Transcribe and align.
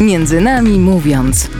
Między 0.00 0.40
nami 0.40 0.78
mówiąc. 0.78 1.50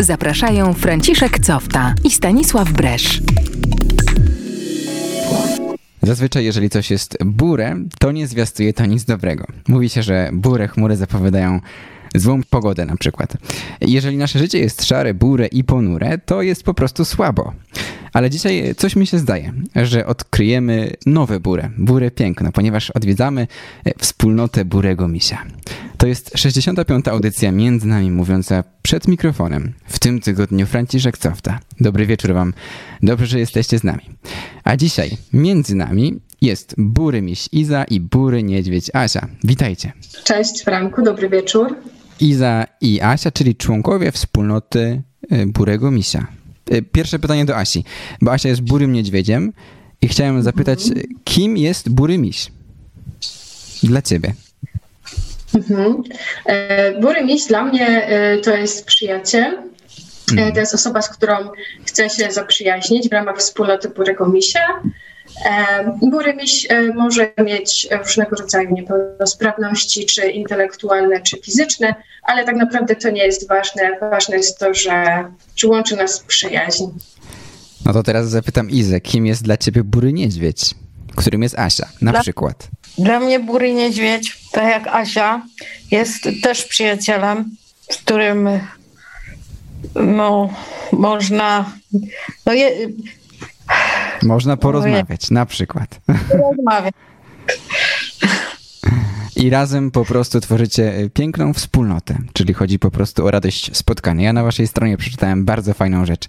Zapraszają 0.00 0.74
Franciszek 0.74 1.38
Cofta 1.38 1.94
i 2.04 2.10
Stanisław 2.10 2.72
Bresz. 2.72 3.22
Zazwyczaj, 6.02 6.44
jeżeli 6.44 6.70
coś 6.70 6.90
jest 6.90 7.18
burę, 7.24 7.76
to 7.98 8.12
nie 8.12 8.26
zwiastuje 8.26 8.72
to 8.72 8.86
nic 8.86 9.04
dobrego. 9.04 9.46
Mówi 9.68 9.88
się, 9.88 10.02
że 10.02 10.30
burę 10.32 10.68
chmury 10.68 10.96
zapowiadają 10.96 11.60
złą 12.14 12.40
pogodę 12.50 12.86
na 12.86 12.96
przykład. 12.96 13.36
Jeżeli 13.80 14.16
nasze 14.16 14.38
życie 14.38 14.58
jest 14.58 14.84
szare, 14.84 15.14
burę 15.14 15.46
i 15.46 15.64
ponure, 15.64 16.18
to 16.18 16.42
jest 16.42 16.62
po 16.62 16.74
prostu 16.74 17.04
słabo. 17.04 17.52
Ale 18.12 18.30
dzisiaj 18.30 18.74
coś 18.76 18.96
mi 18.96 19.06
się 19.06 19.18
zdaje, 19.18 19.52
że 19.76 20.06
odkryjemy 20.06 20.92
nowe 21.06 21.40
burę, 21.40 21.70
burę 21.78 22.10
piękno, 22.10 22.52
ponieważ 22.52 22.90
odwiedzamy 22.90 23.46
wspólnotę 23.98 24.64
Burego 24.64 25.08
Misia. 25.08 25.44
To 25.96 26.06
jest 26.06 26.30
65. 26.34 27.08
audycja 27.08 27.52
między 27.52 27.86
nami 27.86 28.10
mówiąca 28.10 28.64
przed 28.82 29.08
mikrofonem. 29.08 29.72
W 29.86 29.98
tym 29.98 30.20
tygodniu 30.20 30.66
Franciszek 30.66 31.18
Cofta. 31.18 31.58
Dobry 31.80 32.06
wieczór 32.06 32.34
wam. 32.34 32.54
Dobrze, 33.02 33.26
że 33.26 33.38
jesteście 33.38 33.78
z 33.78 33.84
nami. 33.84 34.02
A 34.64 34.76
dzisiaj 34.76 35.10
między 35.32 35.74
nami 35.74 36.20
jest 36.42 36.74
Bury 36.78 37.22
Miś 37.22 37.48
Iza 37.52 37.84
i 37.84 38.00
Bury 38.00 38.42
Niedźwiedź 38.42 38.90
Asia. 38.92 39.28
Witajcie. 39.44 39.92
Cześć 40.24 40.62
Franku, 40.64 41.02
dobry 41.02 41.28
wieczór. 41.28 41.76
Iza 42.20 42.66
i 42.80 43.00
Asia, 43.00 43.30
czyli 43.30 43.56
członkowie 43.56 44.12
wspólnoty 44.12 45.02
y, 45.32 45.46
Burego 45.46 45.90
Misia. 45.90 46.26
Y, 46.72 46.82
pierwsze 46.82 47.18
pytanie 47.18 47.44
do 47.44 47.56
Asi, 47.56 47.84
bo 48.20 48.32
Asia 48.32 48.48
jest 48.48 48.60
Burym 48.60 48.92
Niedźwiedziem 48.92 49.52
i 50.02 50.08
chciałem 50.08 50.42
zapytać, 50.42 50.86
mhm. 50.88 51.06
kim 51.24 51.56
jest 51.56 51.88
Bury 51.88 52.18
Miś? 52.18 52.52
Dla 53.82 54.02
ciebie. 54.02 54.34
Mhm. 55.54 56.02
E, 56.46 57.00
Bury 57.00 57.24
Miś 57.24 57.46
dla 57.46 57.64
mnie 57.64 58.06
e, 58.06 58.38
to 58.38 58.56
jest 58.56 58.86
przyjaciel. 58.86 59.44
E, 59.44 60.32
mhm. 60.32 60.52
To 60.52 60.60
jest 60.60 60.74
osoba, 60.74 61.02
z 61.02 61.08
którą 61.08 61.34
chcę 61.84 62.10
się 62.10 62.32
zaprzyjaźnić 62.32 63.08
w 63.08 63.12
ramach 63.12 63.38
wspólnoty 63.38 63.88
Burego 63.88 64.28
Misia. 64.28 64.82
Bury 66.00 66.34
Miś 66.34 66.68
może 66.94 67.32
mieć 67.44 67.88
różnego 68.04 68.36
rodzaju 68.36 68.70
niepełnosprawności, 68.74 70.06
czy 70.06 70.30
intelektualne, 70.30 71.20
czy 71.20 71.40
fizyczne, 71.42 71.94
ale 72.22 72.44
tak 72.44 72.56
naprawdę 72.56 72.96
to 72.96 73.10
nie 73.10 73.24
jest 73.24 73.48
ważne. 73.48 73.98
Ważne 74.00 74.36
jest 74.36 74.58
to, 74.58 74.74
że, 74.74 75.24
że 75.56 75.68
łączy 75.68 75.96
nas 75.96 76.20
przyjaźń. 76.20 76.84
No 77.84 77.92
to 77.92 78.02
teraz 78.02 78.28
zapytam 78.28 78.70
Izę, 78.70 79.00
kim 79.00 79.26
jest 79.26 79.42
dla 79.42 79.56
ciebie 79.56 79.84
Bury 79.84 80.12
Niedźwiedź, 80.12 80.74
którym 81.16 81.42
jest 81.42 81.58
Asia 81.58 81.88
na 82.00 82.10
dla, 82.10 82.20
przykład? 82.20 82.68
Dla 82.98 83.20
mnie 83.20 83.40
Bury 83.40 83.74
Niedźwiedź, 83.74 84.38
tak 84.52 84.64
jak 84.64 84.86
Asia, 84.86 85.42
jest 85.90 86.28
też 86.42 86.64
przyjacielem, 86.64 87.56
z 87.90 87.96
którym 87.96 88.48
no, 89.94 90.54
można... 90.92 91.72
No 92.46 92.52
je, 92.52 92.70
można 94.24 94.56
porozmawiać, 94.56 95.30
na 95.30 95.46
przykład. 95.46 96.00
Porozmawiać. 96.30 96.94
I 99.36 99.50
razem 99.50 99.90
po 99.90 100.04
prostu 100.04 100.40
tworzycie 100.40 100.94
e, 100.94 101.10
piękną 101.10 101.52
wspólnotę, 101.52 102.18
czyli 102.32 102.54
chodzi 102.54 102.78
po 102.78 102.90
prostu 102.90 103.26
o 103.26 103.30
radość 103.30 103.76
spotkania. 103.76 104.24
Ja 104.24 104.32
na 104.32 104.42
waszej 104.42 104.66
stronie 104.66 104.96
przeczytałem 104.96 105.44
bardzo 105.44 105.74
fajną 105.74 106.06
rzecz, 106.06 106.28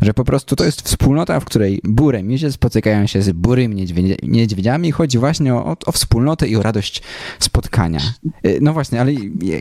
że 0.00 0.14
po 0.14 0.24
prostu 0.24 0.56
to 0.56 0.64
jest 0.64 0.82
wspólnota, 0.82 1.40
w 1.40 1.44
której 1.44 1.80
burę 1.84 2.22
misie 2.22 2.52
spotykają 2.52 3.06
się 3.06 3.22
z 3.22 3.32
burymi 3.32 3.86
niedźwiedziami 4.22 4.92
chodzi 4.92 5.18
właśnie 5.18 5.54
o, 5.54 5.76
o 5.86 5.92
wspólnotę 5.92 6.48
i 6.48 6.56
o 6.56 6.62
radość 6.62 7.02
spotkania. 7.38 8.00
E, 8.42 8.60
no 8.60 8.72
właśnie, 8.72 9.00
ale 9.00 9.12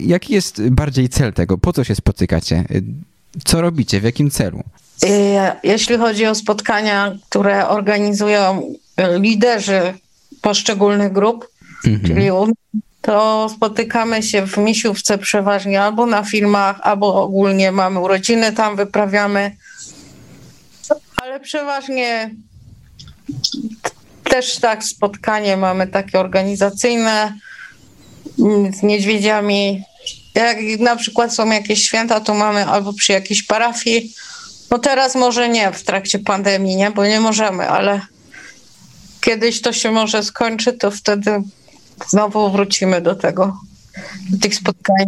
jaki 0.01 0.33
jest 0.33 0.69
bardziej 0.69 1.09
cel 1.09 1.33
tego? 1.33 1.57
Po 1.57 1.73
co 1.73 1.83
się 1.83 1.95
spotykacie? 1.95 2.55
E, 2.55 2.65
co 3.45 3.61
robicie? 3.61 3.99
W 3.99 4.03
jakim 4.03 4.29
celu? 4.29 4.63
Jeśli 5.63 5.97
chodzi 5.97 6.25
o 6.25 6.35
spotkania, 6.35 7.15
które 7.29 7.67
organizują 7.67 8.73
liderzy 9.19 9.93
poszczególnych 10.41 11.11
grup, 11.11 11.47
mhm. 11.85 12.07
czyli 12.07 12.29
to 13.01 13.49
spotykamy 13.55 14.23
się 14.23 14.47
w 14.47 14.57
Misiówce 14.57 15.17
przeważnie 15.17 15.81
albo 15.81 16.05
na 16.05 16.23
filmach, 16.23 16.79
albo 16.81 17.23
ogólnie 17.23 17.71
mamy 17.71 17.99
urodziny, 17.99 18.51
tam 18.51 18.75
wyprawiamy. 18.75 19.55
Ale 21.21 21.39
przeważnie 21.39 22.29
też 24.23 24.59
tak 24.59 24.83
spotkanie 24.83 25.57
mamy 25.57 25.87
takie 25.87 26.19
organizacyjne 26.19 27.33
z 28.73 28.83
niedźwiedziami. 28.83 29.83
Jak 30.35 30.57
na 30.79 30.95
przykład 30.95 31.33
są 31.33 31.51
jakieś 31.51 31.83
święta, 31.83 32.19
to 32.19 32.33
mamy 32.33 32.65
albo 32.65 32.93
przy 32.93 33.11
jakiejś 33.11 33.43
parafii. 33.43 34.13
No 34.73 34.79
teraz 34.79 35.15
może 35.15 35.49
nie 35.49 35.71
w 35.71 35.83
trakcie 35.83 36.19
pandemii, 36.19 36.75
nie, 36.75 36.91
bo 36.91 37.05
nie 37.05 37.19
możemy, 37.19 37.69
ale 37.69 38.01
kiedyś 39.21 39.61
to 39.61 39.73
się 39.73 39.91
może 39.91 40.23
skończy, 40.23 40.73
to 40.73 40.91
wtedy 40.91 41.41
znowu 42.09 42.51
wrócimy 42.51 43.01
do 43.01 43.15
tego, 43.15 43.57
do 44.29 44.37
tych 44.37 44.55
spotkań 44.55 45.05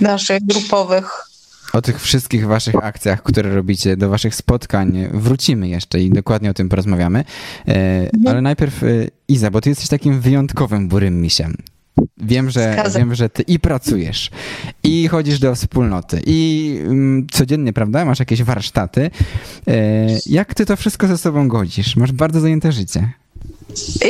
naszych 0.00 0.42
grupowych. 0.46 1.24
O 1.72 1.82
tych 1.82 2.02
wszystkich 2.02 2.46
waszych 2.46 2.74
akcjach, 2.84 3.22
które 3.22 3.54
robicie, 3.54 3.96
do 3.96 4.08
waszych 4.08 4.34
spotkań 4.34 5.08
wrócimy 5.12 5.68
jeszcze 5.68 6.00
i 6.00 6.10
dokładnie 6.10 6.50
o 6.50 6.54
tym 6.54 6.68
porozmawiamy. 6.68 7.24
E, 7.68 7.72
mhm. 8.00 8.26
Ale 8.26 8.42
najpierw 8.42 8.82
e, 8.82 8.86
Iza, 9.28 9.50
bo 9.50 9.60
ty 9.60 9.68
jesteś 9.68 9.88
takim 9.88 10.20
wyjątkowym 10.20 10.88
burym 10.88 11.20
misiem. 11.20 11.56
Wiem, 12.16 12.50
że, 12.50 12.84
wiem, 12.96 13.14
że 13.14 13.28
ty 13.28 13.42
i 13.42 13.58
pracujesz, 13.58 14.30
i 14.82 15.08
chodzisz 15.08 15.38
do 15.38 15.54
wspólnoty, 15.54 16.22
i 16.26 16.78
mm, 16.80 17.26
codziennie, 17.32 17.72
prawda, 17.72 18.04
masz 18.04 18.18
jakieś 18.18 18.42
warsztaty. 18.42 19.10
E, 19.68 20.06
jak 20.26 20.54
ty 20.54 20.66
to 20.66 20.76
wszystko 20.76 21.06
ze 21.06 21.18
sobą 21.18 21.48
godzisz? 21.48 21.96
Masz 21.96 22.12
bardzo 22.12 22.40
zajęte 22.40 22.72
życie. 22.72 23.12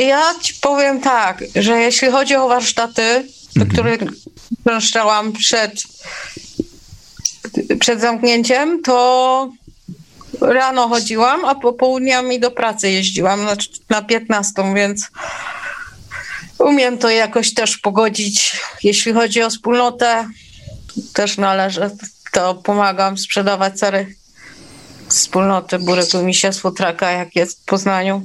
Ja 0.07 0.21
ci 0.41 0.53
powiem 0.61 1.01
tak, 1.01 1.43
że 1.55 1.77
jeśli 1.81 2.11
chodzi 2.11 2.35
o 2.35 2.47
warsztaty, 2.47 3.27
do 3.55 3.61
mhm. 3.61 3.69
których 3.69 4.11
streszczałam 4.59 5.33
przed, 5.33 5.83
przed 7.79 8.01
zamknięciem, 8.01 8.81
to 8.81 9.49
rano 10.41 10.87
chodziłam, 10.87 11.45
a 11.45 11.55
popołudniami 11.55 12.39
do 12.39 12.51
pracy 12.51 12.89
jeździłam 12.89 13.45
na, 13.45 13.55
na 13.89 14.01
15, 14.01 14.73
więc 14.75 15.11
umiem 16.65 16.97
to 16.97 17.09
jakoś 17.09 17.53
też 17.53 17.77
pogodzić. 17.77 18.59
Jeśli 18.83 19.13
chodzi 19.13 19.43
o 19.43 19.49
wspólnotę, 19.49 20.27
też 21.13 21.37
należy, 21.37 21.89
to 22.31 22.55
pomagam 22.55 23.17
sprzedawać 23.17 23.79
cary 23.79 24.15
wspólnoty 25.07 25.79
Burego 25.79 26.23
Misia 26.23 26.51
z 26.51 26.59
Futraka, 26.59 27.11
jak 27.11 27.35
jest 27.35 27.61
w 27.61 27.65
Poznaniu. 27.65 28.21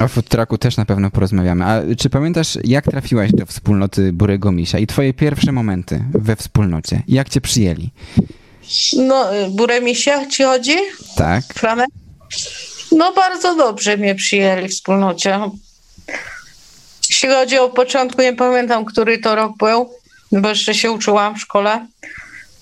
O 0.00 0.08
food 0.08 0.28
trucku 0.28 0.58
też 0.58 0.76
na 0.76 0.84
pewno 0.84 1.10
porozmawiamy. 1.10 1.64
A 1.64 1.82
czy 1.98 2.10
pamiętasz, 2.10 2.58
jak 2.64 2.84
trafiłaś 2.84 3.30
do 3.32 3.46
wspólnoty 3.46 4.12
Burego 4.12 4.52
Misia 4.52 4.78
i 4.78 4.86
twoje 4.86 5.14
pierwsze 5.14 5.52
momenty 5.52 6.04
we 6.12 6.36
wspólnocie? 6.36 7.02
Jak 7.08 7.28
cię 7.28 7.40
przyjęli? 7.40 7.90
No, 8.96 9.26
Burę 9.50 9.80
Misia 9.80 10.26
ci 10.26 10.42
chodzi? 10.42 10.76
Tak. 11.16 11.44
Franek? 11.44 11.88
No 12.92 13.12
bardzo 13.12 13.56
dobrze 13.56 13.96
mnie 13.96 14.14
przyjęli 14.14 14.68
w 14.68 14.72
wspólnocie. 14.72 15.40
Jeśli 17.16 17.28
chodzi 17.28 17.58
o 17.58 17.68
początku, 17.68 18.22
nie 18.22 18.32
pamiętam, 18.32 18.84
który 18.84 19.18
to 19.18 19.34
rok 19.34 19.56
był, 19.56 19.90
bo 20.32 20.48
jeszcze 20.48 20.74
się 20.74 20.90
uczyłam 20.90 21.34
w 21.34 21.40
szkole, 21.40 21.86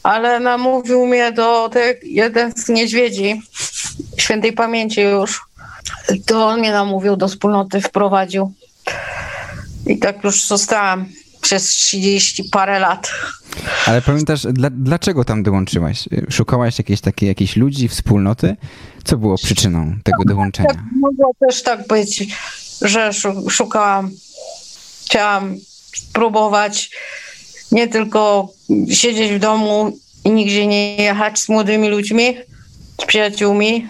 ale 0.03 0.41
namówił 0.41 1.06
mnie 1.06 1.32
do 1.32 1.69
tych, 1.69 1.97
jeden 2.03 2.53
z 2.56 2.69
niedźwiedzi, 2.69 3.42
świętej 4.16 4.53
pamięci 4.53 5.00
już, 5.00 5.42
to 6.26 6.47
on 6.47 6.60
mnie 6.60 6.72
namówił 6.72 7.16
do 7.16 7.28
wspólnoty, 7.28 7.81
wprowadził. 7.81 8.53
I 9.87 9.98
tak 9.98 10.25
już 10.25 10.47
zostałam 10.47 11.06
przez 11.41 11.68
30 11.68 12.45
parę 12.45 12.78
lat. 12.78 13.10
Ale 13.86 14.03
pamiętasz, 14.03 14.42
dla, 14.42 14.71
dlaczego 14.71 15.24
tam 15.24 15.42
dołączyłaś? 15.42 16.09
Szukałaś 16.30 16.78
jakiejś 16.78 17.01
takiej, 17.01 17.28
jakiejś 17.28 17.56
ludzi, 17.56 17.89
wspólnoty? 17.89 18.56
Co 19.04 19.16
było 19.16 19.36
przyczyną 19.36 19.97
tego 20.04 20.24
dołączenia? 20.24 20.68
Tak, 20.68 20.78
mogło 21.01 21.30
też 21.41 21.62
tak 21.62 21.86
być, 21.86 22.24
że 22.84 23.10
szukałam, 23.48 24.10
chciałam 25.04 25.57
spróbować 25.97 26.91
nie 27.72 27.89
tylko 27.89 28.48
siedzieć 28.91 29.33
w 29.33 29.39
domu 29.39 29.98
i 30.25 30.31
nigdzie 30.31 30.66
nie 30.66 30.97
jechać 30.97 31.39
z 31.39 31.48
młodymi 31.48 31.89
ludźmi, 31.89 32.36
z 33.03 33.04
przyjaciółmi, 33.04 33.89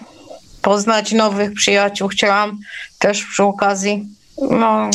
poznać 0.61 1.11
nowych 1.11 1.53
przyjaciół 1.53 2.07
chciałam 2.07 2.59
też 2.99 3.23
przy 3.23 3.43
okazji. 3.43 4.07
No. 4.51 4.89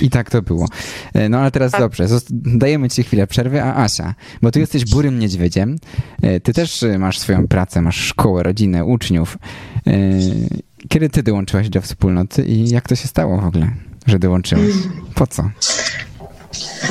I 0.00 0.10
tak 0.10 0.30
to 0.30 0.42
było. 0.42 0.66
E, 1.14 1.28
no 1.28 1.38
ale 1.38 1.50
teraz 1.50 1.72
tak. 1.72 1.80
dobrze, 1.80 2.06
dajemy 2.30 2.88
ci 2.88 3.02
chwilę 3.02 3.26
przerwy, 3.26 3.62
a 3.62 3.84
Asia, 3.84 4.14
bo 4.42 4.50
ty 4.50 4.60
jesteś 4.60 4.84
burym 4.84 5.18
niedźwiedziem, 5.18 5.78
e, 6.22 6.40
ty 6.40 6.52
też 6.52 6.84
masz 6.98 7.18
swoją 7.18 7.48
pracę, 7.48 7.82
masz 7.82 7.96
szkołę, 7.96 8.42
rodzinę, 8.42 8.84
uczniów. 8.84 9.38
Kiedy 10.88 11.08
ty 11.08 11.22
dołączyłaś 11.22 11.68
do 11.68 11.80
wspólnoty 11.80 12.42
i 12.42 12.70
jak 12.70 12.88
to 12.88 12.96
się 12.96 13.08
stało 13.08 13.40
w 13.40 13.44
ogóle, 13.44 13.70
że 14.06 14.18
dołączyłaś? 14.18 14.72
Po 15.14 15.26
co? 15.26 15.50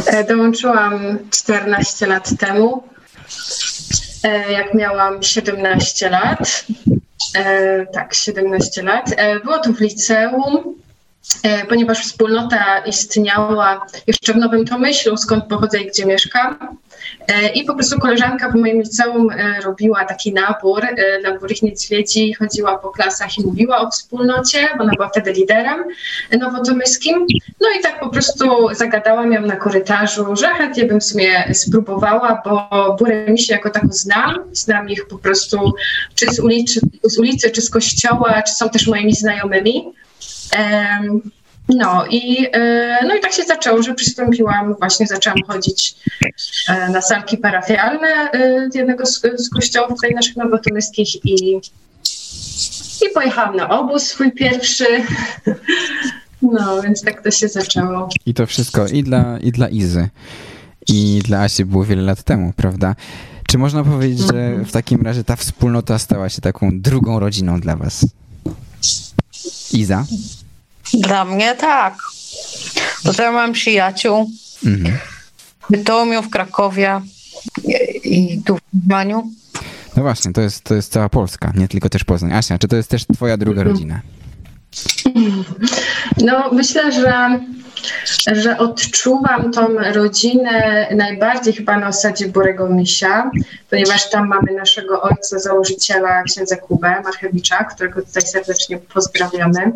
E, 0.05 0.23
dołączyłam 0.23 1.17
14 1.31 2.07
lat 2.07 2.37
temu, 2.37 2.83
e, 4.23 4.51
jak 4.51 4.73
miałam 4.73 5.23
17 5.23 6.09
lat. 6.09 6.65
E, 7.35 7.85
tak, 7.85 8.13
17 8.13 8.83
lat. 8.83 9.15
Było 9.43 9.59
to 9.59 9.73
w 9.73 9.79
liceum, 9.79 10.75
ponieważ 11.69 11.99
wspólnota 11.99 12.79
istniała 12.79 13.85
jeszcze 14.07 14.33
w 14.33 14.37
Nowym 14.37 14.65
Tomyślu, 14.65 15.17
skąd 15.17 15.45
pochodzę 15.45 15.79
i 15.79 15.87
gdzie 15.87 16.05
mieszkam. 16.05 16.77
E, 17.27 17.49
I 17.49 17.63
po 17.63 17.73
prostu 17.75 17.99
koleżanka 17.99 18.49
w 18.49 18.55
moim 18.55 18.81
liceum 18.81 19.29
e, 19.31 19.61
robiła 19.61 20.05
taki 20.05 20.33
nabór 20.33 20.85
e, 20.85 21.19
dla 21.21 21.39
burych 21.39 21.61
niedźwiedzi, 21.61 22.33
chodziła 22.33 22.77
po 22.77 22.89
klasach 22.89 23.37
i 23.37 23.45
mówiła 23.45 23.79
o 23.79 23.91
wspólnocie, 23.91 24.69
bo 24.77 24.83
ona 24.83 24.93
była 24.95 25.09
wtedy 25.09 25.33
liderem 25.33 25.83
nowotomyskim. 26.39 27.25
No 27.61 27.67
i 27.79 27.83
tak 27.83 27.99
po 27.99 28.09
prostu 28.09 28.67
zagadałam 28.71 29.33
ją 29.33 29.41
na 29.41 29.55
korytarzu, 29.55 30.35
że 30.35 30.47
chętnie 30.47 30.85
bym 30.85 30.99
w 30.99 31.03
sumie 31.03 31.53
spróbowała, 31.53 32.41
bo 32.45 32.95
burę 32.99 33.25
mi 33.27 33.39
się 33.39 33.53
jako 33.53 33.69
taką 33.69 33.87
znam. 33.91 34.35
Znam 34.53 34.89
ich 34.89 35.07
po 35.07 35.17
prostu 35.17 35.73
czy 36.15 36.33
z 36.33 36.39
ulicy, 36.39 36.79
z 37.03 37.19
ulicy, 37.19 37.51
czy 37.51 37.61
z 37.61 37.69
kościoła, 37.69 38.41
czy 38.41 38.53
są 38.53 38.69
też 38.69 38.87
moimi 38.87 39.15
znajomymi. 39.15 39.93
No 41.69 42.05
i, 42.09 42.47
e, 42.53 42.99
no 43.07 43.15
i 43.15 43.19
tak 43.19 43.33
się 43.33 43.43
zaczęło, 43.43 43.83
że 43.83 43.93
przystąpiłam, 43.93 44.75
właśnie 44.79 45.07
zaczęłam 45.07 45.39
chodzić 45.47 45.95
e, 46.67 46.89
na 46.89 47.01
salki 47.01 47.37
parafialne 47.37 48.07
e, 48.07 48.69
z 48.71 48.75
jednego 48.75 49.05
z, 49.05 49.21
z 49.37 49.49
kościołów 49.49 49.89
tutaj 49.89 50.11
naszych 50.11 50.35
nowotomyskich 50.35 51.25
i, 51.25 51.55
i 53.01 53.13
pojechałam 53.13 53.55
na 53.55 53.69
obóz 53.69 54.03
swój 54.03 54.31
pierwszy. 54.31 54.85
No, 56.41 56.81
więc 56.81 57.01
tak 57.01 57.23
to 57.23 57.31
się 57.31 57.47
zaczęło. 57.47 58.09
I 58.25 58.33
to 58.33 58.45
wszystko 58.45 58.87
i 58.87 59.03
dla, 59.03 59.39
i 59.39 59.51
dla 59.51 59.69
Izy, 59.69 60.09
i 60.89 61.21
dla 61.25 61.41
Asi 61.41 61.65
było 61.65 61.85
wiele 61.85 62.01
lat 62.01 62.23
temu, 62.23 62.53
prawda? 62.55 62.95
Czy 63.47 63.57
można 63.57 63.83
powiedzieć, 63.83 64.19
że 64.19 64.45
mhm. 64.45 64.65
w 64.65 64.71
takim 64.71 65.01
razie 65.01 65.23
ta 65.23 65.35
wspólnota 65.35 65.99
stała 65.99 66.29
się 66.29 66.41
taką 66.41 66.69
drugą 66.81 67.19
rodziną 67.19 67.59
dla 67.59 67.75
was? 67.75 68.05
Iza? 69.73 70.05
Dla 70.93 71.25
mnie 71.25 71.55
tak. 71.55 71.97
Bo 73.05 73.23
ja 73.23 73.31
mam 73.31 73.53
przyjaciół 73.53 74.31
mhm. 74.65 74.97
w 75.61 75.71
Bytomiu, 75.71 76.21
w 76.21 76.29
Krakowie 76.29 77.01
i 78.03 78.41
tu 78.45 78.57
w 78.57 78.61
Poznaniu. 78.61 79.31
No 79.95 80.03
właśnie, 80.03 80.33
to 80.33 80.41
jest, 80.41 80.63
to 80.63 80.75
jest 80.75 80.91
cała 80.91 81.09
Polska, 81.09 81.53
nie 81.55 81.67
tylko 81.67 81.89
też 81.89 82.03
Poznań. 82.03 82.33
Asia, 82.33 82.57
czy 82.57 82.67
to 82.67 82.75
jest 82.75 82.89
też 82.89 83.05
twoja 83.13 83.37
druga 83.37 83.61
mhm. 83.61 83.75
rodzina? 83.75 84.01
No 86.21 86.51
myślę, 86.51 86.91
że, 86.91 87.39
że 88.31 88.57
odczuwam 88.57 89.51
tą 89.51 89.67
rodzinę 89.93 90.87
najbardziej 90.95 91.53
chyba 91.53 91.77
na 91.77 91.87
osadzie 91.87 92.27
Burego 92.27 92.69
Misia, 92.69 93.31
ponieważ 93.69 94.09
tam 94.09 94.27
mamy 94.27 94.53
naszego 94.53 95.01
ojca, 95.01 95.39
założyciela 95.39 96.23
księdza 96.23 96.55
Kubę 96.55 97.01
Marchewicza, 97.01 97.63
którego 97.63 98.01
tutaj 98.01 98.23
serdecznie 98.23 98.77
pozdrawiamy. 98.77 99.71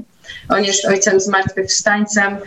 On 0.50 0.64
jest 0.64 0.86
ojcem 0.86 1.20
zmartwychwstańcem. 1.20 2.38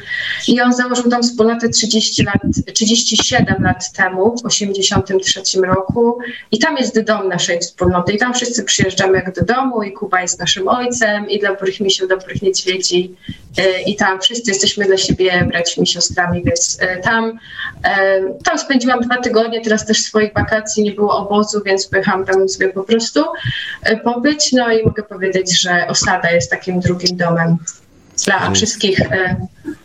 I 0.49 0.61
on 0.61 0.73
założył 0.73 1.11
tą 1.11 1.23
wspólnotę 1.23 1.69
30 1.69 2.25
lat, 2.25 2.41
37 2.75 3.63
lat 3.63 3.93
temu, 3.93 4.37
w 4.43 4.47
83 4.47 5.41
roku. 5.61 6.19
I 6.53 6.59
tam 6.59 6.77
jest 6.77 7.01
dom 7.01 7.29
naszej 7.29 7.61
wspólnoty. 7.61 8.13
I 8.13 8.19
tam 8.19 8.35
wszyscy 8.35 8.65
przyjeżdżamy 8.65 9.19
jak 9.19 9.35
do 9.35 9.45
domu 9.45 9.83
i 9.83 9.93
Kuba 9.93 10.21
jest 10.23 10.39
naszym 10.39 10.69
ojcem 10.69 11.31
i 11.31 11.41
dobrych 11.41 11.81
misiów, 11.81 12.09
dobrych 12.09 12.43
niedźwiedzi. 12.43 13.17
Y, 13.59 13.83
i 13.87 13.97
tam 13.97 14.21
wszyscy 14.21 14.51
jesteśmy 14.51 14.85
dla 14.85 14.97
siebie 14.97 15.45
braćmi, 15.49 15.87
siostrami, 15.87 16.43
więc 16.45 16.79
y, 16.83 17.03
tam, 17.03 17.29
y, 17.29 17.33
tam 18.45 18.59
spędziłam 18.59 19.01
dwa 19.01 19.17
tygodnie, 19.17 19.61
teraz 19.61 19.87
też 19.87 20.03
swoich 20.03 20.33
wakacji 20.33 20.83
nie 20.83 20.93
było 20.93 21.19
obozu, 21.19 21.63
więc 21.67 21.87
pojechałam 21.87 22.25
tam 22.25 22.49
sobie 22.49 22.69
po 22.69 22.83
prostu 22.83 23.25
pobyć, 24.05 24.53
no 24.53 24.73
i 24.73 24.85
mogę 24.85 25.03
powiedzieć, 25.03 25.61
że 25.61 25.87
osada 25.89 26.31
jest 26.31 26.51
takim 26.51 26.81
drugim 26.81 27.17
domem 27.17 27.57
dla 28.25 28.51
wszystkich, 28.51 29.01
e, 29.01 29.37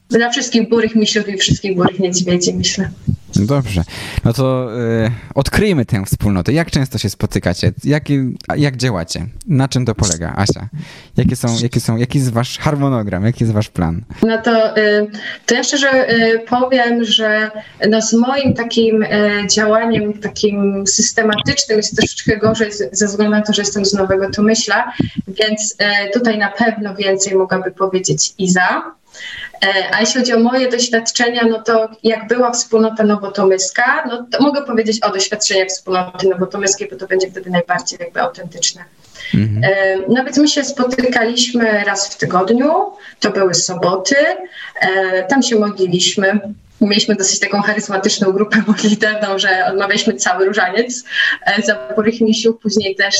dla 0.10 0.30
wszystkich 0.30 0.69
burych 0.69 0.95
misiów 0.95 1.30
i 1.30 1.38
wszystkich 1.38 1.75
burych 1.75 2.00
niedźwiedzi, 2.00 2.54
myślę. 2.54 2.89
Dobrze. 3.36 3.83
No 4.24 4.33
to 4.33 4.69
y, 4.80 5.12
odkryjmy 5.36 5.86
tę 5.86 6.06
wspólnotę. 6.06 6.54
Jak 6.54 6.72
często 6.72 6.98
się 6.98 7.10
spotykacie? 7.10 7.72
Jak, 7.83 8.04
jak 8.57 8.78
działacie? 8.78 9.25
Na 9.48 9.68
czym 9.68 9.86
to 9.86 9.95
polega? 9.95 10.33
Asia, 10.36 10.69
jakie 11.18 11.36
są, 11.36 11.48
jakie 11.62 11.80
są, 11.80 11.98
jaki 11.98 12.18
jest 12.18 12.31
wasz 12.31 12.57
harmonogram? 12.57 13.25
Jaki 13.25 13.44
jest 13.44 13.54
wasz 13.54 13.69
plan? 13.69 14.01
No 14.24 14.42
to, 14.42 14.78
y, 14.78 15.07
to 15.45 15.56
ja 15.56 15.63
szczerze 15.63 16.10
y, 16.12 16.39
powiem, 16.39 17.04
że 17.04 17.51
no 17.89 18.01
z 18.01 18.13
moim 18.13 18.54
takim 18.54 19.06
działaniem 19.50 20.13
takim 20.13 20.88
systematycznym 20.88 21.78
jest 21.78 21.98
troszeczkę 21.98 22.38
gorzej 22.38 22.72
ze 22.92 23.07
względu 23.07 23.36
na 23.36 23.42
to, 23.42 23.54
że 23.54 23.62
jestem 23.62 23.86
z 23.86 23.94
Nowego 23.94 24.30
Tomyśla, 24.30 24.94
więc 25.28 25.75
tutaj 26.13 26.38
na 26.38 26.51
pewno 26.51 26.95
więcej 26.95 27.36
mogłaby 27.36 27.72
powiedzieć 27.72 28.33
Iza. 28.38 28.94
E, 29.66 29.96
a 29.96 30.00
jeśli 30.00 30.22
chodzi 30.22 30.34
o 30.34 30.40
moje 30.40 30.69
doświadczenia, 30.69 31.42
no 31.50 31.62
to 31.62 31.90
jak 32.04 32.28
była 32.28 32.52
wspólnota 32.52 33.04
nowotomyska, 33.04 34.04
no 34.10 34.28
to 34.31 34.44
mogę 34.44 34.62
powiedzieć 34.62 35.04
o 35.04 35.12
doświadczeniach 35.12 35.68
wspólnoty 35.68 36.28
nowotomyskiej, 36.28 36.88
bo 36.92 36.98
to 36.98 37.08
będzie 37.08 37.31
wtedy 37.31 37.50
najbardziej 37.50 38.00
jakby 38.02 38.22
autentyczne. 38.22 38.84
Mhm. 39.34 39.63
E, 39.63 39.98
no 40.08 40.24
więc 40.24 40.38
my 40.38 40.48
się 40.48 40.63
spotykaliśmy 40.63 41.84
raz 41.84 42.13
w 42.13 42.18
tygodniu, 42.18 42.72
to 43.19 43.31
były 43.31 43.54
soboty, 43.54 44.16
e, 44.81 45.24
tam 45.24 45.44
się 45.44 45.56
modliliśmy. 45.56 46.40
Mieliśmy 46.81 47.16
dosyć 47.16 47.40
taką 47.40 47.62
charyzmatyczną 47.62 48.31
grupę 48.31 48.64
modlitewną, 48.68 49.40
że 49.40 49.66
odmawialiśmy 49.66 50.14
cały 50.14 50.46
różaniec 50.46 51.04
za 51.66 51.75
Borych 51.96 52.22
Misiów, 52.22 52.60
później 52.62 52.96
też 52.96 53.16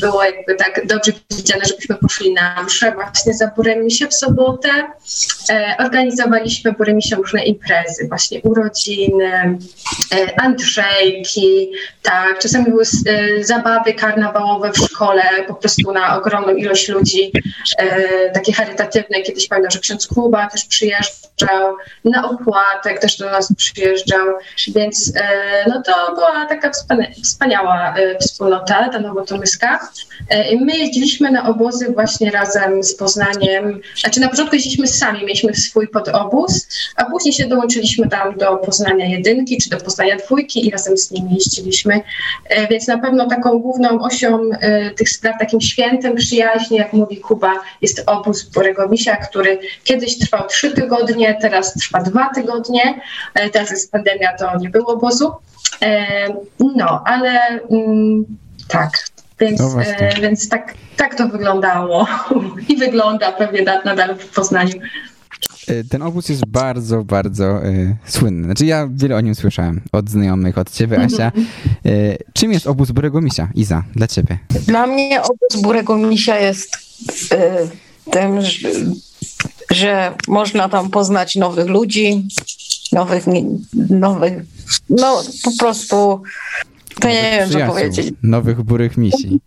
było 0.00 0.24
jakby 0.24 0.54
tak 0.54 0.86
dobrze 0.86 1.12
widziane, 1.30 1.64
żebyśmy 1.64 1.96
poszli 1.96 2.34
na 2.34 2.62
mszę 2.62 2.92
właśnie 2.92 3.34
za 3.34 3.46
Buremisie 3.46 4.08
w 4.08 4.14
sobotę. 4.14 4.68
E, 5.50 5.76
organizowaliśmy 5.78 6.72
Buremisie 6.72 7.16
różne 7.16 7.44
imprezy, 7.44 8.08
właśnie 8.08 8.40
urodziny, 8.40 9.58
e, 10.14 10.40
Andrzejki, 10.40 11.72
tak, 12.02 12.38
czasami 12.38 12.64
były 12.64 12.82
e, 13.06 13.44
zabawy 13.44 13.94
karnawałowe 13.94 14.72
w 14.72 14.76
szkole, 14.76 15.22
po 15.48 15.54
prostu 15.54 15.92
na 15.92 16.16
ogromną 16.18 16.54
ilość 16.54 16.88
ludzi, 16.88 17.32
e, 17.78 18.30
takie 18.30 18.52
charytatywne. 18.52 19.22
Kiedyś 19.22 19.48
pamiętam, 19.48 19.70
że 19.70 19.78
ksiądz 19.78 20.06
Kuba 20.06 20.46
też 20.46 20.64
przyjeżdżał, 20.64 21.76
na 22.04 22.30
opłatek 22.30 22.98
też 23.00 23.18
do 23.18 23.30
nas 23.30 23.54
przyjeżdżał, 23.56 24.26
więc 24.74 25.12
e, 25.16 25.22
no 25.68 25.82
to 25.82 26.14
była 26.14 26.46
taka 26.46 26.70
wspaniała 27.22 27.94
e, 27.96 28.18
wspólnota, 28.18 28.88
ta 28.88 28.98
nowotomyska. 28.98 29.81
E, 30.28 30.56
my 30.56 30.78
jeździliśmy 30.78 31.30
na 31.30 31.48
obozy 31.48 31.92
właśnie 31.92 32.30
razem 32.30 32.82
z 32.82 32.94
Poznaniem. 32.94 33.80
Znaczy 34.00 34.20
na 34.20 34.28
początku 34.28 34.54
jeździliśmy 34.54 34.86
sami, 34.86 35.20
mieliśmy 35.20 35.54
swój 35.54 35.88
podobóz, 35.88 36.68
a 36.96 37.04
później 37.04 37.34
się 37.34 37.48
dołączyliśmy 37.48 38.08
tam 38.08 38.38
do 38.38 38.56
Poznania 38.56 39.06
jedynki 39.06 39.58
czy 39.58 39.70
do 39.70 39.76
Poznania 39.76 40.16
dwójki 40.16 40.66
i 40.66 40.70
razem 40.70 40.98
z 40.98 41.10
nimi 41.10 41.34
jeździliśmy. 41.34 42.00
E, 42.48 42.68
więc 42.68 42.86
na 42.86 42.98
pewno 42.98 43.26
taką 43.26 43.58
główną 43.58 44.02
osią 44.02 44.50
e, 44.60 44.90
tych 44.90 45.08
spraw, 45.08 45.38
takim 45.38 45.60
świętem 45.60 46.16
przyjaźni, 46.16 46.76
jak 46.76 46.92
mówi 46.92 47.16
Kuba, 47.16 47.52
jest 47.82 48.02
obóz 48.06 48.42
Borego 48.42 48.88
Misia, 48.88 49.16
który 49.16 49.58
kiedyś 49.84 50.18
trwał 50.18 50.48
trzy 50.48 50.70
tygodnie, 50.70 51.38
teraz 51.40 51.74
trwa 51.74 52.02
dwa 52.02 52.30
tygodnie. 52.34 53.00
Teraz 53.52 53.70
jest 53.70 53.92
pandemia, 53.92 54.36
to 54.38 54.58
nie 54.58 54.70
było 54.70 54.86
obozu. 54.86 55.32
No, 56.76 57.02
ale 57.06 57.60
mm, 57.70 58.24
tak, 58.68 58.90
więc, 59.42 59.60
no 59.60 59.82
e, 59.82 60.20
więc 60.20 60.48
tak, 60.48 60.74
tak 60.96 61.14
to 61.14 61.28
wyglądało 61.28 62.06
i 62.68 62.76
wygląda 62.76 63.32
pewnie 63.32 63.62
nadal 63.84 64.18
w 64.18 64.26
Poznaniu. 64.26 64.74
E, 65.68 65.84
ten 65.84 66.02
obóz 66.02 66.28
jest 66.28 66.46
bardzo, 66.46 67.04
bardzo 67.04 67.44
e, 67.44 67.96
słynny. 68.06 68.44
Znaczy 68.44 68.66
ja 68.66 68.88
wiele 68.94 69.16
o 69.16 69.20
nim 69.20 69.34
słyszałem 69.34 69.80
od 69.92 70.10
znajomych, 70.10 70.58
od 70.58 70.70
ciebie, 70.70 71.00
Asia. 71.00 71.32
E, 71.86 72.16
czym 72.32 72.52
jest 72.52 72.66
obóz 72.66 72.90
Burego 72.90 73.20
Misia? 73.20 73.48
Iza, 73.54 73.84
dla 73.96 74.06
ciebie. 74.06 74.38
Dla 74.66 74.86
mnie 74.86 75.22
obóz 75.22 75.62
Burego 75.62 75.96
Misia 75.98 76.38
jest 76.38 76.76
e, 77.32 77.68
tym, 78.10 78.40
że, 78.40 78.68
że 79.70 80.14
można 80.28 80.68
tam 80.68 80.90
poznać 80.90 81.36
nowych 81.36 81.66
ludzi, 81.66 82.28
nowych, 82.92 83.24
nowych 83.90 84.32
no 84.90 85.22
po 85.44 85.50
prostu 85.58 86.22
to 87.00 87.08
nie 87.08 87.30
wiem, 87.32 87.50
co 87.50 87.66
powiedzieć. 87.66 88.14
Nowych 88.22 88.62
burych 88.62 88.96
misji. 88.96 89.40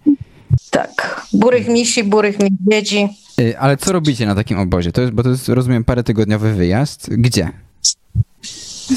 Tak. 0.70 1.26
Burych 1.34 1.68
misi, 1.68 2.04
burych 2.04 2.40
niedźwiedzi. 2.40 3.08
Y, 3.42 3.60
ale 3.60 3.78
co 3.78 3.92
robicie 3.92 4.26
na 4.26 4.36
takim 4.36 4.60
obozie? 4.60 4.92
To 4.92 5.02
jest, 5.02 5.14
bo 5.14 5.24
to 5.24 5.30
jest, 5.30 5.50
rozumiem, 5.50 5.84
parę 5.84 6.04
tygodniowy 6.04 6.54
wyjazd. 6.54 7.10
Gdzie? 7.10 7.52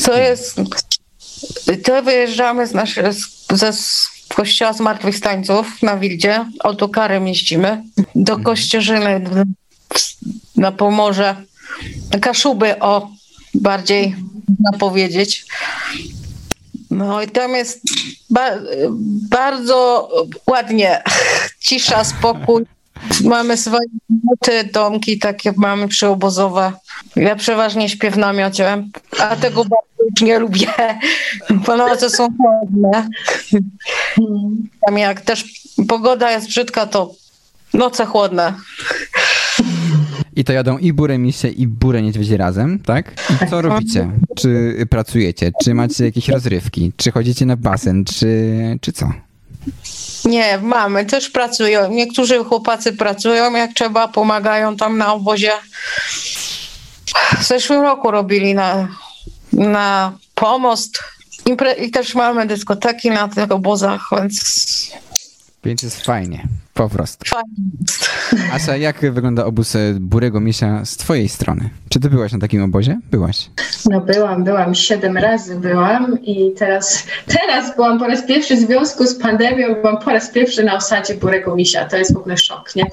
To 0.04 0.18
jest... 0.18 0.60
To 1.84 2.02
wyjeżdżamy 2.02 2.66
z, 2.66 2.74
nasze, 2.74 3.12
ze 3.52 3.72
kościoła 4.34 4.72
zmartwychwstańców 4.72 5.82
na 5.82 5.96
Wildzie. 5.96 6.44
Autokarem 6.64 7.28
jeździmy 7.28 7.82
do 8.14 8.32
mhm. 8.32 8.42
Kościerzyny 8.42 9.20
na 10.56 10.72
Pomorze. 10.72 11.36
Kaszuby, 12.20 12.78
o, 12.80 13.10
bardziej 13.54 14.16
można 14.48 14.78
powiedzieć. 14.78 15.46
No 16.90 17.22
i 17.22 17.28
tam 17.28 17.54
jest 17.54 17.82
ba 18.30 18.50
bardzo 19.30 20.08
ładnie, 20.46 21.02
cisza, 21.60 22.04
spokój. 22.04 22.64
Mamy 23.24 23.56
swoje 23.56 23.86
buty, 24.08 24.64
domki 24.72 25.18
takie 25.18 25.52
mamy 25.56 25.88
przyobozowe. 25.88 26.72
Ja 27.16 27.36
przeważnie 27.36 27.88
śpię 27.88 28.10
w 28.10 28.18
namiocie, 28.18 28.84
a 29.20 29.36
tego 29.36 29.64
bardzo 29.64 30.04
już 30.10 30.22
nie 30.22 30.38
lubię, 30.38 30.68
bo 31.50 31.76
noce 31.76 32.10
są 32.10 32.28
chłodne. 32.36 33.08
Tam 34.86 34.98
jak 34.98 35.20
też 35.20 35.44
pogoda 35.88 36.30
jest 36.30 36.46
brzydka, 36.46 36.86
to 36.86 37.14
noce 37.74 38.06
chłodne. 38.06 38.54
I 40.38 40.44
to 40.44 40.52
jadą 40.52 40.78
i 40.78 40.92
burę 40.92 41.18
misie, 41.18 41.48
i 41.48 41.66
burę 41.66 42.02
niedźwiedzie 42.02 42.36
razem, 42.36 42.78
tak? 42.78 43.12
I 43.30 43.50
co 43.50 43.62
robicie? 43.62 44.10
Czy 44.36 44.76
pracujecie? 44.90 45.52
Czy 45.64 45.74
macie 45.74 46.04
jakieś 46.04 46.28
rozrywki? 46.28 46.92
Czy 46.96 47.10
chodzicie 47.10 47.46
na 47.46 47.56
basen? 47.56 48.04
Czy, 48.04 48.28
czy 48.80 48.92
co? 48.92 49.12
Nie, 50.24 50.58
mamy, 50.62 51.04
też 51.04 51.30
pracują. 51.30 51.90
Niektórzy 51.90 52.44
chłopacy 52.44 52.92
pracują, 52.92 53.52
jak 53.52 53.72
trzeba, 53.74 54.08
pomagają 54.08 54.76
tam 54.76 54.98
na 54.98 55.12
obozie. 55.14 55.52
W 57.38 57.44
zeszłym 57.44 57.80
roku 57.82 58.10
robili 58.10 58.54
na, 58.54 58.88
na 59.52 60.18
pomost. 60.34 60.98
Impre- 61.46 61.82
I 61.82 61.90
też 61.90 62.14
mamy 62.14 62.46
dyskoteki 62.46 63.10
na 63.10 63.28
tych 63.28 63.52
obozach, 63.52 64.08
więc 64.16 64.90
Więc 65.64 65.82
jest 65.82 66.04
fajnie, 66.04 66.48
po 66.78 66.88
prostu. 66.88 67.24
Asia, 68.52 68.76
jak 68.76 69.00
wygląda 69.12 69.44
obóz 69.44 69.76
e, 69.76 69.94
Burego 70.00 70.40
Misia 70.40 70.84
z 70.84 70.96
twojej 70.96 71.28
strony? 71.28 71.70
Czy 71.88 72.00
ty 72.00 72.10
byłaś 72.10 72.32
na 72.32 72.38
takim 72.38 72.62
obozie? 72.62 72.98
Byłaś. 73.10 73.50
No 73.90 74.00
byłam, 74.00 74.44
byłam, 74.44 74.74
siedem 74.74 75.16
razy 75.16 75.56
byłam 75.56 76.22
i 76.22 76.52
teraz, 76.58 77.06
teraz 77.26 77.76
byłam 77.76 77.98
po 77.98 78.06
raz 78.06 78.26
pierwszy 78.26 78.56
w 78.56 78.58
związku 78.58 79.06
z 79.06 79.14
pandemią, 79.14 79.74
byłam 79.74 79.98
po 79.98 80.10
raz 80.10 80.30
pierwszy 80.30 80.64
na 80.64 80.76
osadzie 80.76 81.14
Burego 81.14 81.56
Misia. 81.56 81.84
To 81.84 81.96
jest 81.96 82.14
w 82.14 82.16
ogóle 82.16 82.36
szok, 82.36 82.76
nie? 82.76 82.84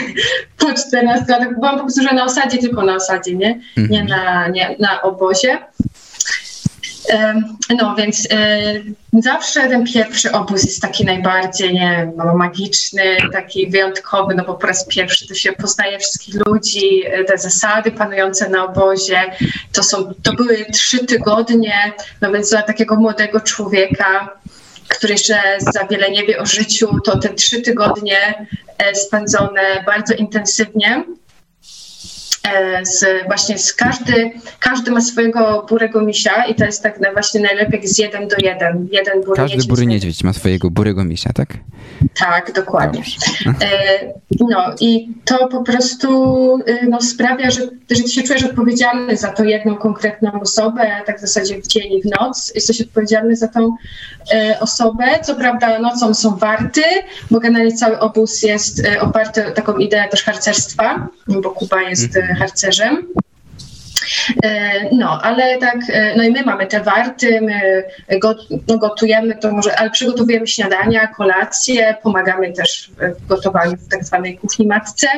po 0.58 0.72
14 0.72 1.24
latach 1.28 1.54
byłam 1.54 1.76
po 1.76 1.80
prostu, 1.80 2.02
że 2.02 2.14
na 2.14 2.24
osadzie, 2.24 2.58
tylko 2.58 2.82
na 2.82 2.94
osadzie, 2.94 3.36
nie? 3.36 3.60
Nie, 3.90 4.04
na, 4.04 4.48
nie 4.48 4.76
na 4.80 5.02
obozie. 5.02 5.58
No 7.78 7.94
więc 7.94 8.28
e, 8.30 8.72
zawsze 9.12 9.68
ten 9.68 9.84
pierwszy 9.84 10.32
obóz 10.32 10.64
jest 10.64 10.82
taki 10.82 11.04
najbardziej 11.04 11.74
nie, 11.74 12.12
no, 12.16 12.34
magiczny, 12.34 13.16
taki 13.32 13.70
wyjątkowy, 13.70 14.34
no 14.34 14.44
bo 14.44 14.54
po 14.54 14.66
raz 14.66 14.86
pierwszy 14.86 15.28
to 15.28 15.34
się 15.34 15.52
poznaje 15.52 15.98
wszystkich 15.98 16.34
ludzi, 16.46 17.02
e, 17.06 17.24
te 17.24 17.38
zasady 17.38 17.90
panujące 17.90 18.48
na 18.48 18.64
obozie. 18.64 19.20
To, 19.72 19.82
są, 19.82 20.14
to 20.22 20.32
były 20.32 20.64
trzy 20.72 21.06
tygodnie, 21.06 21.92
no 22.20 22.32
więc 22.32 22.50
dla 22.50 22.62
takiego 22.62 22.96
młodego 22.96 23.40
człowieka, 23.40 24.38
który 24.88 25.12
jeszcze 25.12 25.40
za 25.58 25.86
wiele 25.86 26.10
nie 26.10 26.26
wie 26.26 26.38
o 26.38 26.46
życiu, 26.46 27.00
to 27.04 27.18
te 27.18 27.28
trzy 27.28 27.62
tygodnie 27.62 28.46
e, 28.78 28.94
spędzone 28.94 29.84
bardzo 29.86 30.14
intensywnie 30.14 31.04
z, 32.82 33.26
właśnie 33.26 33.58
z 33.58 33.74
każdy, 33.74 34.32
każdy 34.60 34.90
ma 34.90 35.00
swojego 35.00 35.66
burego 35.68 36.00
misia 36.02 36.44
i 36.44 36.54
to 36.54 36.64
jest 36.64 36.82
tak 36.82 37.00
na 37.00 37.12
właśnie 37.12 37.40
najlepiej 37.40 37.80
jak 37.80 37.88
z 37.88 37.98
jeden 37.98 38.28
do 38.28 38.36
jeden. 38.38 38.88
Jeden 38.92 39.20
bury 39.20 39.36
Każdy 39.36 39.56
niedźwiedź 39.56 39.68
bury 39.68 39.86
niedźwiedź 39.86 40.24
ma 40.24 40.32
swojego 40.32 40.70
Burego 40.70 41.04
Misia, 41.04 41.32
tak? 41.32 41.48
Tak, 42.14 42.52
dokładnie. 42.52 43.02
E, 43.46 44.14
No 44.40 44.74
i 44.80 45.08
to 45.24 45.48
po 45.48 45.62
prostu 45.62 46.08
y, 46.68 46.86
no, 46.88 47.02
sprawia, 47.02 47.50
że, 47.50 47.60
że 47.90 48.02
ty 48.02 48.08
się 48.08 48.22
czujesz 48.22 48.44
odpowiedzialny 48.44 49.16
za 49.16 49.28
tą 49.28 49.44
jedną 49.44 49.76
konkretną 49.76 50.40
osobę, 50.40 50.90
tak 51.06 51.18
w 51.18 51.20
zasadzie 51.20 51.62
w 51.62 51.66
dzień 51.66 51.92
i 51.92 52.02
w 52.02 52.04
noc. 52.20 52.52
Jesteś 52.54 52.80
odpowiedzialny 52.80 53.36
za 53.36 53.48
tą 53.48 53.76
e, 54.32 54.60
osobę. 54.60 55.04
Co 55.22 55.34
prawda 55.34 55.78
nocą 55.78 56.14
są 56.14 56.36
warty, 56.36 56.82
bo 57.30 57.40
generalnie 57.40 57.72
cały 57.72 57.98
obóz 57.98 58.42
jest 58.42 58.86
e, 58.86 59.00
oparty 59.00 59.46
o 59.46 59.50
taką 59.50 59.76
ideę 59.76 60.08
też 60.08 60.24
harcerstwa, 60.24 61.08
bo 61.28 61.50
Kuba 61.50 61.82
jest 61.82 62.16
e, 62.16 62.33
harcerzem. 62.34 63.06
E, 64.42 64.74
No, 64.92 65.22
ale 65.22 65.58
tak, 65.58 65.76
e, 65.88 66.14
no 66.16 66.22
i 66.22 66.30
my 66.30 66.42
mamy 66.42 66.66
te 66.66 66.80
warty, 66.80 67.40
my 67.40 67.84
no 68.68 68.78
gotujemy 68.78 69.34
to 69.34 69.52
może, 69.52 69.78
ale 69.78 69.90
przygotowujemy 69.90 70.46
śniadania, 70.46 71.06
kolacje, 71.06 71.96
pomagamy 72.02 72.52
też 72.52 72.90
w 73.20 73.26
gotowaniu 73.26 73.76
w 73.76 73.88
tak 73.88 74.04
zwanej 74.04 74.38
kuchni 74.38 74.66
matce. 74.66 75.08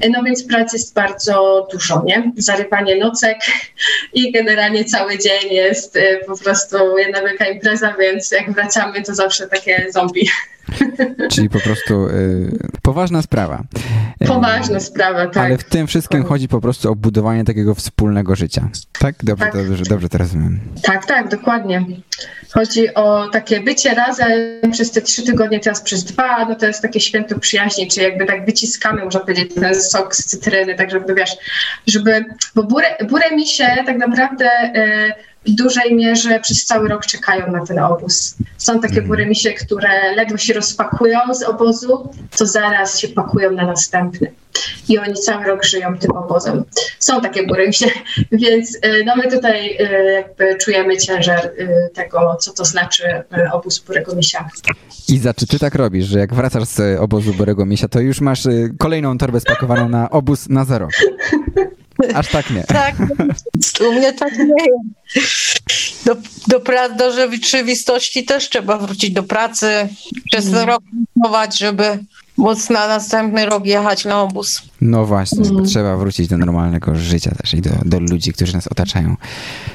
E, 0.00 0.08
No 0.08 0.22
więc 0.22 0.44
pracy 0.44 0.76
jest 0.76 0.94
bardzo 0.94 1.68
dużo, 1.72 2.02
nie? 2.06 2.32
Zarywanie 2.36 2.96
nocek 2.96 3.38
i 4.12 4.32
generalnie 4.32 4.84
cały 4.84 5.18
dzień 5.18 5.52
jest 5.52 5.98
po 6.26 6.38
prostu 6.38 6.98
jedna 6.98 7.20
wielka 7.20 7.46
impreza, 7.46 7.94
więc 8.00 8.30
jak 8.30 8.52
wracamy, 8.52 9.02
to 9.02 9.14
zawsze 9.14 9.48
takie 9.48 9.86
zombie. 9.90 10.28
Czyli 11.30 11.48
po 11.50 11.60
prostu 11.60 12.06
y, 12.06 12.68
poważna 12.82 13.22
sprawa. 13.22 13.62
Y, 14.22 14.26
Poważna 14.26 14.80
sprawa, 14.80 15.26
tak. 15.26 15.36
Ale 15.44 15.58
w 15.58 15.64
tym 15.64 15.86
wszystkim 15.86 16.24
chodzi 16.24 16.48
po 16.48 16.60
prostu 16.60 16.90
o 16.92 16.94
budowanie 16.94 17.44
takiego 17.44 17.74
wspólnego 17.74 18.36
życia. 18.36 18.68
Tak? 18.98 19.14
Dobrze, 19.22 19.44
Tak. 19.44 19.54
dobrze, 19.68 19.84
dobrze 19.84 20.08
to 20.08 20.18
rozumiem. 20.18 20.60
Tak, 20.82 21.06
tak, 21.06 21.28
dokładnie. 21.28 21.84
Chodzi 22.54 22.94
o 22.94 23.28
takie 23.28 23.60
bycie 23.60 23.94
razem 23.94 24.30
przez 24.72 24.90
te 24.90 25.00
trzy 25.02 25.22
tygodnie, 25.22 25.60
teraz 25.60 25.80
przez 25.80 26.04
dwa, 26.04 26.44
no 26.48 26.54
to 26.54 26.66
jest 26.66 26.82
takie 26.82 27.00
święto 27.00 27.38
przyjaźni, 27.38 27.88
czyli 27.88 28.06
jakby 28.06 28.26
tak 28.26 28.46
wyciskamy, 28.46 29.04
można 29.04 29.20
powiedzieć, 29.20 29.54
ten 29.54 29.74
sok 29.74 30.16
z 30.16 30.24
cytryny, 30.24 30.74
tak 30.74 30.90
żeby, 30.90 31.14
wiesz, 31.14 31.36
żeby, 31.86 32.24
bo 32.54 32.62
burę, 32.62 32.86
burę 33.08 33.36
misie 33.36 33.66
tak 33.86 33.98
naprawdę 33.98 34.46
e, 34.50 35.12
w 35.46 35.50
dużej 35.50 35.94
mierze 35.94 36.40
przez 36.40 36.64
cały 36.64 36.88
rok 36.88 37.06
czekają 37.06 37.52
na 37.52 37.66
ten 37.66 37.78
obóz. 37.78 38.34
Są 38.58 38.80
takie 38.80 39.02
bury 39.02 39.26
misie, 39.26 39.52
które 39.52 40.14
ledwo 40.16 40.36
się 40.36 40.54
rozpakują 40.54 41.18
z 41.34 41.42
obozu, 41.42 42.08
to 42.38 42.46
zaraz 42.46 42.98
się 42.98 43.08
pakują 43.08 43.50
na 43.50 43.66
następny. 43.66 44.32
I 44.88 44.98
oni 44.98 45.14
cały 45.14 45.44
rok 45.44 45.64
żyją 45.64 45.98
tym 45.98 46.10
obozem. 46.10 46.64
Są 46.98 47.20
takie 47.20 47.46
bury 47.46 47.66
misie, 47.66 47.86
więc 48.32 48.74
y, 48.74 49.04
no 49.06 49.16
my 49.16 49.30
tutaj 49.30 49.70
y, 49.70 50.12
jakby 50.12 50.56
czujemy 50.56 50.96
ciężar 50.96 51.46
y, 51.46 51.90
tego, 51.94 52.36
co 52.40 52.52
to 52.52 52.64
znaczy 52.64 53.04
obóz 53.52 53.78
burego 53.78 54.14
misia. 54.14 54.48
Iza, 55.08 55.34
czy 55.34 55.46
ty 55.46 55.58
tak 55.58 55.74
robisz, 55.74 56.06
że 56.06 56.18
jak 56.18 56.34
wracasz 56.34 56.64
z 56.64 57.00
obozu 57.00 57.34
Burego 57.34 57.66
Misia, 57.66 57.88
to 57.88 58.00
już 58.00 58.20
masz 58.20 58.42
kolejną 58.78 59.18
torbę 59.18 59.40
spakowaną 59.40 59.88
na 59.88 60.10
obóz 60.10 60.48
na 60.48 60.64
za 60.64 60.78
rok? 60.78 60.90
Aż 62.14 62.28
tak 62.28 62.50
nie. 62.50 62.64
Tak, 62.82 62.94
u 63.88 63.92
mnie 63.92 64.12
tak 64.12 64.38
nie 64.38 64.64
jest. 65.14 66.04
Do, 66.04 66.16
do, 66.46 66.60
pra- 66.60 66.96
do 66.96 67.12
rzeczywistości 67.12 68.24
też 68.24 68.48
trzeba 68.48 68.78
wrócić 68.78 69.10
do 69.10 69.22
pracy, 69.22 69.88
przez 70.30 70.44
ten 70.50 70.68
rok 70.68 70.82
pracować, 71.14 71.58
żeby 71.58 71.98
móc 72.40 72.70
na 72.70 72.88
następny 72.88 73.46
rok 73.46 73.66
jechać 73.66 74.04
na 74.04 74.22
obóz. 74.22 74.62
No 74.80 75.06
właśnie, 75.06 75.44
trzeba 75.66 75.96
wrócić 75.96 76.28
do 76.28 76.38
normalnego 76.38 76.94
życia 76.94 77.30
też 77.34 77.54
i 77.54 77.60
do, 77.60 77.70
do 77.84 78.00
ludzi, 78.00 78.32
którzy 78.32 78.54
nas 78.54 78.66
otaczają. 78.66 79.16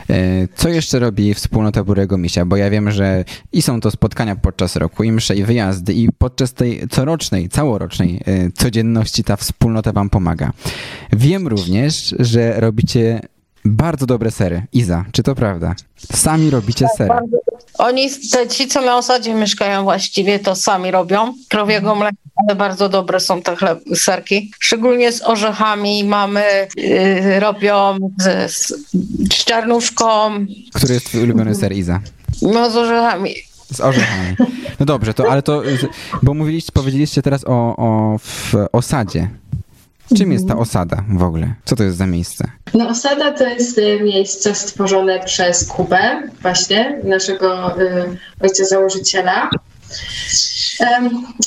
E, 0.10 0.48
Co 0.56 0.70
jeszcze 0.70 1.00
robi 1.00 1.34
wspólnota 1.34 1.84
Burego 1.84 2.18
Misia? 2.18 2.46
Bo 2.46 2.56
ja 2.56 2.70
wiem, 2.70 2.92
że 2.92 3.26
i 3.52 3.62
są 3.62 3.82
to 3.82 3.92
spotkania 3.92 4.36
podczas 4.36 4.76
roku, 4.76 5.04
i 5.04 5.12
msze, 5.12 5.36
i 5.36 5.44
wyjazdy, 5.44 5.94
i 5.94 6.10
podczas 6.18 6.54
tej 6.54 6.88
corocznej, 6.88 7.50
całorocznej 7.50 8.22
e, 8.26 8.52
codzienności 8.52 9.24
ta 9.24 9.36
wspólnota 9.36 9.92
wam 9.92 10.10
pomaga. 10.10 10.52
Wiem 11.14 11.48
również, 11.48 12.16
że 12.20 12.60
robicie 12.60 13.22
bardzo 13.66 14.06
dobre 14.06 14.32
sery. 14.32 14.62
Iza, 14.74 15.06
czy 15.12 15.24
to 15.24 15.36
prawda? 15.36 15.76
Sami 16.14 16.50
robicie 16.50 16.88
sery. 16.98 17.14
Oni, 17.78 18.10
te, 18.32 18.48
ci 18.48 18.68
co 18.68 18.82
na 18.82 18.98
osadzie 18.98 19.34
mieszkają 19.34 19.84
właściwie, 19.84 20.40
to 20.40 20.56
sami 20.56 20.92
robią. 20.92 21.34
Krowiego 21.50 21.96
mleka, 21.96 22.18
ale 22.48 22.56
bardzo 22.56 22.90
dobre 22.90 23.20
są 23.20 23.42
te 23.42 23.56
chleb, 23.56 23.80
serki. 23.96 24.52
Szczególnie 24.60 25.12
z 25.12 25.24
orzechami 25.24 26.04
mamy, 26.04 26.68
yy, 26.78 27.40
robią 27.40 27.98
z, 28.20 28.52
z, 28.52 28.68
z 29.34 29.46
czarnuszką, 29.46 30.32
Który 30.74 30.94
jest 30.94 31.06
twój 31.06 31.24
ulubiony 31.24 31.56
ser, 31.56 31.74
Iza? 31.74 32.00
no 32.42 32.70
z 32.70 32.76
orzechami. 32.76 33.36
Z 33.74 33.82
orzechami. 33.82 34.36
No 34.80 34.86
dobrze, 34.86 35.14
to 35.14 35.32
ale 35.32 35.42
to, 35.44 35.64
bo 36.24 36.34
mówiliście, 36.34 36.72
powiedzieliście 36.72 37.22
teraz 37.22 37.44
o, 37.48 37.76
o 37.78 38.18
w 38.18 38.54
osadzie. 38.72 39.30
Czym 40.18 40.32
jest 40.32 40.48
ta 40.48 40.58
osada 40.58 41.04
w 41.10 41.24
ogóle? 41.24 41.54
Co 41.66 41.76
to 41.76 41.84
jest 41.84 41.98
za 41.98 42.08
miejsce? 42.08 42.52
No 42.74 42.90
osada 42.90 43.32
to 43.32 43.48
jest 43.48 43.78
y, 43.78 44.00
miejsce 44.04 44.56
stworzone 44.56 45.20
przez 45.26 45.68
Kubę, 45.68 46.22
właśnie, 46.42 47.00
naszego 47.04 47.82
y, 47.82 48.18
ojca 48.40 48.66
założyciela. 48.66 49.50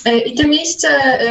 Y, 0.07 0.19
I 0.19 0.35
to 0.35 0.49
miejsce 0.49 0.89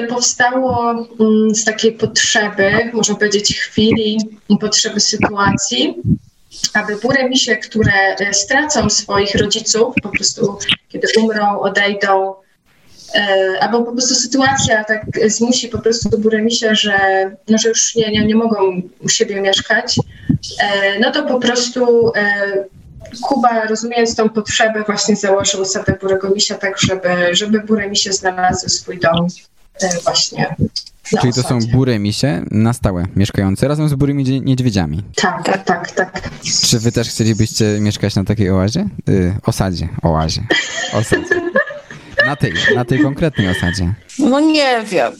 powstało 0.09 0.91
mm, 0.91 1.55
z 1.55 1.63
takiej 1.63 1.91
potrzeby, 1.91 2.91
można 2.93 3.15
powiedzieć 3.15 3.59
chwili, 3.59 4.17
potrzeby 4.59 4.99
sytuacji, 4.99 5.95
aby 6.73 6.95
bury 6.95 7.29
misie, 7.29 7.55
które 7.55 7.93
stracą 8.31 8.89
swoich 8.89 9.35
rodziców, 9.35 9.95
po 10.03 10.09
prostu 10.09 10.57
kiedy 10.89 11.07
umrą, 11.19 11.59
odejdą, 11.59 12.35
albo 13.59 13.83
po 13.83 13.91
prostu 13.91 14.15
sytuacja 14.15 14.83
tak 14.83 15.05
zmusi 15.27 15.67
po 15.67 15.79
prostu 15.79 16.19
bury 16.19 16.41
misie, 16.41 16.75
że, 16.75 16.97
no, 17.49 17.57
że 17.57 17.69
już 17.69 17.95
nie, 17.95 18.11
nie, 18.11 18.25
nie 18.25 18.35
mogą 18.35 18.81
u 18.99 19.09
siebie 19.09 19.41
mieszkać, 19.41 19.95
e, 20.59 20.99
no 20.99 21.11
to 21.11 21.23
po 21.23 21.39
prostu 21.39 22.11
e, 22.15 22.63
Kuba, 23.21 23.65
rozumiejąc 23.65 24.15
tą 24.15 24.29
potrzebę, 24.29 24.83
właśnie 24.83 25.15
założył 25.15 25.61
osadę 25.61 25.97
Burego 26.01 26.29
Misia 26.29 26.55
tak, 26.55 26.79
żeby, 26.79 27.09
żeby 27.31 27.59
Burę 27.59 27.89
Misie 27.89 28.13
znalazły 28.13 28.69
swój 28.69 28.99
dom 28.99 29.27
e, 29.81 29.89
właśnie 30.03 30.55
Czyli 31.21 31.33
to 31.33 31.43
są 31.43 31.57
osadzie. 31.57 31.71
bury 31.71 31.99
misie 31.99 32.41
na 32.51 32.73
stałe 32.73 33.05
mieszkające 33.15 33.67
razem 33.67 33.89
z 33.89 33.93
burymi 33.93 34.41
niedźwiedziami. 34.41 35.03
Tak, 35.15 35.43
tak, 35.43 35.63
tak, 35.63 35.91
tak. 35.91 36.29
Czy 36.65 36.79
wy 36.79 36.91
też 36.91 37.09
chcielibyście 37.09 37.79
mieszkać 37.79 38.15
na 38.15 38.23
takiej 38.23 38.51
oazie? 38.51 38.89
Y, 39.09 39.35
osadzie, 39.43 39.87
oazie, 40.01 40.41
osadzie. 40.93 41.41
Na 42.27 42.35
tej, 42.35 42.53
na 42.75 42.85
tej 42.85 42.99
konkretnej 42.99 43.49
osadzie. 43.49 43.93
No 44.19 44.39
nie 44.39 44.83
wiem. 44.85 45.13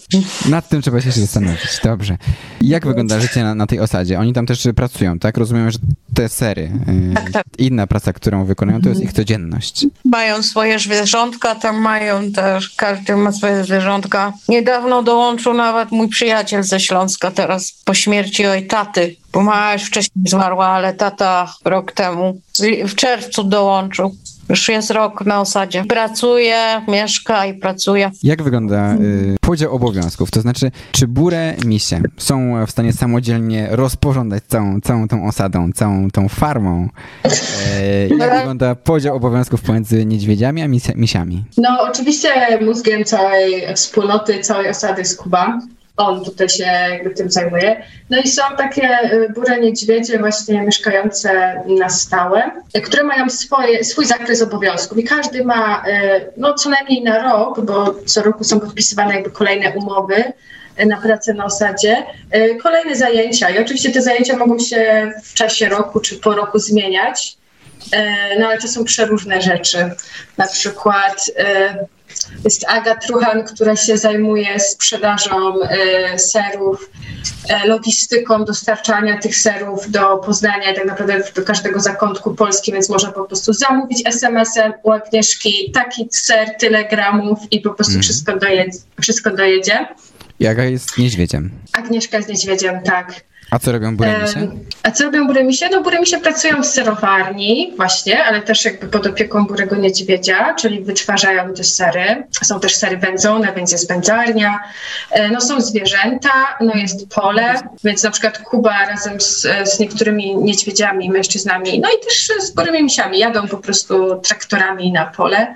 Nad 0.50 0.70
tym 0.70 0.82
trzeba 0.82 1.02
się 1.02 1.12
zastanowić. 1.12 1.80
Dobrze. 1.84 2.18
Jak 2.62 2.88
wygląda 2.88 3.20
życie 3.20 3.44
na, 3.44 3.56
na 3.56 3.68
tej 3.68 3.80
osadzie? 3.80 4.20
Oni 4.20 4.34
tam 4.34 4.46
też 4.46 4.68
pracują, 4.76 5.20
tak? 5.20 5.38
Rozumiem, 5.38 5.72
że 5.72 5.78
te 6.14 6.30
sery, 6.30 6.72
y, 7.12 7.16
Tak, 7.16 7.32
tak. 7.32 7.46
inna 7.58 7.88
praca, 7.88 8.14
którą 8.14 8.46
wykonują, 8.46 8.82
to 8.82 8.90
jest 8.90 9.02
ich 9.02 9.14
codzienność. 9.14 9.86
Mają 10.06 10.44
swoje 10.44 10.80
zwierzątka, 10.80 11.56
tam 11.56 11.82
mają 11.82 12.32
też, 12.32 12.70
każdy 12.70 13.16
ma 13.16 13.32
swoje 13.32 13.64
zwierzątka. 13.64 14.34
Niedawno 14.50 15.04
dołączył 15.04 15.54
nawet 15.54 15.92
mój 15.92 16.08
przyjaciel 16.10 16.64
ze 16.64 16.80
Śląska, 16.80 17.32
teraz 17.32 17.74
po 17.86 17.94
śmierci 17.94 18.46
oj 18.46 18.68
taty, 18.68 19.16
bo 19.34 19.42
mama 19.44 19.74
już 19.74 19.84
wcześniej 19.84 20.24
zmarła, 20.28 20.68
ale 20.68 20.94
tata 20.94 21.54
rok 21.66 21.92
temu, 21.92 22.42
w 22.88 22.96
czerwcu 22.96 23.44
dołączył. 23.44 24.16
Już 24.50 24.70
jest 24.70 24.92
rok 24.92 25.26
na 25.26 25.42
osadzie. 25.42 25.84
Pracuje, 25.86 26.82
mieszka 26.88 27.46
i 27.46 27.54
pracuje. 27.54 28.12
Jak 28.24 28.44
wygląda 28.44 28.94
y, 28.94 29.36
podział 29.42 29.76
obowiązków? 29.76 30.32
To 30.32 30.42
znaczy, 30.42 30.72
czy 30.92 31.08
burę 31.08 31.54
misie 31.66 32.02
są 32.18 32.66
w 32.66 32.72
stanie 32.72 32.94
samodzielnie 32.94 33.68
rozporządzać 33.72 34.44
całą, 34.48 34.82
całą 34.82 35.08
tą 35.08 35.28
osadą, 35.28 35.72
całą 35.72 36.12
tą 36.12 36.30
farmą? 36.30 36.90
E, 37.24 38.08
jak 38.08 38.38
wygląda 38.38 38.76
podział 38.76 39.16
obowiązków 39.16 39.62
pomiędzy 39.62 40.06
niedźwiedziami 40.06 40.62
a 40.62 40.68
misia, 40.68 40.94
misiami? 40.96 41.44
No 41.58 41.78
oczywiście 41.82 42.30
mózgiem 42.62 43.04
całej 43.04 43.76
wspólnoty, 43.76 44.40
całej 44.40 44.70
osady 44.70 45.02
jest 45.02 45.18
Kuba. 45.18 45.60
On 45.98 46.26
tutaj 46.26 46.50
się 46.50 46.64
jakby 46.64 47.10
tym 47.10 47.32
zajmuje. 47.32 47.84
No 48.10 48.18
i 48.18 48.28
są 48.28 48.42
takie 48.58 49.14
y, 49.14 49.30
burę 49.36 49.60
niedźwiedzie 49.60 50.20
właśnie 50.20 50.62
mieszkające 50.62 51.62
na 51.68 51.90
stałe, 51.90 52.52
które 52.84 53.04
mają 53.04 53.30
swoje, 53.30 53.84
swój 53.84 54.06
zakres 54.06 54.42
obowiązków 54.42 54.98
i 54.98 55.04
każdy 55.04 55.46
ma 55.46 55.84
y, 55.88 56.32
no 56.38 56.54
co 56.54 56.70
najmniej 56.70 57.04
na 57.04 57.24
rok, 57.24 57.62
bo 57.62 57.96
co 58.06 58.24
roku 58.24 58.44
są 58.44 58.60
podpisywane 58.60 59.14
jakby 59.14 59.32
kolejne 59.32 59.72
umowy 59.72 60.24
y, 60.80 60.86
na 60.86 61.02
pracę 61.02 61.34
na 61.34 61.46
osadzie, 61.46 62.04
kolejne 62.64 62.96
zajęcia 62.96 63.50
i 63.50 63.60
oczywiście 63.60 63.92
te 63.92 64.02
zajęcia 64.02 64.38
mogą 64.38 64.60
się 64.60 65.12
w 65.24 65.34
czasie 65.34 65.70
roku 65.70 66.00
czy 66.00 66.16
po 66.16 66.34
roku 66.34 66.60
zmieniać. 66.60 67.38
E, 67.92 68.40
No 68.40 68.48
ale 68.48 68.58
to 68.58 68.68
są 68.68 68.84
przeróżne 68.84 69.42
rzeczy. 69.42 69.92
Na 70.38 70.48
przykład 70.48 71.32
e, 71.38 71.86
jest 72.44 72.66
Aga 72.68 72.96
Truchan, 72.96 73.44
która 73.44 73.76
się 73.76 73.98
zajmuje 73.98 74.60
sprzedażą 74.60 75.62
e, 75.62 76.20
serów, 76.20 76.90
logistyką 77.66 78.46
dostarczania 78.46 79.18
tych 79.18 79.36
serów 79.38 79.92
do 79.92 80.18
Poznania 80.18 80.72
i 80.72 80.76
tak 80.76 80.86
naprawdę 80.86 81.24
do 81.36 81.44
każdego 81.44 81.80
zakątku 81.80 82.36
Polski, 82.36 82.72
więc 82.72 82.90
można 82.90 83.12
po 83.12 83.24
prostu 83.26 83.54
zamówić 83.54 84.08
SMS-em 84.08 84.74
u 84.84 84.92
Agnieszki 84.92 85.72
taki 85.74 86.08
ser, 86.12 86.50
tyle 86.60 86.86
gramów 86.86 87.40
i 87.52 87.62
po 87.62 87.70
prostu 87.70 87.92
Mhm. 87.92 88.04
wszystko, 88.04 88.38
dojedzie, 88.38 88.78
wszystko 89.02 89.32
dojedzie. 89.32 89.88
Jaka 90.40 90.64
jest 90.64 90.98
niedźwiedziem? 90.98 91.52
Agnieszka 91.74 92.22
z 92.22 92.28
niedźwiedziem, 92.28 92.82
tak. 92.84 93.14
A 93.52 93.60
co 93.60 93.72
robią 93.72 93.98
bury 93.98 94.10
misie? 94.24 94.40
Em, 94.40 94.60
A 94.84 94.92
co 94.92 95.04
robią 95.04 95.28
burymisie? 95.28 95.70
No 95.72 95.82
burymisie 95.84 96.18
pracują 96.20 96.62
w 96.62 96.66
serowarni 96.66 97.74
właśnie, 97.78 98.24
ale 98.24 98.42
też 98.42 98.66
jakby 98.66 98.88
pod 98.88 99.08
opieką 99.08 99.46
burego 99.46 99.76
niedźwiedzia, 99.76 100.54
czyli 100.54 100.84
wytwarzają 100.84 101.54
te 101.54 101.64
sery. 101.64 102.24
Są 102.44 102.60
też 102.60 102.76
sery 102.76 102.98
wędzone, 102.98 103.54
więc 103.56 103.72
jest 103.72 103.88
wędzarnia. 103.88 104.60
E, 105.12 105.30
No 105.30 105.42
są 105.42 105.62
zwierzęta, 105.62 106.58
no 106.62 106.74
jest 106.76 107.10
pole, 107.10 107.54
więc 107.84 108.04
na 108.04 108.12
przykład 108.12 108.38
Kuba 108.38 108.86
razem 108.86 109.22
z, 109.22 109.48
z 109.64 109.80
niektórymi 109.80 110.36
niedźwiedziami, 110.36 111.10
mężczyznami, 111.10 111.80
no 111.80 111.90
i 111.90 112.06
też 112.06 112.32
z 112.40 112.52
burymi 112.52 112.84
misiami 112.84 113.20
jadą 113.20 113.48
po 113.48 113.58
prostu 113.58 114.22
traktorami 114.22 114.92
na 114.92 115.06
pole 115.06 115.56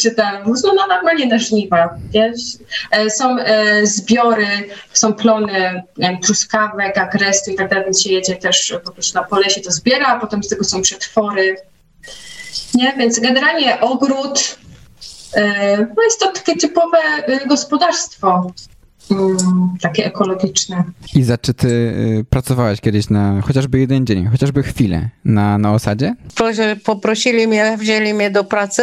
czy 0.00 0.10
tam, 0.10 0.34
no, 0.46 0.74
no 0.76 0.86
normalnie 0.86 1.26
na 1.26 1.38
żniwa, 1.38 1.88
wiesz. 2.10 2.40
E, 2.90 3.10
Są 3.10 3.38
e, 3.38 3.86
zbiory, 3.86 4.46
są 4.92 5.14
plony 5.14 5.82
truskawek, 6.22 6.98
agrestu 6.98 7.50
i 7.50 7.54
tak 7.54 7.68
dalej, 7.68 7.84
więc 7.84 8.02
się 8.02 8.12
jedzie 8.12 8.36
też 8.36 8.74
po 8.84 8.92
prostu 8.92 9.18
na 9.18 9.24
pole, 9.24 9.50
się 9.50 9.60
to 9.60 9.70
zbiera, 9.70 10.06
a 10.06 10.20
potem 10.20 10.42
z 10.42 10.48
tego 10.48 10.64
są 10.64 10.82
przetwory. 10.82 11.56
Nie, 12.74 12.94
więc 12.98 13.20
generalnie 13.20 13.80
ogród, 13.80 14.58
e, 15.34 15.76
no 15.76 16.02
jest 16.02 16.20
to 16.20 16.32
takie 16.32 16.56
typowe 16.56 16.98
gospodarstwo, 17.46 18.52
takie 19.80 20.06
ekologiczne. 20.06 20.84
Iza, 21.14 21.38
czy 21.38 21.54
ty 21.54 21.68
y, 21.68 22.24
pracowałaś 22.30 22.80
kiedyś 22.80 23.10
na 23.10 23.40
chociażby 23.40 23.80
jeden 23.80 24.06
dzień, 24.06 24.26
chociażby 24.26 24.62
chwilę 24.62 25.08
na, 25.24 25.58
na 25.58 25.72
osadzie? 25.72 26.14
Poprosili 26.84 27.46
mnie, 27.46 27.76
wzięli 27.78 28.14
mnie 28.14 28.30
do 28.30 28.44
pracy, 28.44 28.82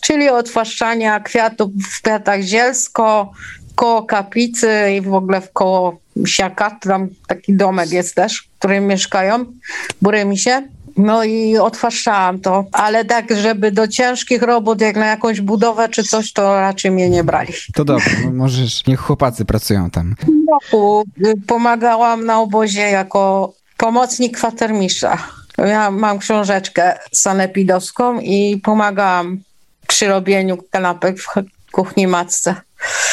czyli 0.00 0.28
odfaszczania 0.28 1.20
kwiatów 1.20 1.72
w 1.72 2.02
kwiatach 2.02 2.42
zielsko, 2.42 3.32
koło 3.74 4.02
kaplicy 4.02 4.68
i 4.98 5.00
w 5.00 5.14
ogóle 5.14 5.40
w 5.40 5.52
koło 5.52 5.98
siaka. 6.26 6.70
Tam 6.70 7.08
taki 7.26 7.56
domek 7.56 7.92
jest 7.92 8.14
też, 8.14 8.38
w 8.38 8.58
którym 8.58 8.86
mieszkają 8.86 9.44
burymisie. 10.02 10.68
No 10.96 11.24
i 11.24 11.58
odfaszczałam 11.58 12.40
to, 12.40 12.64
ale 12.72 13.04
tak, 13.04 13.36
żeby 13.36 13.72
do 13.72 13.88
ciężkich 13.88 14.42
robót, 14.42 14.80
jak 14.80 14.96
na 14.96 15.06
jakąś 15.06 15.40
budowę 15.40 15.88
czy 15.88 16.02
coś, 16.02 16.32
to 16.32 16.54
raczej 16.54 16.90
mnie 16.90 17.10
nie 17.10 17.24
brali. 17.24 17.52
To 17.74 17.84
dobrze, 17.84 18.10
no 18.24 18.32
możesz, 18.32 18.86
niech 18.86 19.00
chłopacy 19.00 19.44
pracują 19.44 19.90
tam. 19.90 20.14
roku 20.52 21.04
y, 21.26 21.34
pomagałam 21.46 22.24
na 22.24 22.40
obozie 22.40 22.80
jako 22.80 23.52
pomocnik 23.76 24.36
kwatermistrza. 24.36 25.18
Ja 25.58 25.90
mam 25.90 26.18
książeczkę 26.18 26.98
sanepidowską 27.12 28.20
i 28.20 28.60
pomagałam 28.64 29.40
przy 29.86 30.08
robieniu 30.08 30.58
kanapek 30.70 31.18
w 31.20 31.26
kuchni 31.72 32.06
matce. 32.06 32.54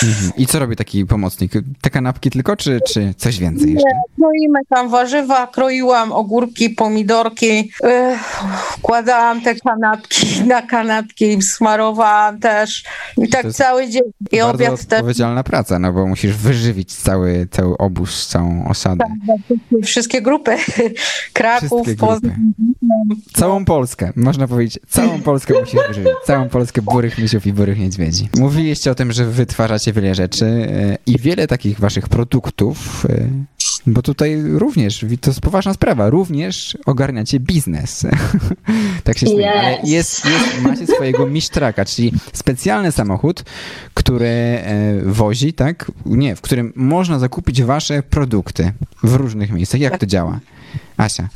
Mhm. 0.03 0.31
I 0.37 0.47
co 0.47 0.59
robi 0.59 0.75
taki 0.75 1.05
pomocnik? 1.05 1.51
Te 1.81 1.89
kanapki 1.89 2.29
tylko, 2.29 2.55
czy, 2.55 2.79
czy 2.87 3.13
coś 3.17 3.39
więcej 3.39 3.73
jeszcze? 3.73 3.89
Kroimy 4.15 4.59
tam 4.69 4.89
warzywa, 4.89 5.47
kroiłam 5.47 6.11
ogórki, 6.11 6.69
pomidorki, 6.69 7.71
yy, 7.83 8.17
wkładałam 8.71 9.41
te 9.41 9.55
kanapki 9.55 10.27
na 10.47 10.61
kanapki 10.61 11.41
smarowałam 11.41 12.39
też. 12.39 12.83
I 13.17 13.29
tak 13.29 13.51
cały 13.51 13.89
dzień. 13.89 14.01
I 14.31 14.37
Bardzo 14.37 14.53
obiad 14.55 14.85
też. 14.85 14.99
odpowiedzialna 14.99 15.43
praca, 15.43 15.79
no 15.79 15.93
bo 15.93 16.07
musisz 16.07 16.35
wyżywić 16.35 16.95
cały, 16.95 17.47
cały 17.51 17.77
obóz, 17.77 18.27
całą 18.27 18.67
osadę. 18.67 19.05
Wszystkie 19.83 20.21
grupy. 20.21 20.55
Kraków, 21.33 21.69
Wszystkie 21.69 21.95
grupy. 21.95 22.13
Poznań. 22.13 22.53
Całą 23.33 23.65
Polskę, 23.65 24.11
można 24.15 24.47
powiedzieć, 24.47 24.79
całą 24.89 25.21
Polskę 25.21 25.53
musisz 25.59 25.79
wyżywić. 25.87 26.11
Całą 26.25 26.49
Polskę 26.49 26.81
burych 26.81 27.17
misiów 27.17 27.47
i 27.47 27.53
burych 27.53 27.79
niedźwiedzi. 27.79 28.29
Mówiliście 28.39 28.91
o 28.91 28.95
tym, 28.95 29.11
że 29.11 29.25
wytwarzacie 29.63 29.93
wiele 29.93 30.15
rzeczy 30.15 30.45
e, 30.45 30.97
i 31.05 31.19
wiele 31.19 31.47
takich 31.47 31.79
waszych 31.79 32.09
produktów, 32.09 33.05
e, 33.09 33.27
bo 33.87 34.01
tutaj 34.01 34.41
również, 34.43 35.05
to 35.21 35.29
jest 35.29 35.41
poważna 35.41 35.73
sprawa, 35.73 36.09
również 36.09 36.77
ogarniacie 36.85 37.39
biznes. 37.39 38.05
tak 39.03 39.17
się 39.17 39.27
śmieję, 39.27 39.51
ale 39.51 39.77
Yes. 39.77 39.89
jest, 39.89 40.25
jest, 40.25 40.61
macie 40.61 40.87
swojego 40.87 41.27
misztraka, 41.27 41.85
czyli 41.85 42.13
specjalny 42.33 42.91
samochód, 42.91 43.43
który 43.93 44.27
e, 44.27 45.01
wozi, 45.05 45.53
tak? 45.53 45.91
Nie, 46.05 46.35
w 46.35 46.41
którym 46.41 46.73
można 46.75 47.19
zakupić 47.19 47.63
wasze 47.63 48.03
produkty 48.03 48.71
w 49.03 49.13
różnych 49.15 49.51
miejscach. 49.51 49.81
Jak 49.81 49.97
to 49.97 50.05
działa? 50.05 50.39
Asia. 50.97 51.29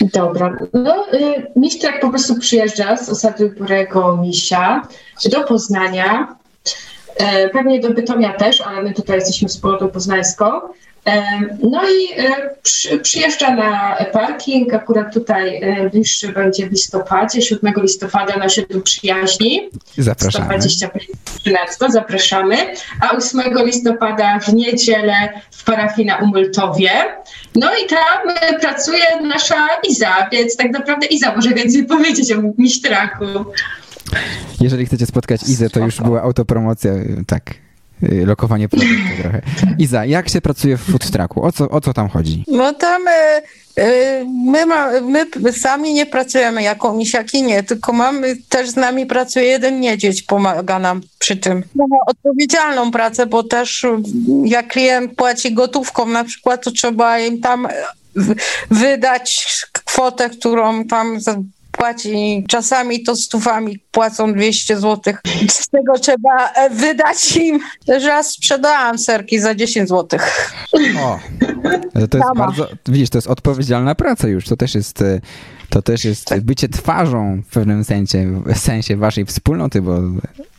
Dobra. 0.00 0.56
No, 0.72 1.06
y, 1.14 1.46
Mistrak 1.56 2.00
po 2.00 2.10
prostu 2.10 2.38
przyjeżdża 2.38 2.96
z 2.96 3.08
osady 3.08 3.48
Burego 3.58 4.16
Misia 4.16 4.88
do 5.30 5.44
Poznania, 5.44 6.36
pewnie 7.52 7.80
do 7.80 7.90
Bytomia 7.90 8.32
też, 8.32 8.60
ale 8.60 8.82
my 8.82 8.94
tutaj 8.94 9.16
jesteśmy 9.16 9.48
wspólnotą 9.48 9.88
poznańską. 9.88 10.60
E, 11.06 11.22
No 11.62 11.82
i 11.82 12.20
e, 12.20 12.54
przy, 12.62 12.98
przyjeżdża 12.98 13.54
na 13.54 13.96
parking, 14.12 14.74
akurat 14.74 15.14
tutaj 15.14 15.62
e, 15.62 15.90
bliższy 15.90 16.28
będzie 16.28 16.66
w 16.66 16.70
listopadzie, 16.70 17.42
7 17.42 17.74
listopada 17.76 18.36
na 18.36 18.44
osiedlu 18.44 18.80
przyjaźni. 18.80 19.70
Zapraszamy. 19.98 20.44
125 20.44 21.04
13, 21.40 21.76
zapraszamy. 21.88 22.56
A 23.00 23.16
8 23.16 23.40
listopada 23.66 24.38
w 24.38 24.54
niedzielę 24.54 25.14
w 25.50 25.64
parafii 25.64 26.06
na 26.06 26.16
Umultowie. 26.16 26.90
No 27.54 27.70
i 27.84 27.88
tam 27.88 28.36
e, 28.40 28.58
pracuje 28.58 29.04
nasza 29.22 29.68
Iza, 29.88 30.28
więc 30.32 30.56
tak 30.56 30.70
naprawdę 30.70 31.06
Iza 31.06 31.36
może 31.36 31.50
więcej 31.50 31.84
powiedzieć 31.96 32.32
o 32.32 32.36
Misztraku. 32.58 33.24
Jeżeli 34.62 34.86
chcecie 34.86 35.06
spotkać 35.06 35.42
Izę, 35.48 35.70
to 35.70 35.80
już 35.80 36.00
była 36.00 36.22
autopromocja, 36.22 36.92
y, 36.92 37.24
tak. 37.26 37.54
y, 38.02 38.26
lokowanie 38.26 38.68
produktu 38.68 38.94
trochę. 39.22 39.42
Iza, 39.78 40.04
jak 40.04 40.28
się 40.28 40.40
pracuje 40.40 40.76
w 40.76 40.80
food 40.80 41.10
trucku? 41.10 41.42
O 41.44 41.52
co, 41.52 41.68
o 41.70 41.80
co 41.80 41.92
tam 41.92 42.08
chodzi? 42.08 42.44
No 42.48 42.72
tam 42.72 43.08
e, 43.08 43.42
e, 43.76 44.24
my, 44.24 44.66
ma, 44.66 44.90
my 45.00 45.52
sami 45.52 45.94
nie 45.94 46.06
pracujemy 46.06 46.62
jako 46.62 46.92
misiaki, 46.92 47.42
nie, 47.42 47.62
tylko 47.62 47.92
mamy, 47.92 48.36
też 48.48 48.70
z 48.70 48.76
nami 48.76 49.06
pracuje 49.06 49.46
jeden 49.46 49.80
niedźwiedź, 49.80 50.22
pomaga 50.22 50.78
nam 50.78 51.00
przy 51.18 51.36
tym. 51.36 51.64
Mamy 51.74 51.94
odpowiedzialną 52.06 52.90
pracę, 52.90 53.26
bo 53.26 53.42
też 53.42 53.86
jak 54.44 54.68
klient 54.68 55.14
płaci 55.14 55.54
gotówką 55.54 56.06
na 56.06 56.24
przykład, 56.24 56.64
to 56.64 56.70
trzeba 56.70 57.18
im 57.18 57.40
tam 57.40 57.68
wydać 58.70 59.46
kwotę, 59.84 60.30
którą 60.30 60.84
tam 60.84 61.20
płaci. 61.82 62.44
Czasami 62.48 63.02
to 63.02 63.16
stówami 63.16 63.78
płacą 63.90 64.32
200 64.32 64.80
zł. 64.80 65.14
Z 65.50 65.68
tego 65.68 65.98
trzeba 65.98 66.48
e, 66.54 66.70
wydać 66.70 67.36
im. 67.36 67.60
Też 67.86 68.04
raz 68.04 68.30
sprzedałam 68.30 68.98
serki 68.98 69.38
za 69.40 69.54
10 69.54 69.88
zł. 69.88 70.20
O, 71.00 71.18
to 71.94 72.00
jest 72.00 72.12
Sama. 72.12 72.34
bardzo, 72.34 72.68
widzisz, 72.88 73.10
to 73.10 73.18
jest 73.18 73.28
odpowiedzialna 73.28 73.94
praca 73.94 74.28
już, 74.28 74.44
to 74.44 74.56
też 74.56 74.74
jest, 74.74 75.02
y, 75.02 75.20
to 75.68 75.82
też 75.82 76.04
jest 76.04 76.24
Tak. 76.24 76.40
bycie 76.40 76.68
twarzą 76.68 77.42
w 77.46 77.52
pewnym 77.52 77.84
sensie, 77.84 78.42
w 78.46 78.58
sensie 78.58 78.96
waszej 78.96 79.24
wspólnoty, 79.26 79.82
bo 79.82 79.98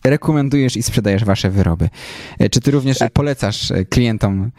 rekomendujesz 0.04 0.76
i 0.76 0.82
sprzedajesz 0.82 1.24
wasze 1.24 1.50
wyroby. 1.50 1.88
E, 2.38 2.48
Czy 2.48 2.60
ty 2.60 2.70
również 2.70 2.98
Tak. 2.98 3.12
polecasz 3.12 3.70
e, 3.70 3.84
klientom, 3.84 4.50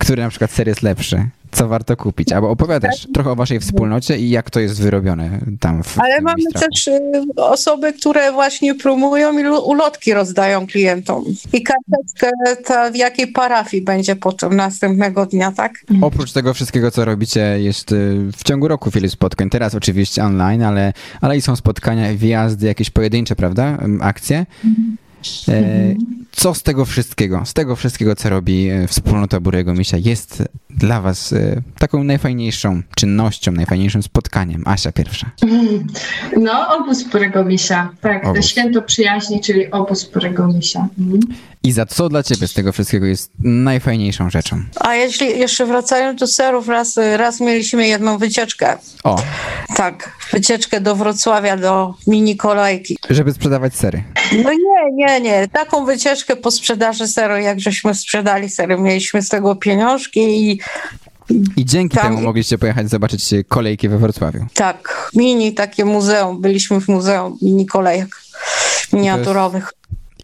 który 0.00 0.22
na 0.22 0.28
przykład 0.28 0.50
ser 0.50 0.68
jest 0.68 0.82
lepszy, 0.82 1.28
co 1.54 1.68
warto 1.68 1.96
kupić, 1.96 2.32
albo 2.32 2.50
opowiadasz 2.50 3.06
trochę 3.14 3.30
o 3.30 3.36
waszej 3.36 3.60
wspólnocie 3.60 4.18
i 4.18 4.30
jak 4.30 4.50
to 4.50 4.60
jest 4.60 4.82
wyrobione 4.82 5.38
tam 5.60 5.82
w 5.82 5.98
Ale 6.00 6.20
mamy 6.20 6.42
też 6.52 6.88
y, 6.88 7.00
osoby, 7.36 7.92
które 7.92 8.32
właśnie 8.32 8.74
promują 8.74 9.38
i 9.38 9.46
ulotki 9.46 10.14
rozdają 10.14 10.66
klientom. 10.66 11.24
I 11.52 11.62
karteczkę 11.62 12.30
ta, 12.64 12.90
w 12.90 12.96
jakiej 12.96 13.26
parafii 13.26 13.82
będzie 13.82 14.16
potem 14.16 14.56
następnego 14.56 15.26
dnia, 15.26 15.52
tak? 15.52 15.72
Oprócz 16.02 16.32
tego 16.32 16.54
wszystkiego, 16.54 16.90
co 16.90 17.04
robicie, 17.04 17.40
jest 17.40 17.92
y, 17.92 18.30
w 18.36 18.44
ciągu 18.44 18.68
roku 18.68 18.90
wiele 18.90 19.08
spotkań. 19.08 19.50
Teraz 19.50 19.74
oczywiście 19.74 20.24
online, 20.24 20.62
ale, 20.62 20.92
ale 21.20 21.36
i 21.36 21.40
są 21.40 21.56
spotkania, 21.56 22.14
wyjazdy, 22.14 22.66
jakieś 22.66 22.90
pojedyncze, 22.90 23.36
prawda? 23.36 23.78
Akcje. 24.00 24.46
E, 25.48 25.94
co 26.36 26.54
z 26.54 26.62
tego 26.62 26.84
wszystkiego, 26.84 27.42
z 27.44 27.52
tego 27.54 27.76
wszystkiego, 27.76 28.16
co 28.16 28.28
robi 28.28 28.68
e, 28.68 28.88
wspólnota 28.88 29.40
Burego 29.40 29.74
Misia, 29.74 29.96
jest 29.98 30.42
dla 30.70 31.00
was 31.00 31.32
e, 31.32 31.62
taką 31.78 32.04
najfajniejszą 32.04 32.82
czynnością, 32.96 33.52
najfajniejszym 33.52 34.02
spotkaniem? 34.02 34.62
Asia 34.66 34.92
pierwsza. 34.92 35.30
No, 36.36 36.76
obóz 36.76 37.02
Burego 37.04 37.44
Misia. 37.44 37.90
Tak, 38.00 38.26
Obóz. 38.26 38.46
święto 38.46 38.82
przyjaźni, 38.82 39.40
czyli 39.40 39.70
obóz 39.70 40.04
Burego 40.04 40.46
Misia. 40.46 40.88
Mhm. 40.98 41.20
I 41.62 41.72
za 41.72 41.86
co 41.86 42.08
dla 42.08 42.22
ciebie 42.22 42.48
z 42.48 42.52
tego 42.52 42.72
wszystkiego 42.72 43.06
jest 43.06 43.30
najfajniejszą 43.38 44.30
rzeczą? 44.30 44.62
A 44.80 44.94
jeśli 44.94 45.26
jeszcze 45.38 45.66
wracając 45.66 46.20
do 46.20 46.26
serów, 46.26 46.68
raz, 46.68 46.96
raz 47.16 47.40
mieliśmy 47.40 47.88
jedną 47.88 48.18
wycieczkę. 48.18 48.76
O, 49.04 49.22
Tak, 49.76 50.16
wycieczkę 50.32 50.80
do 50.80 50.96
Wrocławia, 50.96 51.56
do 51.56 51.94
mini 52.06 52.36
kolejki. 52.36 52.96
żeby 53.10 53.32
sprzedawać 53.32 53.74
sery. 53.76 54.02
No 54.44 54.50
nie, 54.52 54.92
nie, 55.06 55.20
nie. 55.20 55.48
Taką 55.48 55.84
wycieczkę 55.84 56.23
po 56.42 56.50
sprzedaży 56.50 57.08
seru, 57.08 57.36
jak 57.36 57.60
żeśmy 57.60 57.94
sprzedali 57.94 58.50
sery, 58.50 58.78
mieliśmy 58.78 59.22
z 59.22 59.28
tego 59.28 59.56
pieniążki 59.56 60.20
i 60.50 60.60
I 61.56 61.64
dzięki 61.64 61.96
Tam- 61.96 62.06
temu 62.06 62.20
mogliście 62.20 62.58
pojechać 62.58 62.90
zobaczyć 62.90 63.32
e, 63.32 63.44
kolejki 63.44 63.88
we 63.88 63.98
Wrocławiu. 63.98 64.46
tak, 64.54 65.10
mini 65.14 65.54
takie 65.54 65.84
muzeum. 65.84 66.40
Byliśmy 66.40 66.80
w 66.80 66.88
muzeum 66.88 67.38
mini 67.42 67.66
kolejek 67.66 68.16
miniaturowych. 68.92 69.72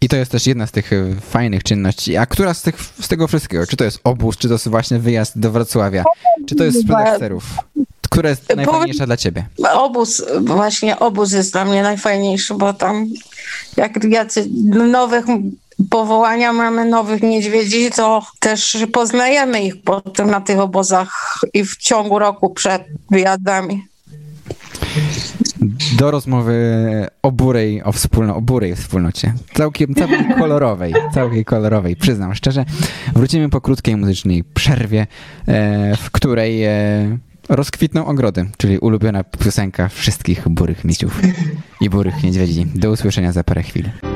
I 0.01 0.09
to 0.09 0.15
jest 0.15 0.31
też 0.31 0.47
jedna 0.47 0.67
z 0.67 0.71
tych 0.71 0.93
e, 0.93 1.15
fajnych 1.29 1.63
czynności. 1.63 2.17
A 2.17 2.25
która 2.25 2.53
z, 2.53 2.61
tych, 2.61 2.75
z 3.01 3.07
tego 3.07 3.27
wszystkiego? 3.27 3.67
Czy 3.67 3.77
to 3.77 3.83
jest 3.83 3.99
obóz, 4.03 4.37
czy 4.37 4.47
to 4.47 4.53
jest 4.53 4.67
właśnie 4.67 4.99
wyjazd 4.99 5.39
do 5.39 5.51
Wrocławia? 5.51 6.03
Czy 6.47 6.55
to 6.55 6.63
jest 6.63 6.81
sprzedaż 6.81 7.19
serów? 7.19 7.43
Która 8.01 8.29
jest 8.29 8.55
najfajniejsza 8.55 9.05
dla 9.05 9.17
ciebie? 9.17 9.45
Obóz, 9.73 10.23
właśnie 10.41 10.99
obóz 10.99 11.31
jest 11.31 11.51
dla 11.53 11.65
mnie 11.65 11.83
najfajniejszy, 11.83 12.53
bo 12.53 12.73
tam 12.73 13.07
jak 13.77 14.03
jacy 14.03 14.49
nowych 14.91 15.25
powołania 15.89 16.53
mamy, 16.53 16.85
nowych 16.85 17.21
niedźwiedzi, 17.21 17.91
to 17.91 18.25
też 18.39 18.85
poznajemy 18.93 19.63
ich 19.63 19.81
potem 19.83 20.29
na 20.29 20.41
tych 20.41 20.59
obozach 20.59 21.39
i 21.53 21.65
w 21.65 21.77
ciągu 21.77 22.19
roku 22.19 22.49
przed 22.49 22.83
wyjazdami. 23.11 23.83
Do 25.97 26.11
rozmowy 26.11 26.55
o 27.21 27.31
burej, 27.31 27.83
o, 27.83 27.91
wspólno, 27.91 28.35
o 28.35 28.41
burej 28.41 28.75
wspólnocie. 28.75 29.33
Całkiem, 29.53 29.95
całkiem 29.95 30.33
kolorowej, 30.39 30.93
całkiem 31.13 31.43
kolorowej, 31.43 31.95
przyznam 31.95 32.35
szczerze. 32.35 32.65
Wrócimy 33.13 33.49
po 33.49 33.61
krótkiej 33.61 33.97
muzycznej 33.97 34.43
przerwie, 34.43 35.07
e, 35.47 35.97
w 35.97 36.11
której 36.11 36.63
e, 36.63 37.17
rozkwitną 37.49 38.05
ogrody, 38.05 38.49
czyli 38.57 38.79
ulubiona 38.79 39.23
piosenka 39.23 39.87
wszystkich 39.87 40.49
burych 40.49 40.85
misiów 40.85 41.21
i 41.81 41.89
burych 41.89 42.23
niedźwiedzi. 42.23 42.65
Do 42.75 42.91
usłyszenia 42.91 43.31
za 43.31 43.43
parę 43.43 43.63
chwil. 43.63 44.10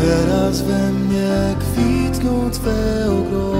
Teraz 0.00 0.62
we 0.62 0.92
mnie 0.92 1.56
kwitną 1.60 2.50
Twe 2.50 3.06
ogrody 3.10 3.59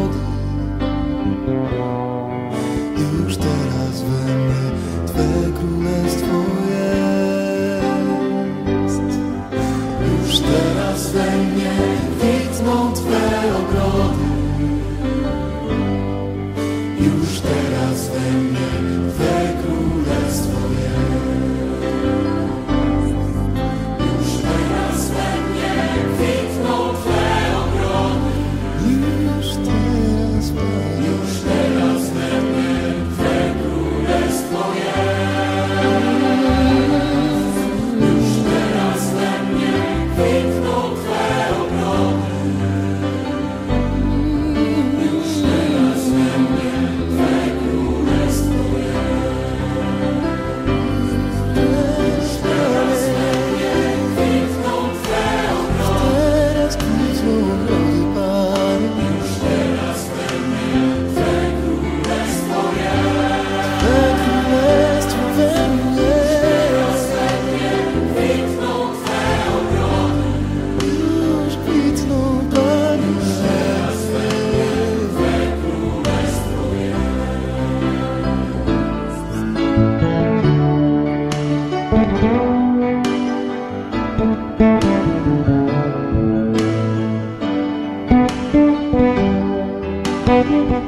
Kwitną 90.40 90.80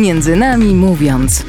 Między 0.00 0.36
nami 0.36 0.74
mówiąc. 0.74 1.44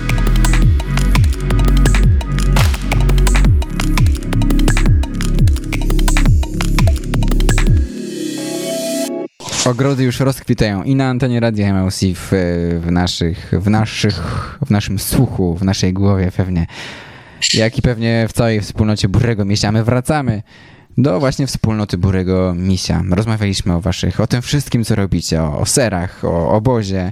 Ogrody 9.66 10.04
już 10.04 10.20
rozkwitają 10.20 10.84
i 10.84 10.96
na 10.96 11.10
antenie 11.10 11.40
Radia 11.40 11.74
MLC 11.74 12.00
w, 12.16 12.30
w, 12.82 12.92
naszych, 12.92 13.52
w, 13.60 13.70
naszych, 13.70 14.20
w 14.66 14.70
naszym 14.70 15.00
słuchu, 15.00 15.56
w 15.56 15.64
naszej 15.64 15.94
głowie 15.94 16.32
pewnie, 16.38 16.68
jak 17.54 17.78
i 17.78 17.82
pewnie 17.82 18.26
w 18.30 18.34
całej 18.34 18.62
wspólnocie 18.62 19.10
Burego 19.10 19.46
Misia. 19.46 19.68
A 19.70 19.72
My 19.72 19.84
wracamy 19.84 20.44
do 20.98 21.20
właśnie 21.20 21.48
wspólnoty 21.48 21.98
Burego 21.98 22.54
Misia. 22.56 23.04
Rozmawialiśmy 23.10 23.74
o 23.74 23.82
waszych, 23.82 24.20
o 24.20 24.28
tym 24.28 24.42
wszystkim, 24.42 24.84
co 24.84 24.96
robicie, 24.96 25.44
o, 25.44 25.60
o 25.60 25.66
serach, 25.66 26.26
o 26.26 26.52
obozie, 26.52 27.12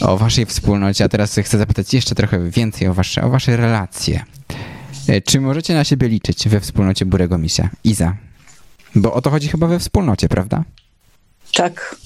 o 0.00 0.18
waszej 0.18 0.46
wspólnocie, 0.46 1.04
a 1.04 1.08
teraz 1.08 1.36
chcę 1.44 1.58
zapytać 1.58 1.94
jeszcze 1.94 2.14
trochę 2.14 2.50
więcej 2.50 2.88
o 2.88 2.94
wasze, 2.94 3.22
o 3.22 3.30
wasze 3.30 3.56
relacje. 3.56 4.24
E, 5.08 5.20
Czy 5.20 5.40
możecie 5.40 5.74
na 5.74 5.84
siebie 5.84 6.08
liczyć 6.08 6.48
we 6.48 6.60
wspólnocie 6.60 7.06
Burego 7.06 7.38
Misia? 7.38 7.70
Iza. 7.84 8.16
Bo 8.94 9.14
o 9.14 9.22
to 9.22 9.30
chodzi 9.30 9.48
chyba 9.48 9.66
we 9.66 9.78
wspólnocie, 9.78 10.28
prawda? 10.28 10.64
Tak. 11.54 11.96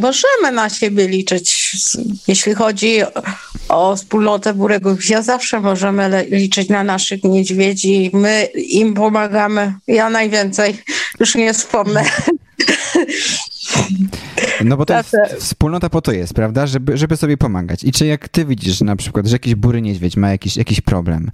Możemy 0.00 0.52
na 0.52 0.70
siebie 0.70 1.08
liczyć. 1.08 1.76
Jeśli 2.28 2.54
chodzi 2.54 2.98
o 3.68 3.96
wspólnotę 3.96 4.54
Burego 4.54 4.96
Wsia, 4.96 5.22
zawsze 5.22 5.60
możemy 5.60 6.26
liczyć 6.30 6.68
na 6.68 6.84
naszych 6.84 7.24
niedźwiedzi. 7.24 8.10
My 8.12 8.44
im 8.54 8.94
pomagamy. 8.94 9.74
Ja 9.86 10.10
najwięcej. 10.10 10.82
Już 11.20 11.34
nie 11.34 11.54
wspomnę. 11.54 12.04
No 14.64 14.76
bo 14.76 14.86
to 14.86 14.96
jest, 14.96 15.16
wspólnota 15.38 15.88
po 15.88 16.02
to 16.02 16.12
jest, 16.12 16.34
prawda? 16.34 16.66
Żeby, 16.66 16.96
żeby 16.96 17.16
sobie 17.16 17.36
pomagać. 17.36 17.84
I 17.84 17.92
czy 17.92 18.06
jak 18.06 18.28
ty 18.28 18.44
widzisz 18.44 18.80
na 18.80 18.96
przykład, 18.96 19.26
że 19.26 19.34
jakiś 19.34 19.54
bury 19.54 19.82
niedźwiedź 19.82 20.16
ma 20.16 20.30
jakiś, 20.30 20.56
jakiś 20.56 20.80
problem, 20.80 21.30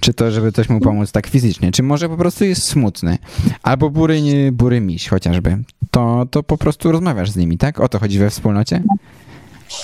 czy 0.00 0.14
to, 0.14 0.30
żeby 0.30 0.52
ktoś 0.52 0.68
mu 0.68 0.80
pomóc 0.80 1.12
tak 1.12 1.26
fizycznie, 1.26 1.72
czy 1.72 1.82
może 1.82 2.08
po 2.08 2.16
prostu 2.16 2.44
jest 2.44 2.62
smutny, 2.62 3.18
albo 3.62 3.90
bury, 3.90 4.22
nie, 4.22 4.52
bury 4.52 4.80
miś 4.80 5.08
chociażby, 5.08 5.58
to, 5.90 6.26
to 6.30 6.42
po 6.42 6.58
prostu 6.58 6.92
rozmawiasz 6.92 7.30
z 7.30 7.36
nimi, 7.36 7.58
tak? 7.58 7.80
O 7.80 7.88
to 7.88 7.98
chodzi 7.98 8.18
we 8.18 8.30
wspólnocie? 8.30 8.82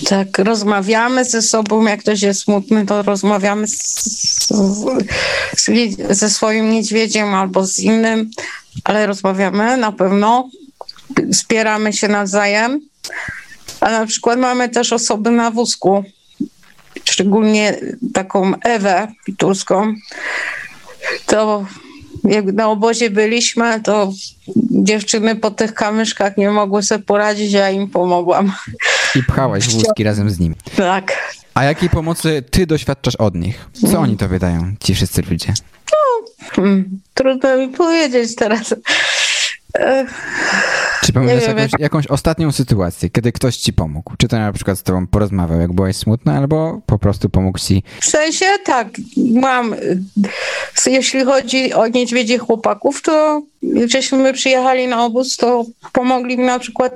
Tak, 0.08 0.38
rozmawiamy 0.38 1.24
ze 1.24 1.42
sobą. 1.42 1.86
Jak 1.86 2.00
ktoś 2.00 2.22
jest 2.22 2.40
smutny, 2.40 2.86
to 2.86 3.02
rozmawiamy 3.02 3.68
z, 3.68 3.76
z, 5.56 5.70
ze 6.10 6.30
swoim 6.30 6.70
niedźwiedziem 6.70 7.34
albo 7.34 7.66
z 7.66 7.78
innym, 7.78 8.30
ale 8.84 9.06
rozmawiamy 9.06 9.76
na 9.76 9.92
pewno. 9.92 10.50
Wspieramy 11.32 11.92
się 11.92 12.08
nawzajem. 12.08 12.80
A 13.80 13.90
na 13.90 14.06
przykład 14.06 14.38
mamy 14.38 14.68
też 14.68 14.92
osoby 14.92 15.30
na 15.30 15.50
wózku, 15.50 16.04
szczególnie 17.04 17.76
taką 18.14 18.52
Ewę 18.60 19.08
Pitulską. 19.24 19.94
To 21.26 21.66
jak 22.24 22.44
na 22.44 22.68
obozie 22.68 23.10
byliśmy, 23.10 23.80
to 23.82 24.12
dziewczyny 24.70 25.36
po 25.36 25.50
tych 25.50 25.74
kamyszkach 25.74 26.36
nie 26.36 26.50
mogły 26.50 26.82
sobie 26.82 27.04
poradzić, 27.04 27.52
ja 27.52 27.70
im 27.70 27.90
pomogłam. 27.90 28.52
I 29.14 29.22
pchałaś 29.22 29.68
wózki 29.68 30.04
razem 30.04 30.30
z 30.30 30.38
nimi. 30.38 30.54
Tak. 30.76 31.34
A 31.54 31.64
jakiej 31.64 31.90
pomocy 31.90 32.42
ty 32.50 32.66
doświadczasz 32.66 33.16
od 33.16 33.34
nich? 33.34 33.68
Co 33.90 33.98
oni 33.98 34.16
to 34.16 34.28
wydają, 34.28 34.74
ci 34.80 34.94
wszyscy 34.94 35.22
ludzie? 35.30 35.54
Hmm, 36.52 37.00
trudno 37.14 37.56
mi 37.56 37.68
powiedzieć 37.68 38.34
teraz. 38.36 38.74
E, 39.78 40.06
Czy 41.06 41.12
pamiętasz 41.12 41.48
wiem, 41.48 41.58
jakąś, 41.58 41.80
jakąś 41.80 42.06
ostatnią 42.06 42.52
sytuację, 42.52 43.10
kiedy 43.10 43.32
ktoś 43.32 43.56
ci 43.56 43.72
pomógł? 43.72 44.12
Czy 44.18 44.28
to 44.28 44.38
na 44.38 44.52
przykład 44.52 44.78
z 44.78 44.82
tobą 44.82 45.06
porozmawiał, 45.06 45.60
jak 45.60 45.72
byłaś 45.72 45.96
smutna, 45.96 46.36
albo 46.36 46.80
po 46.86 46.98
prostu 46.98 47.28
pomógł 47.28 47.58
ci 47.58 47.82
W 48.00 48.06
sensie 48.06 48.46
tak, 48.64 48.88
mam. 49.34 49.74
Jeśli 50.86 51.24
chodzi 51.24 51.72
o 51.72 51.88
niedźwiedzie 51.88 52.38
chłopaków, 52.38 53.02
to 53.02 53.42
żeśmy 53.86 54.32
przyjechali 54.32 54.88
na 54.88 55.04
obóz, 55.04 55.36
to 55.36 55.64
pomogli 55.92 56.38
mi 56.38 56.44
na 56.44 56.58
przykład 56.58 56.92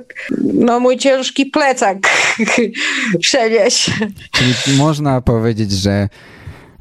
no, 0.53 0.79
mój 0.79 0.97
ciężki 0.97 1.45
plecak 1.45 1.97
przenieść. 3.21 3.91
Czyli 4.31 4.77
można 4.77 5.21
powiedzieć, 5.21 5.71
że 5.71 6.09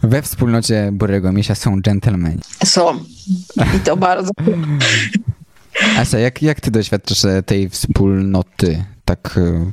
we 0.02 0.22
wspólnocie 0.22 0.88
Burego 0.92 1.32
Misia 1.32 1.54
są 1.54 1.80
dżentelmeni. 1.80 2.40
Są. 2.64 3.04
I 3.76 3.80
to 3.84 3.96
bardzo. 3.96 4.30
Asia, 5.98 6.18
jak, 6.18 6.42
jak 6.42 6.60
ty 6.60 6.70
doświadczasz 6.70 7.24
e, 7.24 7.42
tej 7.42 7.68
wspólnoty? 7.68 8.84
Tak, 9.04 9.34
e, 9.36 9.70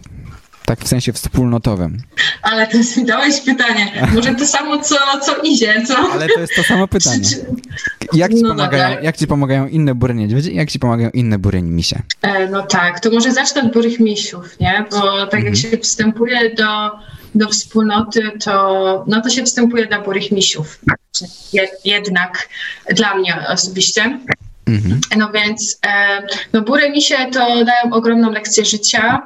tak 0.65 0.79
w 0.79 0.87
sensie 0.87 1.13
wspólnotowym. 1.13 1.97
Ale 2.41 2.67
to 2.67 2.77
mi 2.77 3.05
dałeś 3.05 3.41
pytanie. 3.41 4.07
Może 4.13 4.35
to 4.35 4.47
samo, 4.47 4.79
co, 4.83 4.95
co 5.25 5.35
idzie, 5.43 5.83
co? 5.87 5.97
Ale 6.11 6.27
to 6.27 6.39
jest 6.39 6.55
to 6.55 6.63
samo 6.63 6.87
pytanie. 6.87 7.21
Jak 8.13 8.31
ci, 8.33 8.41
No 8.41 8.49
pomagają, 8.49 8.89
dobra. 8.89 9.01
jak 9.03 9.17
ci 9.17 9.27
pomagają 9.27 9.67
inne 9.67 9.95
bury 9.95 10.13
niedźwiedzie 10.13 10.51
jak 10.51 10.71
ci 10.71 10.79
pomagają 10.79 11.09
inne 11.09 11.39
bury 11.39 11.61
misie? 11.61 12.01
E, 12.21 12.47
No 12.49 12.61
tak, 12.63 12.99
to 12.99 13.11
może 13.11 13.31
zacznę 13.31 13.61
od 13.63 13.73
burych 13.73 13.99
misiów, 13.99 14.59
nie? 14.59 14.85
Bo 14.91 15.27
tak 15.27 15.43
jak 15.43 15.55
się 15.55 15.77
wstępuje 15.77 16.55
do, 16.55 16.91
do 17.35 17.49
wspólnoty, 17.49 18.31
to, 18.43 19.03
no 19.07 19.21
to 19.21 19.29
się 19.29 19.43
wstępuje 19.43 19.85
dla 19.87 20.01
burych 20.01 20.31
misiów. 20.31 20.79
Je, 21.53 21.67
jednak 21.85 22.49
dla 22.95 23.15
mnie 23.15 23.35
osobiście. 23.49 24.19
Mhm. 24.67 25.01
No 25.17 25.31
więc 25.31 25.79
e, 25.85 26.21
no 26.53 26.61
bury 26.61 26.89
misie 26.89 27.17
to 27.33 27.65
dają 27.65 27.93
ogromną 27.93 28.31
lekcję 28.31 28.65
życia, 28.65 29.21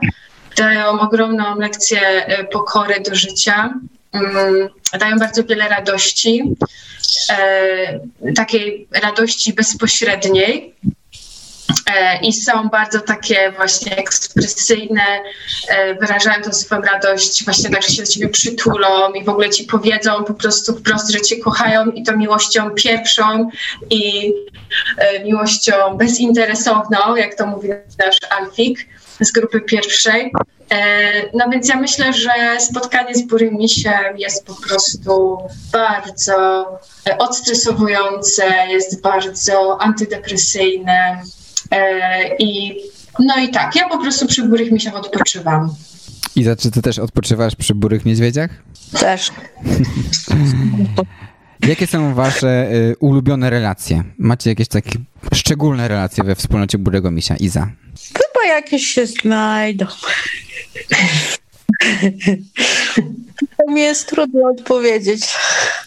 dają 0.58 0.99
ogromną 0.99 1.60
lekcję 1.60 2.01
e, 2.01 2.43
pokory 2.43 2.99
do 2.99 3.15
życia, 3.15 3.73
mm, 4.12 4.69
dają 4.99 5.17
bardzo 5.17 5.43
wiele 5.43 5.69
radości, 5.69 6.56
e, 7.30 7.99
takiej 8.36 8.88
radości 8.91 9.54
bezpośredniej. 9.54 10.75
E, 11.95 12.19
I 12.21 12.34
są 12.34 12.69
bardzo 12.69 12.99
takie 12.99 13.51
właśnie 13.51 13.97
ekspresyjne, 13.97 15.01
e, 15.69 15.95
wyrażają 15.95 16.41
tą 16.43 16.53
swoją 16.53 16.81
radość, 16.81 17.45
właśnie 17.45 17.69
tak, 17.69 17.84
że 17.84 17.89
się 17.89 18.01
do 18.01 18.07
ciebie 18.07 18.29
przytulą 18.29 19.12
i 19.13 19.23
w 19.23 19.29
ogóle 19.29 19.49
ci 19.49 19.63
powiedzą 19.63 20.23
po 20.23 20.34
prostu 20.34 20.75
wprost, 20.75 21.12
że 21.12 21.21
cię 21.21 21.38
kochają 21.38 21.86
i 21.86 22.03
to 22.03 22.17
miłością 22.17 22.71
pierwszą 22.71 23.49
i 23.89 24.34
e, 24.97 25.23
miłością 25.23 25.97
bezinteresowną, 25.97 27.15
jak 27.15 27.36
to 27.36 27.47
mówi 27.47 27.69
nasz 28.05 28.17
Alfik 28.29 28.88
z 29.19 29.31
grupy 29.31 29.62
pierwszej. 29.62 30.31
No 31.34 31.45
więc 31.49 31.69
ja 31.69 31.75
myślę, 31.75 32.13
że 32.13 32.31
spotkanie 32.60 33.15
z 33.15 33.21
Burym 33.21 33.57
Misiem 33.57 34.17
jest 34.17 34.45
po 34.45 34.55
prostu 34.67 35.38
bardzo 35.71 36.65
odstresowujące, 37.19 38.43
jest 38.69 39.01
bardzo 39.01 39.81
antydepresyjne 39.81 41.21
i 42.39 42.75
no 43.19 43.39
i 43.39 43.49
tak, 43.49 43.75
ja 43.75 43.89
po 43.89 43.97
prostu 43.97 44.27
przy 44.27 44.43
Burych 44.43 44.71
Misiach 44.71 44.95
odpoczywam. 44.95 45.69
Iza, 46.36 46.55
czy 46.55 46.71
ty 46.71 46.81
też 46.81 46.99
odpoczywasz 46.99 47.55
przy 47.55 47.75
burych 47.75 48.05
niedźwiedziach? 48.05 48.49
Też. 48.99 49.31
Jakie 51.67 51.88
są 51.88 52.13
wasze 52.13 52.71
y, 52.73 52.95
ulubione 52.99 53.49
relacje? 53.49 54.03
Macie 54.17 54.49
jakieś 54.49 54.67
takie 54.67 54.99
szczególne 55.34 55.88
relacje 55.88 56.23
we 56.23 56.36
wspólnocie 56.36 56.77
Burego 56.77 57.12
Misia? 57.12 57.36
Iza. 57.36 57.67
Chyba 58.13 58.55
jakieś 58.55 58.88
się 58.88 59.05
znajdą. 59.05 59.86
To 63.57 63.71
mi 63.71 63.81
jest 63.81 64.07
trudno 64.07 64.49
odpowiedzieć. 64.49 65.21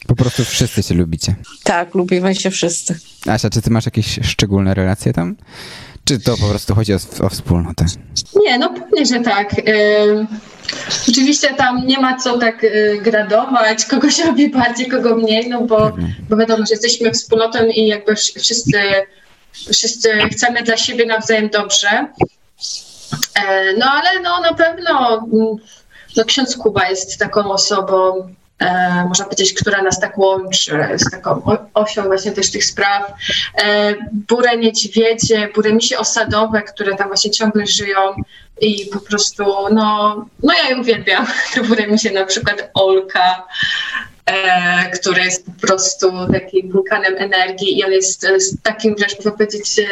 Po 0.06 0.16
prostu 0.16 0.44
wszyscy 0.44 0.82
się 0.82 0.94
lubicie. 0.94 1.34
Tak, 1.64 1.94
lubimy 1.94 2.34
się 2.34 2.50
wszyscy. 2.50 2.98
Asia, 3.26 3.50
czy 3.50 3.62
ty 3.62 3.70
masz 3.70 3.84
jakieś 3.84 4.18
szczególne 4.22 4.74
relacje 4.74 5.12
tam? 5.12 5.36
Czy 6.04 6.18
to 6.18 6.36
po 6.36 6.46
prostu 6.48 6.74
chodzi 6.74 6.94
o, 6.94 6.98
o 7.20 7.28
wspólnotę? 7.28 7.84
Nie, 8.44 8.58
no 8.58 8.74
pewnie, 8.74 9.06
że 9.06 9.20
tak. 9.20 9.54
Ym, 9.58 10.26
Oczywiście 11.08 11.54
tam 11.54 11.86
nie 11.86 11.98
ma 12.00 12.16
co 12.18 12.38
tak 12.38 12.64
y, 12.64 13.00
gradować, 13.02 13.84
kogo 13.84 14.10
się 14.10 14.24
robi 14.24 14.48
bardziej, 14.50 14.86
kogo 14.88 15.16
mniej, 15.16 15.48
no 15.48 15.62
bo, 15.62 15.90
Pewnie. 15.90 16.14
bo 16.28 16.36
wiadomo, 16.36 16.66
że 16.66 16.74
jesteśmy 16.74 17.10
wspólnotą 17.12 17.66
i 17.66 17.86
jakby 17.86 18.12
wsz- 18.12 18.40
wszyscy, 18.40 18.72
wszyscy 19.72 20.08
chcemy 20.32 20.62
dla 20.62 20.76
siebie 20.76 21.06
nawzajem 21.06 21.48
dobrze. 21.48 22.06
E, 23.34 23.72
No 23.78 23.86
ale 23.92 24.20
no 24.20 24.40
na 24.40 24.54
pewno 24.54 25.14
mm, 25.32 25.56
no, 26.16 26.24
ksiądz 26.24 26.56
Kuba 26.56 26.88
jest 26.88 27.18
taką 27.18 27.52
osobą, 27.52 28.28
e, 28.58 29.04
można 29.08 29.24
powiedzieć, 29.24 29.54
która 29.54 29.82
nas 29.82 30.00
tak 30.00 30.18
łączy, 30.18 30.88
z 30.96 31.10
taką 31.10 31.42
osią 31.74 32.02
właśnie 32.02 32.32
też 32.32 32.50
tych 32.50 32.64
spraw. 32.64 33.12
E, 33.62 33.94
Burę 34.28 34.56
niedźwiedzie, 34.56 35.48
burę 35.54 35.72
misie 35.72 35.98
osadowe, 35.98 36.62
które 36.62 36.96
tam 36.96 37.08
właśnie 37.08 37.30
ciągle 37.30 37.66
żyją 37.66 38.00
i 38.60 38.86
po 38.92 39.00
prostu, 39.00 39.44
no, 39.70 40.16
no 40.42 40.52
ja 40.52 40.68
je 40.68 40.76
uwielbiam. 40.76 41.26
To 41.54 41.62
burę 41.64 41.86
misie 41.86 42.10
na 42.10 42.26
przykład 42.26 42.70
Olka. 42.74 43.46
E, 44.26 44.90
który 44.90 45.22
jest 45.22 45.46
po 45.46 45.66
prostu 45.66 46.10
takim 46.32 46.72
wulkanem 46.72 47.14
energii 47.16 47.78
i 47.78 47.84
on 47.84 47.92
jest, 47.92 48.24
e, 48.24 48.38
takim 48.62 48.94
wręcz 48.96 49.16
można 49.16 49.30
powiedzieć 49.30 49.78
e, 49.78 49.84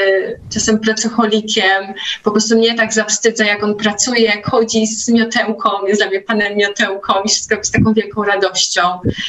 czasem 0.50 0.78
pracocholikiem. 0.78 1.94
Po 2.24 2.30
prostu 2.30 2.58
mnie 2.58 2.74
tak 2.74 2.92
zawstydza, 2.92 3.44
jak 3.44 3.62
on 3.62 3.76
pracuje, 3.76 4.24
jak 4.24 4.46
chodzi 4.46 4.86
z 4.86 5.08
miotełką, 5.08 5.68
jest 5.86 6.00
dla 6.00 6.08
mnie 6.08 6.20
panem 6.20 6.56
miotełką 6.56 7.12
i 7.24 7.28
wszystko 7.28 7.56
z 7.62 7.70
taką 7.70 7.92
wielką 7.94 8.24
radością. 8.24 8.82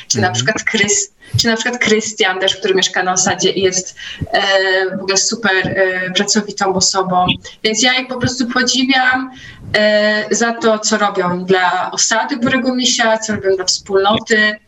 Czy 0.07 0.21
na 0.21 0.31
przykład 0.31 0.63
Krys, 0.63 1.13
czy 1.37 1.47
na 1.47 1.55
przykład 1.55 1.81
Krystian 1.81 2.39
też, 2.39 2.55
który 2.55 2.75
mieszka 2.75 3.03
na 3.03 3.13
osadzie 3.13 3.49
i 3.49 3.61
jest 3.61 3.95
e, 4.31 4.97
w 4.97 5.01
ogóle 5.01 5.17
super 5.17 5.67
e, 5.67 6.11
pracowitą 6.11 6.73
osobą. 6.75 7.25
Więc 7.63 7.83
ja 7.83 7.93
ich 7.93 8.07
po 8.07 8.19
prostu 8.19 8.47
podziwiam 8.47 9.31
e, 9.77 10.35
za 10.35 10.53
to, 10.53 10.79
co 10.79 10.97
robią 10.97 11.45
dla 11.45 11.91
osady 11.91 12.37
Burego 12.37 12.75
Misia, 12.75 13.17
co 13.17 13.35
robią 13.35 13.55
dla 13.55 13.65
wspólnoty. 13.65 14.59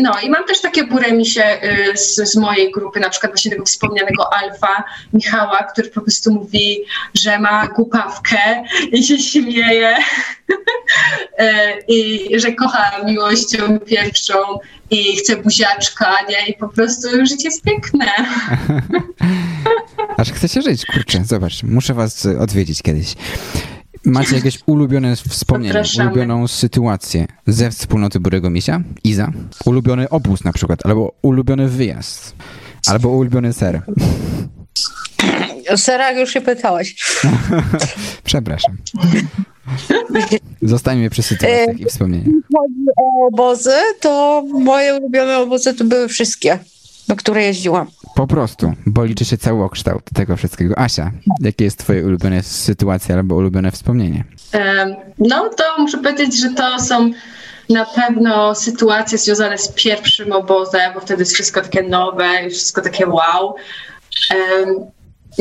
No 0.00 0.20
i 0.22 0.30
mam 0.30 0.44
też 0.44 0.60
takie 0.60 0.84
buremisie 0.84 1.60
y, 1.62 1.96
z, 1.96 2.14
z 2.14 2.36
mojej 2.36 2.70
grupy, 2.70 3.00
na 3.00 3.10
przykład 3.10 3.32
właśnie 3.32 3.50
tego 3.50 3.64
wspomnianego 3.64 4.34
Alfa, 4.34 4.84
Michała, 5.12 5.58
który 5.72 5.88
po 5.88 6.00
prostu 6.00 6.32
mówi, 6.32 6.84
że 7.14 7.38
ma 7.38 7.66
głupawkę 7.68 8.64
i 8.92 9.02
się 9.02 9.18
śmieje 9.18 9.96
Y, 11.40 11.44
i 11.88 12.28
że 12.40 12.52
kocha 12.52 13.04
miłością 13.04 13.78
pierwszą 13.78 14.34
i 14.90 15.16
chce 15.16 15.36
buziaczka, 15.36 16.16
nie? 16.28 16.46
I 16.48 16.54
po 16.54 16.68
prostu 16.68 17.08
życie 17.26 17.48
jest 17.48 17.62
piękne. 17.62 18.06
Aż 20.16 20.32
chcecie 20.32 20.62
żyć, 20.62 20.86
kurczę, 20.86 21.24
zobacz, 21.24 21.62
muszę 21.62 21.94
was 21.94 22.26
odwiedzić 22.26 22.82
kiedyś. 22.82 23.14
Macie 24.04 24.36
jakieś 24.36 24.58
ulubione 24.66 25.16
wspomnienie, 25.16 25.72
Zapraszamy. 25.72 26.10
ulubioną 26.10 26.48
sytuację 26.48 27.26
ze 27.46 27.70
wspólnoty 27.70 28.20
Burego 28.20 28.50
Misia? 28.50 28.80
Iza? 29.04 29.32
Ulubiony 29.64 30.08
obóz 30.08 30.44
na 30.44 30.52
przykład, 30.52 30.86
albo 30.86 31.14
ulubiony 31.22 31.68
wyjazd, 31.68 32.34
albo 32.86 33.08
ulubiony 33.08 33.52
ser. 33.52 33.82
O 35.72 35.76
serach 35.76 36.16
już 36.16 36.32
się 36.32 36.40
pytałeś. 36.40 36.96
Przepraszam. 38.24 38.76
Zostańmy 40.62 41.10
przy 41.10 41.22
sytuacjach 41.22 41.80
i 41.80 41.84
wspomnieniach. 41.84 42.26
chodzi 42.26 42.84
o 42.96 43.26
obozy, 43.26 43.74
to 44.00 44.44
moje 44.52 44.94
ulubione 44.94 45.38
obozy 45.38 45.74
to 45.74 45.84
były 45.84 46.08
wszystkie, 46.08 46.58
do 47.10 47.16
które 47.16 47.42
jeździłam. 47.42 47.86
Po 48.14 48.26
prostu, 48.26 48.72
bo 48.86 49.04
liczy 49.04 49.24
się 49.24 49.38
całokształt 49.38 50.02
tego 50.14 50.36
wszystkiego. 50.36 50.78
Asia, 50.78 51.10
jakie 51.40 51.64
jest 51.64 51.78
twoje 51.78 52.06
ulubione 52.06 52.42
sytuacje 52.42 53.14
albo 53.14 53.34
ulubione 53.34 53.70
wspomnienie? 53.70 54.24
No 55.18 55.48
to 55.48 55.64
muszę 55.78 55.98
powiedzieć, 55.98 56.40
że 56.40 56.48
to 56.50 56.80
są 56.80 57.10
na 57.68 57.84
pewno 57.84 58.54
sytuacje 58.54 59.18
związane 59.18 59.58
z 59.58 59.68
pierwszym 59.68 60.32
obozem, 60.32 60.94
bo 60.94 61.00
wtedy 61.00 61.22
jest 61.22 61.34
wszystko 61.34 61.60
takie 61.60 61.82
nowe 61.82 62.46
i 62.46 62.50
wszystko 62.50 62.80
takie 62.80 63.06
wow. 63.06 63.54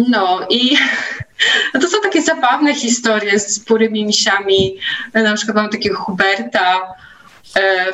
No 0.10 0.48
i 0.50 0.78
no 1.74 1.80
to 1.80 1.88
są 1.88 1.98
takie 2.04 2.22
zabawne 2.22 2.76
historie 2.76 3.40
z 3.40 3.60
burymi 3.60 4.06
misiami. 4.06 4.76
Na 5.14 5.34
przykład 5.34 5.58
mam 5.58 5.70
takiego 5.70 5.98
Huberta 5.98 6.82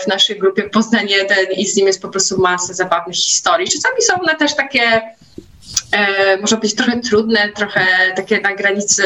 w 0.04 0.08
naszej 0.08 0.40
grupie 0.40 0.64
Poznań 0.64 1.10
1 1.10 1.38
i 1.58 1.68
z 1.68 1.76
nim 1.76 1.88
jest 1.88 2.02
po 2.02 2.10
prostu 2.10 2.42
masa 2.42 2.74
zabawnych 2.74 3.16
historii. 3.16 3.68
Czasami 3.68 4.02
są 4.02 4.14
one 4.22 4.36
też 4.36 4.56
takie 4.56 5.02
e, 5.92 6.38
może 6.38 6.58
być 6.58 6.76
trochę 6.76 7.00
trudne, 7.00 7.50
trochę 7.50 7.86
takie 8.16 8.42
na 8.42 8.56
granicy 8.56 9.04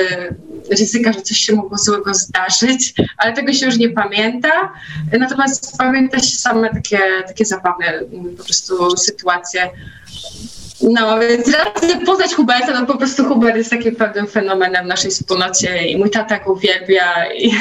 ryzyka, 0.69 1.13
że 1.13 1.21
coś 1.21 1.37
się 1.37 1.55
mogło 1.55 1.77
złego 1.77 2.13
zdarzyć, 2.13 2.93
ale 3.17 3.33
tego 3.33 3.53
się 3.53 3.65
już 3.65 3.77
nie 3.77 3.89
pamięta. 3.89 4.73
Natomiast 5.19 5.77
pamięta 5.77 6.19
się 6.19 6.37
same 6.37 6.69
takie, 6.69 6.99
takie 7.27 7.45
zabawne 7.45 7.87
mm, 7.87 8.35
po 8.37 8.43
prostu 8.43 8.97
sytuacje. 8.97 9.69
No, 10.81 11.19
więc 11.19 11.47
raz 11.47 11.67
poznać 12.05 12.33
Huberta, 12.33 12.79
no 12.79 12.85
po 12.85 12.97
prostu 12.97 13.25
Hubert 13.25 13.57
jest 13.57 13.69
takim 13.69 13.95
pewnym 13.95 14.27
fenomenem 14.27 14.85
w 14.85 14.87
naszej 14.87 15.11
wspólnocie 15.11 15.87
i 15.87 15.97
mój 15.97 16.09
tata 16.09 16.39
go 16.39 16.53
uwielbia 16.53 17.33
i 17.33 17.51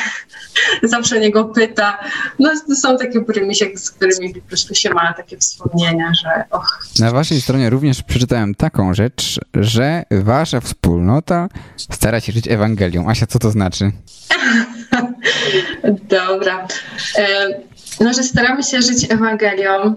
zawsze 0.82 1.20
niego 1.20 1.44
pyta. 1.44 1.98
No, 2.38 2.50
to 2.68 2.74
są 2.74 2.98
takie 2.98 3.20
brymisie, 3.20 3.66
z 3.74 3.90
którymi 3.90 4.34
po 4.34 4.48
prostu 4.48 4.74
się 4.74 4.90
ma 4.90 5.14
takie 5.14 5.36
wspomnienia, 5.38 6.12
że 6.22 6.44
och, 6.50 6.78
Na 6.98 7.10
waszej 7.10 7.40
stronie 7.40 7.70
również 7.70 8.02
przeczytałem 8.02 8.54
taką 8.54 8.94
rzecz, 8.94 9.40
że 9.54 10.02
wasza 10.10 10.60
wspólnota 10.60 11.48
stara 11.76 12.20
się 12.20 12.32
żyć 12.32 12.48
Ewangelią. 12.48 13.08
Asia, 13.10 13.26
co 13.26 13.38
to 13.38 13.50
znaczy? 13.50 13.90
Dobra. 16.08 16.66
E, 17.18 17.48
No, 18.00 18.12
że 18.12 18.22
staramy 18.22 18.62
się 18.62 18.82
żyć 18.82 19.06
Ewangelią. 19.10 19.94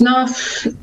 No, 0.00 0.26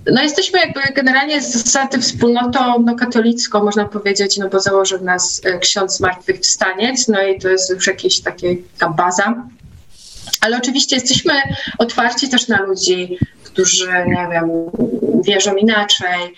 no 0.05 0.23
jesteśmy 0.23 0.59
jakby 0.59 0.81
generalnie 0.95 1.41
z 1.41 1.51
zasady 1.51 1.99
wspólnotą 1.99 2.81
no, 2.85 2.95
katolicką, 2.95 3.63
można 3.63 3.85
powiedzieć, 3.85 4.37
no 4.37 4.49
bo 4.49 4.59
założył 4.59 5.03
nas 5.03 5.41
e, 5.43 5.59
ksiądz 5.59 5.97
zmartwychwstaniec, 5.97 7.07
no 7.07 7.21
i 7.21 7.39
to 7.39 7.49
jest 7.49 7.69
już 7.69 7.87
jakaś 7.87 8.19
takie, 8.21 8.55
taka 8.77 8.93
baza. 8.93 9.43
Ale 10.41 10.57
oczywiście 10.57 10.95
jesteśmy 10.95 11.33
otwarci 11.77 12.29
też 12.29 12.47
na 12.47 12.61
ludzi, 12.61 13.17
którzy, 13.43 13.87
nie 13.87 14.27
wiem, 14.31 14.49
wierzą 15.25 15.55
inaczej 15.55 16.33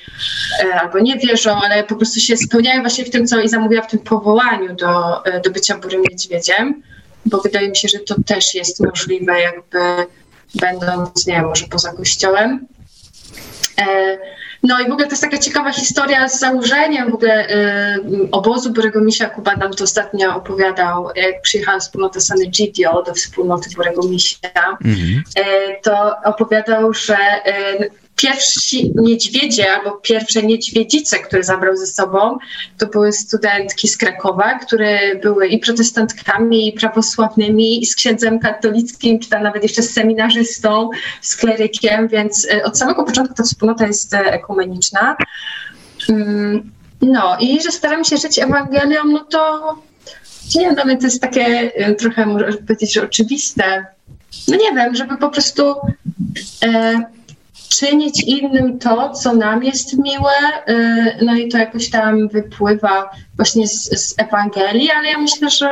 e, 0.64 0.82
albo 0.82 1.00
nie 1.00 1.18
wierzą, 1.18 1.62
ale 1.62 1.84
po 1.84 1.96
prostu 1.96 2.20
się 2.20 2.38
spełniają 2.38 2.82
właśnie 2.82 3.06
w 3.06 3.10
tym, 3.10 3.28
co 3.28 3.42
Iza 3.42 3.60
mówiła, 3.60 3.82
w 3.82 3.92
tym 3.92 4.00
powołaniu 4.00 4.76
do, 4.76 5.26
e, 5.26 5.42
do 5.42 5.52
bycia 5.52 5.78
burym 5.78 6.02
niedźwiedziem, 6.10 6.84
bo 7.26 7.42
wydaje 7.42 7.70
mi 7.70 7.76
się, 7.76 7.88
że 7.88 8.00
to 8.00 8.16
też 8.26 8.54
jest 8.54 8.80
możliwe, 8.80 9.42
jakby 9.42 9.80
będąc, 10.56 11.28
nie 11.28 11.34
wiem, 11.34 11.46
może 11.46 11.68
poza 11.68 11.94
kościołem. 11.94 12.68
E, 13.80 14.18
No 14.64 14.80
i 14.80 14.84
w 14.90 14.92
ogóle 14.92 15.06
to 15.08 15.12
jest 15.12 15.22
taka 15.24 15.38
ciekawa 15.38 15.72
historia 15.72 16.30
z 16.30 16.40
założeniem 16.40 17.12
w 17.12 17.14
ogóle 17.14 17.48
e, 17.50 17.98
obozu 18.32 18.74
Burego 18.74 19.02
Misia. 19.02 19.30
Kuba 19.30 19.56
nam 19.56 19.74
to 19.74 19.84
ostatnio 19.84 20.36
opowiadał, 20.36 21.10
jak 21.16 21.42
przyjechała 21.42 21.80
wspólnota 21.80 22.20
San 22.20 22.42
Egidio 22.42 23.04
do 23.04 23.14
wspólnoty 23.14 23.70
Burego 23.76 24.04
Misia 24.04 24.50
Mhm. 24.86 25.24
e, 25.36 25.44
to 25.82 26.16
opowiadał, 26.24 26.94
że 26.94 27.18
pierwsi 28.24 28.92
niedźwiedzie 28.96 29.72
albo 29.74 29.92
pierwsze 29.92 30.44
niedźwiedzice, 30.44 31.20
które 31.20 31.44
zabrał 31.44 31.78
ze 31.78 31.88
sobą, 31.88 32.38
to 32.78 32.88
były 32.88 33.12
studentki 33.12 33.88
z 33.88 33.98
Krakowa, 33.98 34.60
które 34.60 35.16
były 35.16 35.48
i 35.48 35.60
protestantkami, 35.60 36.68
i 36.68 36.74
prawosławnymi, 36.74 37.82
i 37.82 37.86
z 37.86 37.96
księdzem 37.96 38.40
katolickim, 38.40 39.20
czy 39.20 39.30
tam 39.30 39.44
nawet 39.44 39.64
jeszcze 39.64 39.82
z 39.82 39.94
seminarzystą, 39.94 40.90
z 41.22 41.36
klerykiem, 41.36 42.08
więc 42.08 42.48
e, 42.52 42.64
od 42.64 42.78
samego 42.78 43.04
początku 43.04 43.34
ta 43.34 43.44
wspólnota 43.44 43.88
jest 43.88 44.14
e, 44.14 44.20
ekumeniczna. 44.34 45.18
Mm, 46.10 46.72
No 47.02 47.38
i 47.40 47.62
że 47.62 47.72
staramy 47.72 48.06
się 48.06 48.18
żyć 48.18 48.40
Ewangelią, 48.40 49.04
no 49.06 49.20
to 49.20 49.74
nie 50.56 50.62
wiem, 50.62 50.88
mnie 50.88 50.98
to 50.98 51.06
jest 51.06 51.22
takie 51.22 51.46
e, 51.76 51.96
trochę, 51.96 52.26
może 52.26 52.58
powiedzieć, 52.58 52.94
że 52.94 53.04
oczywiste. 53.04 53.86
No 54.48 54.56
nie 54.56 54.76
wiem, 54.76 54.96
żeby 54.96 55.18
po 55.18 55.30
prostu 55.30 55.76
czynić 57.78 58.24
innym 58.24 58.80
to, 58.80 59.10
co 59.10 59.34
nam 59.34 59.64
jest 59.64 59.98
miłe, 59.98 60.32
e, 60.68 61.26
no 61.26 61.36
i 61.36 61.50
to 61.50 61.58
jakoś 61.58 61.90
tam 61.90 62.28
wypływa 62.30 63.10
właśnie 63.36 63.68
z, 63.68 63.84
z 63.84 64.16
Ewangelii, 64.18 64.92
ale 64.92 65.10
ja 65.10 65.18
myślę, 65.18 65.50
że 65.50 65.70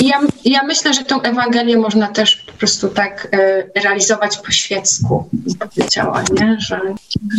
ja, 0.00 0.20
ja 0.44 0.62
myślę, 0.62 0.94
że 0.94 1.04
tą 1.04 1.22
Ewangelię 1.22 1.76
można 1.78 2.08
też 2.08 2.36
po 2.36 2.52
prostu 2.52 2.88
tak 2.88 3.28
e, 3.32 3.80
realizować 3.80 4.36
po 4.38 4.50
świecku, 4.52 5.28
powiedziała, 5.58 6.22
nie? 6.40 6.56
Że 6.60 6.80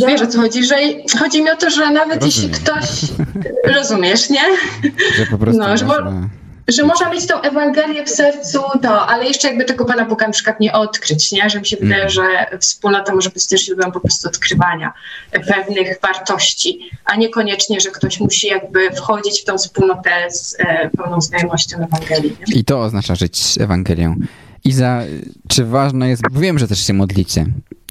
wiesz 0.08 0.22
o 0.22 0.28
co 0.28 0.42
chodzi, 0.42 0.64
że 0.64 0.76
chodzi 1.20 1.44
mi 1.44 1.50
o 1.50 1.56
to, 1.56 1.70
że 1.70 1.90
nawet 1.90 2.26
jeśli 2.26 2.50
Rozumiem. 2.50 2.66
ktoś, 2.66 2.90
rozumiesz, 3.76 4.30
nie? 4.30 4.42
Że 5.16 5.26
po 5.26 5.38
prostu 5.38 5.62
No, 5.62 5.68
można... 5.68 6.30
że 6.70 6.84
można 6.84 7.10
mieć 7.10 7.28
tą 7.28 7.42
Ewangelię 7.42 8.06
w 8.06 8.10
sercu, 8.10 8.60
to, 8.82 9.08
ale 9.08 9.26
jeszcze 9.26 9.48
jakby 9.48 9.66
tego 9.66 9.86
Pana 9.86 10.06
Boga 10.06 10.28
na 10.28 10.34
przykład 10.34 10.60
nie 10.60 10.74
odkryć, 10.74 11.32
nie? 11.32 11.50
Że 11.50 11.60
mi 11.60 11.66
się 11.66 11.78
wydaje, 11.78 12.04
Mhm. 12.04 12.10
że 12.10 12.58
wspólnota 12.60 13.16
może 13.16 13.30
być 13.30 13.48
też 13.48 13.66
źródłem 13.66 13.92
po 13.92 14.00
prostu 14.00 14.28
odkrywania 14.28 14.94
pewnych 15.32 16.00
wartości, 16.02 16.80
a 17.06 17.16
niekoniecznie, 17.16 17.80
że 17.82 17.90
ktoś 17.92 18.20
musi 18.20 18.48
jakby 18.48 18.92
wchodzić 18.92 19.42
w 19.42 19.46
tą 19.46 19.58
wspólnotę 19.58 20.10
z 20.32 20.56
e, 20.60 20.90
pełną 20.98 21.22
znajomością 21.22 21.78
Ewangelii. 21.78 22.38
Nie? 22.48 22.56
I 22.56 22.64
to 22.64 22.82
oznacza 22.82 23.16
żyć 23.16 23.42
Ewangelią. 23.60 24.16
Iza, 24.64 25.02
czy 25.48 25.66
ważne 25.66 26.10
jest, 26.10 26.24
bo 26.32 26.40
wiem, 26.40 26.60
że 26.60 26.68
też 26.68 26.88
się 26.88 26.94
modlicie, 26.94 27.46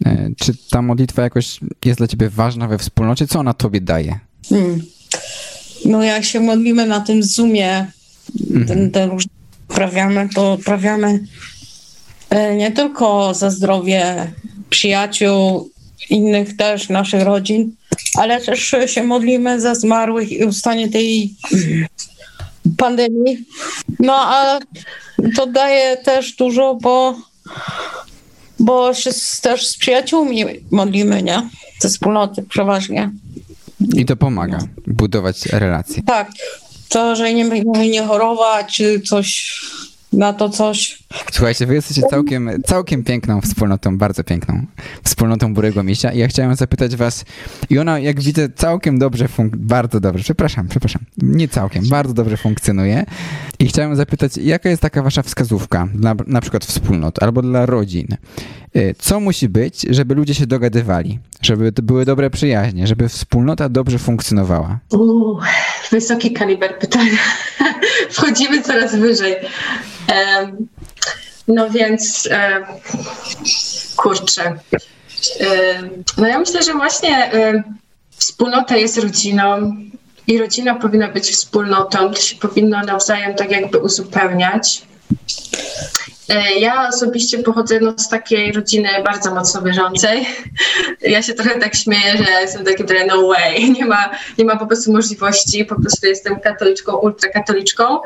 e, 0.07 0.29
czy 0.41 0.53
ta 0.71 0.83
modlitwa 0.83 1.23
jakoś 1.23 1.61
jest 1.85 1.99
dla 1.99 2.07
ciebie 2.09 2.29
ważna 2.29 2.69
we 2.69 2.79
wspólnocie? 2.79 3.27
Co 3.27 3.39
ona 3.39 3.55
tobie 3.55 3.81
daje? 3.81 4.19
Hmm. 4.49 4.83
No 5.85 6.03
jak 6.03 6.25
się 6.25 6.41
modlimy 6.41 6.87
na 6.87 7.01
tym 7.01 7.23
Zoomie, 7.23 7.87
ten, 8.69 8.91
te 8.91 9.07
różne 9.07 9.33
uprawiamy, 9.71 10.29
to 10.35 10.57
uprawiamy 10.61 11.21
e, 12.31 12.57
nie 12.57 12.71
tylko 12.71 13.35
za 13.35 13.51
zdrowie 13.51 14.33
przyjaciół, 14.71 15.71
innych 16.11 16.57
też 16.57 16.89
naszych 16.89 17.23
rodzin, 17.23 17.73
ale 18.15 18.41
też 18.41 18.75
się 18.87 19.03
modlimy 19.03 19.61
za 19.61 19.75
zmarłych 19.75 20.33
i 20.33 20.45
ustanie 20.45 20.89
tej 20.89 21.35
pandemii. 22.77 23.45
No 23.99 24.15
a 24.17 24.59
to 25.37 25.47
daje 25.47 25.97
też 25.97 26.37
dużo, 26.37 26.79
bo, 26.83 27.17
bo 28.59 28.95
się 28.95 29.13
z, 29.13 29.41
też 29.41 29.67
z 29.67 29.77
przyjaciółmi 29.77 30.45
modlimy, 30.71 31.23
nie? 31.23 31.49
Ze 31.81 31.89
wspólnoty 31.89 32.43
przeważnie. 32.43 33.11
I 33.97 34.05
to 34.05 34.17
pomaga 34.17 34.59
budować 34.87 35.47
relacje. 35.47 36.03
Tak, 36.03 36.31
to, 36.89 37.17
że 37.17 37.35
nie, 37.35 37.45
nie, 37.45 37.89
nie 37.89 38.03
chorować, 38.03 38.83
coś 39.07 39.61
na 40.13 40.33
to 40.33 40.49
coś. 40.49 40.99
Słuchajcie, 41.33 41.67
wy 41.67 41.75
jesteście 41.75 42.03
całkiem, 42.11 42.51
całkiem 42.67 43.05
piękną 43.05 43.41
wspólnotą, 43.41 43.99
bardzo 43.99 44.25
piękną 44.25 44.67
wspólnotą 45.05 45.55
Burego 45.55 45.83
Misia 45.83 46.13
i 46.13 46.19
ja 46.19 46.29
chciałem 46.29 46.57
zapytać 46.57 46.97
was, 46.97 47.25
i 47.71 47.79
ona 47.79 47.99
jak 47.99 48.21
widzę 48.21 48.49
całkiem 48.57 48.99
dobrze, 48.99 49.25
funk- 49.29 49.57
bardzo 49.57 50.01
dobrze, 50.01 50.25
przepraszam, 50.25 50.69
przepraszam, 50.69 51.03
nie 51.19 51.49
całkiem, 51.49 51.89
bardzo 51.89 52.15
dobrze 52.15 52.37
funkcjonuje 52.37 53.05
i 53.59 53.67
chciałem 53.67 53.97
zapytać, 53.97 54.37
jaka 54.37 54.69
jest 54.69 54.83
taka 54.83 55.03
wasza 55.03 55.23
wskazówka 55.23 55.89
dla 55.95 56.15
na 56.27 56.41
przykład 56.41 56.65
wspólnot 56.65 57.23
albo 57.23 57.43
dla 57.43 57.67
rodzin? 57.67 58.07
Y, 58.77 58.95
Co 58.99 59.21
musi 59.21 59.49
być, 59.49 59.87
żeby 59.91 60.15
ludzie 60.15 60.35
się 60.35 60.47
dogadywali, 60.47 61.19
żeby 61.43 61.73
były 61.73 62.05
dobre 62.05 62.31
przyjaźnie, 62.31 62.87
żeby 62.87 63.09
wspólnota 63.09 63.69
dobrze 63.69 63.99
funkcjonowała? 63.99 64.79
Uuu, 64.93 65.39
wysoki 65.91 66.33
kaliber 66.33 66.79
pytania. 66.79 67.19
Wchodzimy 68.11 68.63
coraz 68.63 68.97
wyżej. 68.97 69.35
Em, 70.09 70.57
no 71.49 71.71
więc, 71.71 72.29
em, 72.31 72.65
kurczę. 73.97 74.59
Em, 75.41 76.05
no 76.17 76.27
ja 76.27 76.39
myślę, 76.39 76.63
że 76.63 76.73
właśnie 76.73 77.31
em, 77.31 77.63
wspólnota 78.11 78.77
jest 78.77 78.99
rodziną 78.99 79.77
i 80.27 80.39
rodzina 80.39 80.75
powinna 80.75 81.09
być 81.09 81.25
wspólnotą. 81.31 82.11
To 82.11 82.21
się 82.21 82.37
powinno 82.37 82.81
nawzajem 82.81 83.35
tak 83.35 83.51
jakby 83.51 83.79
uzupełniać. 83.79 84.83
E, 86.29 86.55
Ja 86.55 86.89
osobiście 86.89 87.39
pochodzę 87.39 87.81
no, 87.81 87.95
z 87.99 88.09
takiej 88.09 88.53
rodziny 88.53 88.89
bardzo 89.05 89.35
mocno 89.35 89.63
wierzącej. 89.63 90.27
Ja 91.01 91.23
się 91.23 91.35
trochę 91.35 91.61
tak 91.61 91.75
śmieję, 91.75 92.17
że 92.17 92.41
jestem 92.41 92.65
takim 92.65 92.87
trochę 92.87 93.07
no 93.07 93.29
way. 93.29 93.71
Nie 93.71 93.85
ma, 93.87 94.11
nie 94.39 94.45
ma 94.45 94.57
po 94.57 94.67
prostu 94.67 94.93
możliwości. 94.93 95.65
Po 95.65 95.81
prostu 95.81 96.07
jestem 96.07 96.41
katoliczką, 96.41 96.97
ultrakatoliczką. 96.97 98.01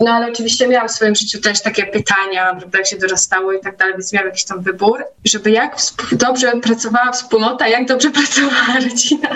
No 0.00 0.10
ale 0.10 0.28
oczywiście 0.32 0.68
miałam 0.68 0.88
w 0.88 0.92
swoim 0.92 1.14
życiu 1.14 1.40
też 1.40 1.62
takie 1.62 1.86
pytania, 1.86 2.54
prawda, 2.54 2.78
jak 2.78 2.86
się 2.86 2.98
dorastało 2.98 3.52
i 3.52 3.60
tak 3.60 3.76
dalej, 3.76 3.94
więc 3.94 4.12
miałam 4.12 4.28
jakiś 4.28 4.44
tam 4.44 4.62
wybór, 4.62 5.04
żeby 5.24 5.50
jak 5.50 5.76
dobrze 6.12 6.52
pracowała 6.60 7.12
wspólnota, 7.12 7.68
jak 7.68 7.88
dobrze 7.88 8.10
pracowała 8.20 8.80
rodzina. 8.82 9.28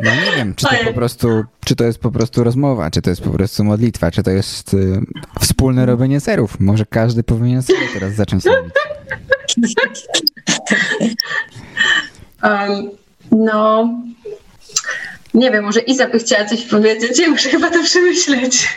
No 0.00 0.10
nie 0.14 0.36
wiem, 0.36 0.54
czy 0.54 0.66
to 0.66 0.70
Ojej. 0.70 0.84
po 0.84 0.92
prostu, 0.92 1.44
czy 1.64 1.76
to 1.76 1.84
jest 1.84 1.98
po 1.98 2.10
prostu 2.10 2.44
rozmowa, 2.44 2.90
czy 2.90 3.02
to 3.02 3.10
jest 3.10 3.22
po 3.22 3.30
prostu 3.30 3.64
modlitwa, 3.64 4.10
czy 4.10 4.22
to 4.22 4.30
jest 4.30 4.74
y, 4.74 5.00
wspólne 5.40 5.86
robienie 5.86 6.20
serów. 6.20 6.60
Może 6.60 6.86
każdy 6.86 7.22
powinien 7.22 7.62
sobie 7.62 7.88
teraz 7.94 8.14
zacząć 8.14 8.44
robić. 8.44 8.72
Um, 12.42 12.90
no, 13.32 13.88
nie 15.34 15.50
wiem, 15.50 15.64
może 15.64 15.80
Iza 15.80 16.08
by 16.08 16.18
chciała 16.18 16.44
coś 16.44 16.62
powiedzieć, 16.62 17.18
ja 17.18 17.28
muszę 17.34 17.48
chyba 17.50 17.70
to 17.70 17.84
przemyśleć. 17.84 18.68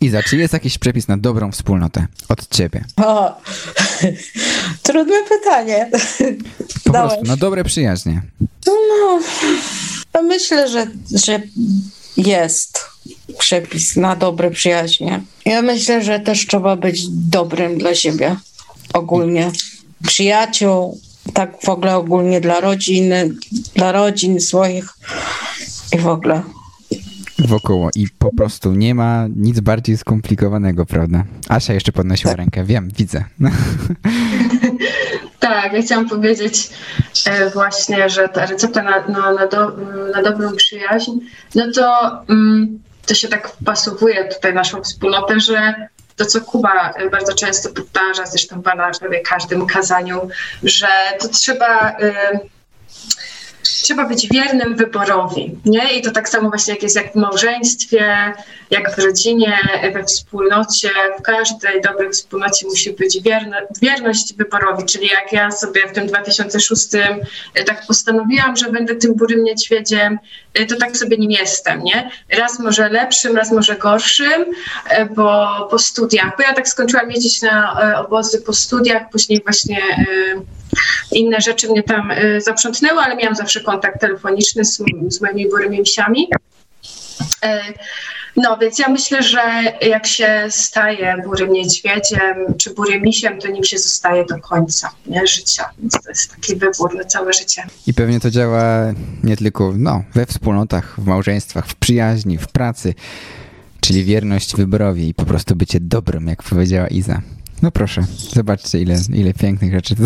Iza, 0.00 0.22
czy 0.22 0.36
jest 0.36 0.52
jakiś 0.52 0.78
przepis 0.78 1.08
na 1.08 1.16
dobrą 1.16 1.52
wspólnotę 1.52 2.06
od 2.28 2.48
ciebie? 2.48 2.84
O, 2.96 3.36
trudne 4.82 5.16
pytanie. 5.28 5.90
Po 6.84 6.92
Dałeś. 6.92 7.10
prostu, 7.12 7.26
na 7.26 7.36
dobre 7.36 7.64
przyjaźnie. 7.64 8.22
No, 8.66 9.20
ja 10.14 10.22
myślę, 10.22 10.68
że, 10.68 10.86
że 11.24 11.40
jest 12.16 12.84
przepis 13.38 13.96
na 13.96 14.16
dobre 14.16 14.50
przyjaźnie. 14.50 15.20
Ja 15.44 15.62
myślę, 15.62 16.04
że 16.04 16.20
też 16.20 16.46
trzeba 16.46 16.76
być 16.76 17.08
dobrym 17.10 17.78
dla 17.78 17.94
siebie 17.94 18.36
ogólnie. 18.92 19.50
Przyjaciół, 20.06 21.00
tak 21.34 21.62
w 21.64 21.68
ogóle 21.68 21.96
ogólnie 21.96 22.40
dla 22.40 22.60
rodziny, 22.60 23.30
dla 23.74 23.92
rodzin 23.92 24.40
swoich 24.40 24.88
i 25.92 25.98
w 25.98 26.06
ogóle. 26.06 26.42
Wokoło 27.38 27.90
i 27.96 28.06
po 28.18 28.34
prostu 28.36 28.72
nie 28.72 28.94
ma 28.94 29.26
nic 29.36 29.60
bardziej 29.60 29.96
skomplikowanego, 29.96 30.86
prawda? 30.86 31.24
Asia 31.48 31.74
jeszcze 31.74 31.92
podnosiła 31.92 32.36
rękę, 32.36 32.64
wiem, 32.64 32.88
widzę. 32.96 33.24
Tak, 35.40 35.72
ja 35.72 35.82
chciałam 35.82 36.08
powiedzieć 36.08 36.70
e, 37.26 37.50
właśnie, 37.50 38.08
że 38.08 38.28
ta 38.28 38.46
recepta 38.46 38.82
na, 38.82 39.08
na, 39.08 39.32
na, 39.32 39.46
do, 39.46 39.76
na 40.14 40.22
dobrą 40.22 40.52
przyjaźń, 40.56 41.10
no 41.54 41.64
to 41.74 42.10
mm, 42.28 42.78
to 43.06 43.14
się 43.14 43.28
tak 43.28 43.48
wpasowuje 43.48 44.24
tutaj 44.24 44.54
naszą 44.54 44.82
wspólnotę, 44.82 45.40
że 45.40 45.74
to, 46.20 46.26
co 46.26 46.40
Kuba 46.40 46.90
e, 46.90 47.10
bardzo 47.10 47.34
często 47.34 47.70
powtarza, 47.70 48.26
zresztą 48.26 48.62
w 48.62 48.64
każdym 49.22 49.66
kazaniu, 49.66 50.28
że 50.62 50.86
to 51.20 51.28
trzeba... 51.28 51.96
Trzeba 53.82 54.04
być 54.08 54.28
wiernym 54.28 54.76
wyborowi, 54.76 55.56
nie? 55.64 55.98
I 55.98 56.02
to 56.02 56.10
tak 56.10 56.28
samo 56.28 56.48
właśnie 56.48 56.74
jak 56.74 56.82
jest 56.82 56.96
jak 56.96 57.12
w 57.12 57.16
małżeństwie, 57.16 58.32
jak 58.70 58.96
w 58.96 58.98
rodzinie, 58.98 59.58
we 59.92 60.04
wspólnocie, 60.04 60.90
w 61.18 61.22
każdej 61.22 61.82
dobrej 61.82 62.10
wspólnocie 62.10 62.66
musi 62.66 62.92
być 62.92 63.22
wierno, 63.22 63.56
wierność 63.82 64.34
wyborowi, 64.34 64.84
czyli 64.84 65.08
jak 65.08 65.32
ja 65.32 65.50
sobie 65.50 65.80
w 65.88 65.92
tym 65.92 66.06
2006 66.06 66.94
e, 67.54 67.64
tak 67.64 67.86
postanowiłam, 67.86 68.56
że 68.56 68.70
będę 68.70 68.94
tym 68.94 69.14
burym 69.14 69.44
niedźwiedziem, 69.44 70.18
e, 70.54 70.66
to 70.66 70.76
tak 70.76 70.96
sobie 70.96 71.16
nim 71.16 71.30
jestem, 71.30 71.84
nie? 71.84 72.10
Raz 72.38 72.58
może 72.58 72.88
lepszym, 72.88 73.36
raz 73.36 73.52
może 73.52 73.76
gorszym, 73.76 74.44
e, 74.88 75.06
bo 75.06 75.48
po 75.70 75.78
studiach, 75.78 76.36
bo 76.36 76.42
ja 76.42 76.54
tak 76.54 76.68
skończyłam 76.68 77.10
jeździć 77.10 77.42
na 77.42 77.76
obozy 78.06 78.40
po 78.40 78.52
studiach, 78.52 79.10
później 79.10 79.40
właśnie 79.44 79.80
inne 81.12 81.40
rzeczy 81.40 81.68
mnie 81.68 81.82
tam 81.82 82.12
zaprzątnęły, 82.38 83.00
ale 83.00 83.16
miałam 83.16 83.34
zawsze 83.34 83.60
kontakt 83.70 84.00
telefoniczny 84.00 84.64
z, 84.64 84.82
z 85.08 85.20
moimi 85.20 85.48
burymi 85.48 85.80
misiami. 85.80 86.28
Y, 87.44 87.48
No, 88.36 88.58
więc 88.58 88.78
ja 88.78 88.88
myślę, 88.88 89.22
że 89.22 89.40
jak 89.80 90.06
się 90.06 90.46
staje 90.48 91.22
burym 91.24 91.52
niedźwiedziem 91.52 92.54
czy 92.58 92.74
burym 92.74 93.02
misiem, 93.02 93.38
to 93.38 93.48
nim 93.48 93.64
się 93.64 93.78
zostaje 93.78 94.24
do 94.24 94.38
końca 94.38 94.90
nie, 95.06 95.26
życia. 95.26 95.70
Więc 95.78 95.92
to 95.92 96.08
jest 96.08 96.30
taki 96.30 96.56
wybór 96.56 96.94
na 96.94 97.04
całe 97.04 97.32
życie. 97.32 97.62
I 97.86 97.94
pewnie 97.94 98.20
to 98.20 98.30
działa 98.30 98.92
nie 99.24 99.36
tylko 99.36 99.72
no, 99.76 100.02
we 100.14 100.26
wspólnotach, 100.26 101.00
w 101.00 101.06
małżeństwach, 101.06 101.66
w 101.66 101.74
przyjaźni, 101.74 102.38
w 102.38 102.48
pracy, 102.48 102.94
czyli 103.80 104.04
wierność 104.04 104.56
wyborowi 104.56 105.08
i 105.08 105.14
po 105.14 105.24
prostu 105.24 105.56
bycie 105.56 105.80
dobrym, 105.80 106.26
jak 106.26 106.42
powiedziała 106.42 106.88
Iza. 106.88 107.22
No 107.62 107.70
proszę, 107.70 108.04
zobaczcie 108.34 108.80
ile, 108.80 108.96
ile 109.14 109.34
pięknych 109.34 109.72
rzeczy 109.72 109.96
tu- 109.96 110.02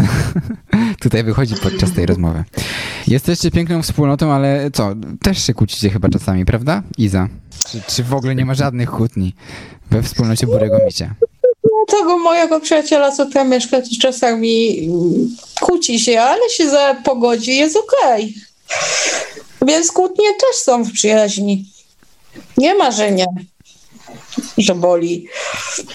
tutaj 1.02 1.24
wychodzi 1.24 1.54
podczas 1.62 1.92
tej 1.92 2.06
rozmowy. 2.06 2.44
Jesteście 3.06 3.50
piękną 3.50 3.82
wspólnotą, 3.82 4.32
ale 4.32 4.70
co, 4.72 4.94
też 5.22 5.46
się 5.46 5.54
kłócicie 5.54 5.90
chyba 5.90 6.08
czasami, 6.08 6.44
prawda, 6.44 6.82
Iza? 6.98 7.28
Czy, 7.70 7.82
czy 7.88 8.04
w 8.04 8.14
ogóle 8.14 8.34
nie 8.34 8.44
ma 8.44 8.54
żadnych 8.54 8.90
kłótni 8.90 9.34
we 9.90 10.02
wspólnocie 10.02 10.46
Burego 10.46 10.78
Micia? 10.86 11.14
No, 11.64 11.98
tego 11.98 12.18
mojego 12.18 12.60
przyjaciela, 12.60 13.12
co 13.12 13.26
tam 13.30 13.50
mieszka, 13.50 13.80
to 13.80 13.86
czasami 14.00 14.88
kłóci 15.60 16.00
się, 16.00 16.20
ale 16.20 16.50
się 16.50 16.70
za 16.70 16.94
pogodzi, 17.04 17.56
jest 17.56 17.76
okej. 17.76 18.34
Więc 19.66 19.92
kłótnie 19.92 20.28
też 20.40 20.56
są 20.62 20.84
w 20.84 20.92
przyjaźni. 20.92 21.70
Nie 22.58 22.74
ma, 22.74 22.90
że 22.90 23.12
nie, 23.12 23.26
że 24.58 24.74
boli. 24.74 25.28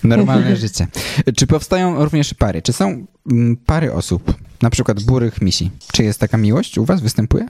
Normalne 0.04 0.56
życie. 0.56 0.88
Czy 1.38 1.48
powstają 1.48 2.04
również 2.04 2.34
pary? 2.34 2.62
Czy 2.62 2.74
są 2.74 3.06
mm, 3.32 3.58
pary 3.58 3.94
osób, 3.94 4.34
na 4.62 4.70
przykład 4.70 5.04
burych 5.04 5.42
misi? 5.42 5.72
Czy 5.94 6.04
jest 6.04 6.20
taka 6.20 6.38
miłość 6.38 6.78
u 6.78 6.86
was? 6.86 7.02
Występuje? 7.02 7.46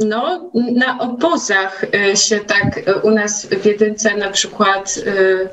No, 0.00 0.50
na 0.74 0.98
obozach 0.98 1.84
y, 2.12 2.16
się 2.16 2.40
tak 2.40 2.88
y, 2.88 2.94
u 2.94 3.10
nas 3.10 3.46
w 3.46 3.64
jedynce 3.64 4.16
na 4.16 4.30
przykład 4.30 4.96
y, 4.96 5.48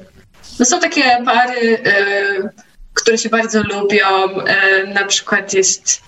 no 0.60 0.66
są 0.66 0.80
takie 0.80 1.04
pary, 1.26 1.78
które 2.94 3.18
się 3.18 3.30
bardzo 3.30 3.64
lubią. 3.64 4.06
Na 4.94 5.06
przykład 5.06 5.54
jest 5.54 6.02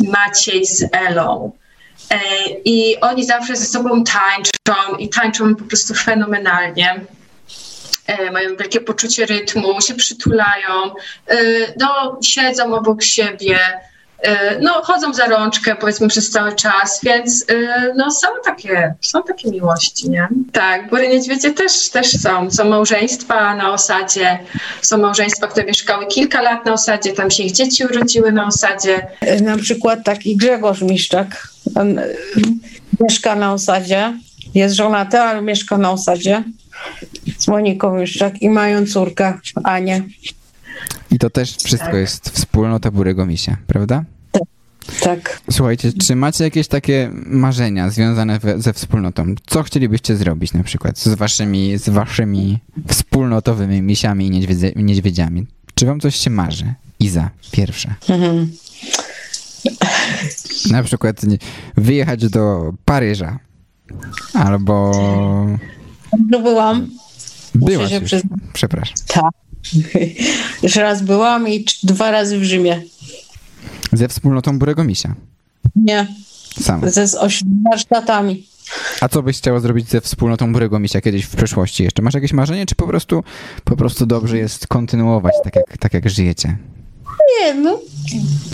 Maciej 0.00 0.66
z 0.66 0.84
Elą. 0.92 1.52
E, 2.10 2.18
I 2.64 3.00
oni 3.00 3.24
zawsze 3.24 3.56
ze 3.56 3.66
sobą 3.66 4.04
tańczą 4.04 4.96
i 4.98 5.08
tańczą 5.08 5.54
po 5.54 5.64
prostu 5.64 5.94
fenomenalnie. 5.94 7.00
E, 8.06 8.30
Mają 8.30 8.56
wielkie 8.56 8.80
poczucie 8.80 9.26
rytmu, 9.26 9.80
się 9.80 9.94
przytulają, 9.94 10.94
e, 11.26 11.36
no, 11.80 12.18
siedzą 12.22 12.74
obok 12.74 13.02
siebie, 13.02 13.58
e, 14.22 14.60
no, 14.60 14.72
chodzą 14.72 15.14
za 15.14 15.26
rączkę 15.26 15.76
powiedzmy 15.76 16.08
przez 16.08 16.30
cały 16.30 16.54
czas, 16.54 17.00
więc 17.02 17.46
no, 17.96 18.10
są 18.10 18.26
takie, 18.44 18.94
są 19.00 19.22
takie 19.22 19.50
miłości, 19.50 20.10
nie? 20.10 20.28
Tak, 20.52 20.90
góry 20.90 21.08
niedźwiedzie 21.08 21.50
też, 21.52 21.88
też 21.88 22.08
są. 22.08 22.50
Są 22.50 22.64
małżeństwa 22.64 23.54
na 23.54 23.72
osadzie, 23.72 24.38
są 24.82 24.98
małżeństwa, 24.98 25.46
które 25.46 25.66
mieszkały 25.66 26.06
kilka 26.06 26.42
lat 26.42 26.66
na 26.66 26.72
osadzie, 26.72 27.12
tam 27.12 27.30
się 27.30 27.42
ich 27.42 27.52
dzieci 27.52 27.84
urodziły 27.84 28.32
na 28.32 28.46
osadzie. 28.46 29.06
Na 29.42 29.56
przykład 29.56 30.04
taki 30.04 30.36
Grzegorz 30.36 30.80
Miszczak. 30.82 31.48
On 31.74 32.00
mieszka 33.00 33.36
na 33.36 33.52
osadzie. 33.52 34.12
Jest 34.54 34.74
żonaty, 34.74 35.18
ale 35.18 35.42
mieszka 35.42 35.78
na 35.78 35.90
osadzie 35.90 36.42
z 37.38 37.48
Moniką 37.48 37.96
Miszczak 37.96 38.42
i 38.42 38.50
mają 38.50 38.86
córkę 38.86 39.38
Anię. 39.64 40.02
I 41.10 41.18
to 41.18 41.30
też 41.30 41.56
wszystko 41.56 41.86
Tak. 41.88 41.96
jest 41.96 42.30
wspólnota 42.30 42.90
Burego 42.90 43.26
Misia, 43.26 43.56
prawda? 43.66 44.04
Tak. 45.02 45.40
Słuchajcie, 45.50 45.92
czy 45.92 46.16
macie 46.16 46.44
jakieś 46.44 46.68
takie 46.68 47.10
marzenia 47.26 47.90
związane 47.90 48.40
ze 48.56 48.72
wspólnotą? 48.72 49.34
Co 49.46 49.62
chcielibyście 49.62 50.16
zrobić 50.16 50.52
na 50.52 50.62
przykład 50.62 50.98
z 50.98 51.08
waszymi, 51.08 51.78
z 51.78 51.88
waszymi 51.88 52.58
wspólnotowymi 52.88 53.82
misiami 53.82 54.26
i 54.26 54.30
niedźwiedzie, 54.30 54.72
niedźwiedziami? 54.76 55.46
Czy 55.74 55.86
wam 55.86 56.00
coś 56.00 56.16
się 56.16 56.30
marzy? 56.30 56.74
Iza, 57.00 57.30
pierwsza. 57.52 57.94
Mhm. 58.08 58.50
Na 60.70 60.82
przykład 60.82 61.20
wyjechać 61.76 62.28
do 62.28 62.72
Paryża. 62.84 63.38
Albo... 64.34 64.92
No 66.30 66.40
byłam. 66.40 66.88
Byłaś 67.54 67.90
się 67.90 67.96
już. 67.98 68.12
Przepraszam. 68.52 68.94
Tak. 69.06 69.30
Już 70.62 70.76
raz 70.76 71.02
byłam 71.02 71.48
i 71.48 71.64
dwa 71.82 72.10
razy 72.10 72.38
w 72.38 72.44
Rzymie. 72.44 72.82
Ze 73.92 74.08
wspólnotą 74.08 74.58
Burego 74.58 74.84
Misia. 74.84 75.14
Nie, 75.76 76.06
Sam. 76.60 76.90
ze 76.90 77.06
z 77.06 77.16
warsztatami. 77.70 78.46
A 79.00 79.08
co 79.08 79.22
byś 79.22 79.38
chciała 79.38 79.60
zrobić 79.60 79.88
ze 79.88 80.00
wspólnotą 80.00 80.52
Burego 80.52 80.78
Misia 80.78 81.00
kiedyś 81.00 81.24
w 81.24 81.36
przyszłości 81.36 81.84
jeszcze? 81.84 82.02
Masz 82.02 82.14
jakieś 82.14 82.32
marzenie, 82.32 82.66
czy 82.66 82.74
po 82.74 82.86
prostu, 82.86 83.24
po 83.64 83.76
prostu 83.76 84.06
dobrze 84.06 84.38
jest 84.38 84.66
kontynuować 84.66 85.34
tak 85.44 85.56
jak, 85.56 85.78
tak, 85.78 85.94
jak 85.94 86.10
żyjecie? 86.10 86.56
Nie, 87.40 87.54
no 87.54 87.80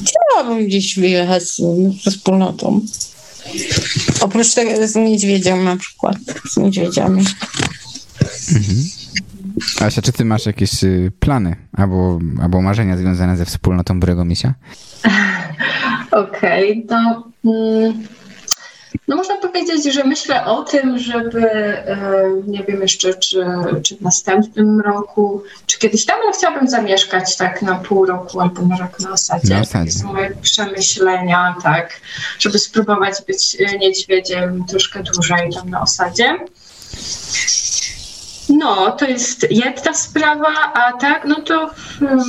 chciałabym 0.05 0.67
gdzieś 0.67 0.99
wyjechać 0.99 1.43
ze 2.05 2.11
wspólnotą. 2.11 2.81
Oprócz 4.21 4.55
tego 4.55 4.89
z 4.89 4.95
niedźwiedziem 4.95 5.65
na 5.65 5.77
przykład. 5.77 6.17
Z 6.51 6.57
niedźwiedziami. 6.57 7.25
Asia, 9.81 10.03
czy 10.03 10.13
ty 10.13 10.25
masz 10.25 10.47
jakieś 10.47 10.85
y, 10.85 11.13
plany 11.21 11.57
albo, 11.73 12.19
albo 12.43 12.63
marzenia 12.63 12.97
związane 12.97 13.37
ze 13.37 13.45
wspólnotą 13.45 14.01
Burego 14.01 14.25
Misia? 14.25 14.55
Okej, 16.11 16.87
to 16.89 16.97
mm, 17.45 18.07
no 19.09 19.17
można 19.17 19.37
powiedzieć, 19.37 19.95
że 19.95 20.05
myślę 20.05 20.45
o 20.45 20.63
tym, 20.63 20.99
żeby 20.99 21.49
e, 21.51 22.23
nie 22.47 22.65
wiem 22.65 22.83
jeszcze, 22.83 23.15
czy, 23.15 23.45
czy 23.83 23.97
w 23.97 24.01
następnym 24.01 24.81
roku, 24.81 25.43
czy 25.67 25.79
kiedyś 25.79 26.05
tam, 26.05 26.17
ale 26.23 26.33
chciałabym 26.33 26.69
zamieszkać 26.69 27.37
tak 27.37 27.63
na 27.63 27.75
pół 27.75 28.07
roku 28.07 28.41
albo 28.41 28.63
na 28.63 28.77
rok 28.77 29.01
na 29.01 29.13
osadzie. 29.13 29.55
Na 29.55 29.61
osadzie. 29.61 29.93
Są 29.93 30.13
moje 30.13 30.31
przemyślenia, 30.43 31.57
tak, 31.63 32.01
żeby 32.39 32.59
spróbować 32.59 33.15
być 33.27 33.57
e, 33.61 33.79
niedźwiedziem 33.79 34.65
troszkę 34.65 35.03
dłużej 35.03 35.53
tam 35.55 35.71
na 35.71 35.83
osadzie. 35.83 36.39
No, 38.51 38.91
to 38.91 39.05
jest 39.05 39.47
jedna 39.51 39.95
sprawa, 39.95 40.73
a 40.75 40.93
tak, 40.93 41.25
no 41.25 41.35
to 41.35 41.71
hmm, 42.01 42.21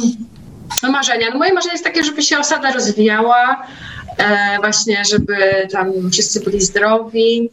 no 0.84 0.92
marzenia. 0.92 1.30
No 1.30 1.38
moje 1.38 1.54
marzenie 1.54 1.74
jest 1.74 1.84
takie, 1.84 2.04
żeby 2.04 2.22
się 2.22 2.40
osada 2.40 2.72
rozwijała, 2.72 3.68
e, 4.18 4.58
właśnie, 4.62 5.06
żeby 5.06 5.68
tam 5.72 6.12
wszyscy 6.12 6.40
byli 6.40 6.62
zdrowi. 6.62 7.50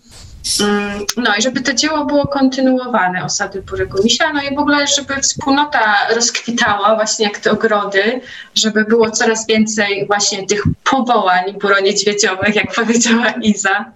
Mm, 0.61 1.05
No 1.17 1.37
i 1.39 1.43
żeby 1.43 1.61
to 1.61 1.75
dzieło 1.75 2.05
było 2.07 2.27
kontynuowane, 2.27 3.25
osady 3.25 3.63
Burego 3.63 4.03
Misia, 4.03 4.33
no 4.33 4.43
i 4.43 4.55
w 4.57 4.59
ogóle, 4.59 4.87
żeby 4.87 5.21
wspólnota 5.23 5.95
rozkwitała, 6.15 6.95
właśnie 6.95 7.25
jak 7.27 7.39
te 7.39 7.51
ogrody, 7.51 8.21
żeby 8.55 8.85
było 8.85 9.11
coraz 9.11 9.47
więcej 9.47 10.07
właśnie 10.07 10.47
tych 10.47 10.63
powołań 10.91 11.45
buroniedźwiedziowych, 11.61 12.55
jak 12.57 12.75
powiedziała 12.75 13.31
Iza. 13.43 13.93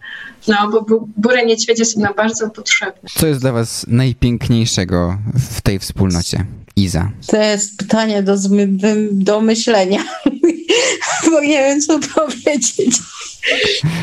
No, 0.49 0.69
bo 0.73 0.83
bu- 0.83 1.09
bury 1.17 1.47
niedźwiedzie 1.47 1.85
są 1.85 2.01
nam 2.01 2.15
bardzo 2.15 2.51
potrzebne. 2.51 3.09
Co 3.19 3.27
jest 3.27 3.41
dla 3.41 3.53
was 3.53 3.85
najpiękniejszego 3.89 5.19
w 5.57 5.61
tej 5.61 5.79
wspólnocie? 5.79 6.45
Iza. 6.77 7.11
To 7.27 7.37
jest 7.37 7.79
pytanie 7.79 8.23
do, 8.23 8.35
do 9.13 9.41
myślenia. 9.41 9.99
Bo 11.31 11.41
nie 11.41 11.49
wiem, 11.59 11.81
co 11.81 11.99
powiedzieć. 12.15 12.97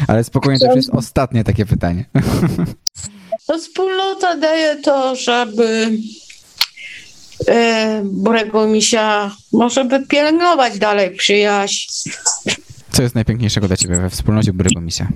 Ale 0.07 0.23
spokojnie, 0.23 0.59
to 0.59 0.65
już 0.65 0.75
jest 0.75 0.89
ostatnie 0.89 1.43
takie 1.43 1.65
pytanie. 1.65 2.05
To 3.47 3.57
wspólnota 3.57 4.37
daje 4.37 4.75
to, 4.75 5.15
żeby 5.15 5.91
e, 7.47 8.01
Burego 8.05 8.67
Misia 8.67 9.31
może 9.53 9.85
by 9.85 10.07
pielęgnować 10.07 10.79
dalej 10.79 11.15
przyjaźń. 11.15 12.09
Co 12.91 13.01
jest 13.01 13.15
najpiękniejszego 13.15 13.67
dla 13.67 13.77
ciebie 13.77 13.95
we 13.99 14.09
wspólnocie 14.09 14.53
Burego 14.53 14.81
Misia? 14.81 15.07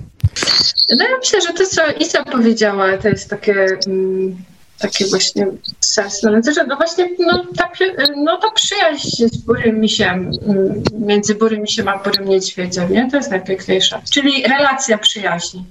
No 0.98 1.04
ja 1.04 1.18
myślę, 1.18 1.40
że 1.40 1.52
to, 1.52 1.66
co 1.66 1.82
Isa 2.00 2.24
powiedziała, 2.24 2.98
to 2.98 3.08
jest 3.08 3.30
takie, 3.30 3.66
mm, 3.86 4.36
takie 4.78 5.06
właśnie 5.06 5.46
sensne. 5.80 6.30
No, 6.30 6.64
no 6.68 6.76
właśnie 6.76 7.08
no, 7.18 7.46
ta, 7.56 7.70
no, 8.16 8.36
ta 8.36 8.50
przyjaźń 8.50 9.28
z 9.32 9.36
Burym 9.36 9.80
Misiem, 9.80 10.30
mm, 10.46 10.82
między 10.92 11.34
Burym 11.34 11.62
Misiem 11.62 11.88
a 11.88 11.98
Burym 11.98 12.28
Niedźwiedziem, 12.28 12.92
nie? 12.92 13.10
To 13.10 13.16
jest 13.16 13.30
najpiękniejsze. 13.30 14.02
Czyli 14.10 14.42
relacja 14.42 14.98
przyjaźni. 14.98 15.64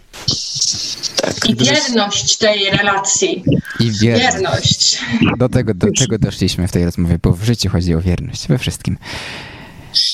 I 1.47 1.55
wierność 1.55 2.37
tej 2.37 2.69
relacji. 2.69 3.43
I 3.79 3.91
wierność. 3.91 4.33
Wierność. 4.33 5.01
Do 5.37 5.49
tego, 5.49 5.73
do 5.73 5.87
tego 5.99 6.17
doszliśmy 6.17 6.67
w 6.67 6.71
tej 6.71 6.85
rozmowie, 6.85 7.19
bo 7.23 7.31
w 7.31 7.43
życiu 7.43 7.69
chodzi 7.69 7.95
o 7.95 8.01
wierność 8.01 8.47
we 8.47 8.57
wszystkim. 8.57 8.97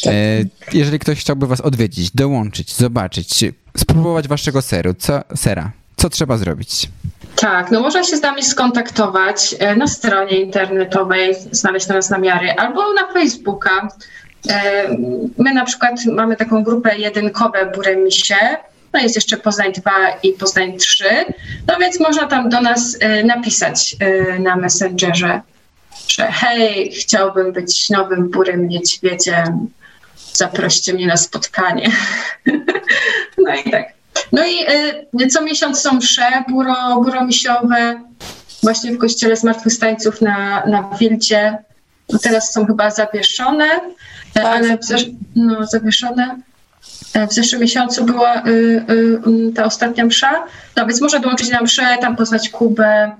E, 0.05 0.43
jeżeli 0.73 0.99
ktoś 0.99 1.19
chciałby 1.19 1.47
was 1.47 1.61
odwiedzić, 1.61 2.11
dołączyć, 2.11 2.73
zobaczyć, 2.75 3.43
spróbować 3.77 4.27
waszego 4.27 4.61
seru, 4.61 4.93
co, 4.93 5.23
sera, 5.35 5.71
co 5.97 6.09
trzeba 6.09 6.37
zrobić? 6.37 6.89
Tak, 7.39 7.71
no 7.71 7.79
można 7.79 8.03
się 8.03 8.17
z 8.17 8.21
nami 8.21 8.43
skontaktować 8.43 9.55
e, 9.59 9.75
na 9.75 9.87
stronie 9.87 10.41
internetowej, 10.41 11.35
znaleźć 11.51 11.87
na 11.87 11.95
nas 11.95 12.09
namiary, 12.09 12.51
albo 12.51 12.93
na 12.93 13.13
Facebooka. 13.13 13.87
E, 14.49 14.87
My 15.37 15.53
na 15.53 15.65
przykład 15.65 16.05
mamy 16.05 16.35
taką 16.35 16.63
grupę 16.63 16.97
jedynkowe 16.97 17.65
Buremisie, 17.65 18.35
no 18.93 18.99
jest 18.99 19.15
jeszcze 19.15 19.37
Poznań 19.37 19.71
2 19.71 19.91
i 20.23 20.33
Poznań 20.33 20.77
3, 20.77 21.05
no 21.67 21.77
więc 21.79 21.99
można 21.99 22.27
tam 22.27 22.49
do 22.49 22.61
nas 22.61 22.97
e, 22.99 23.23
napisać 23.23 23.95
na 24.39 24.55
Messengerze, 24.55 25.41
że 26.07 26.27
hej, 26.31 26.91
chciałbym 26.91 27.51
być 27.51 27.89
nowym 27.89 28.29
Burym 28.29 28.67
Niedźwiedziem, 28.67 29.69
zaproście 30.33 30.93
mnie 30.93 31.07
na 31.07 31.17
spotkanie. 31.17 31.91
no 33.45 33.55
i 33.55 33.71
tak. 33.71 33.98
No 34.31 34.43
i 34.45 34.65
y, 35.23 35.27
co 35.27 35.41
miesiąc 35.41 35.81
są 35.81 35.93
msze 35.93 36.43
buro, 36.49 37.01
buromisiowe, 37.03 38.01
właśnie 38.63 38.91
w 38.91 38.97
kościele 38.97 39.35
Zmartwychwstańców 39.35 40.21
na, 40.21 40.63
na 40.65 40.89
Wildzie. 40.99 41.57
No 42.13 42.19
teraz 42.19 42.53
są 42.53 42.65
chyba 42.65 42.91
zawieszone, 42.91 43.65
e, 44.37 44.49
ale 44.49 44.77
w 44.77 44.81
zesz- 44.81 45.11
no, 45.35 45.65
zawieszone. 45.67 46.35
E, 47.13 47.27
W 47.27 47.33
zeszłym 47.33 47.61
miesiącu 47.61 48.05
była 48.05 48.35
y, 48.45 48.49
y, 48.49 49.29
y, 49.49 49.53
ta 49.55 49.65
ostatnia 49.65 50.05
msza. 50.05 50.43
No 50.75 50.85
więc 50.85 51.01
można 51.01 51.19
dołączyć 51.19 51.49
na 51.49 51.61
mszę, 51.61 51.97
tam 52.01 52.15
poznać 52.15 52.49
Kubę, 52.49 53.11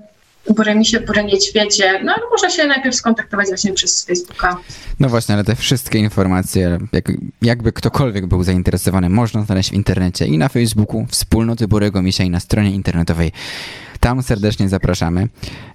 Buremisie, 0.56 1.00
Burę 1.00 1.24
Niedźwiedzie. 1.24 2.00
No 2.04 2.12
ale 2.12 2.22
można 2.30 2.50
się 2.50 2.66
najpierw 2.66 2.96
skontaktować 2.96 3.48
właśnie 3.48 3.72
przez 3.72 4.04
Facebooka. 4.04 4.56
No 5.00 5.08
właśnie, 5.08 5.34
ale 5.34 5.44
te 5.44 5.56
wszystkie 5.56 5.98
informacje, 5.98 6.78
jak, 6.92 7.12
jakby 7.42 7.72
ktokolwiek 7.72 8.26
był 8.26 8.42
zainteresowany, 8.44 9.08
można 9.08 9.42
znaleźć 9.42 9.70
w 9.70 9.74
internecie 9.74 10.26
i 10.26 10.38
na 10.38 10.48
Facebooku 10.48 11.06
Wspólnoty 11.10 11.68
Burego 11.68 12.02
Misia 12.02 12.24
i 12.24 12.30
na 12.30 12.40
stronie 12.40 12.70
internetowej. 12.70 13.32
Tam 14.00 14.22
serdecznie 14.22 14.68
zapraszamy. 14.68 15.28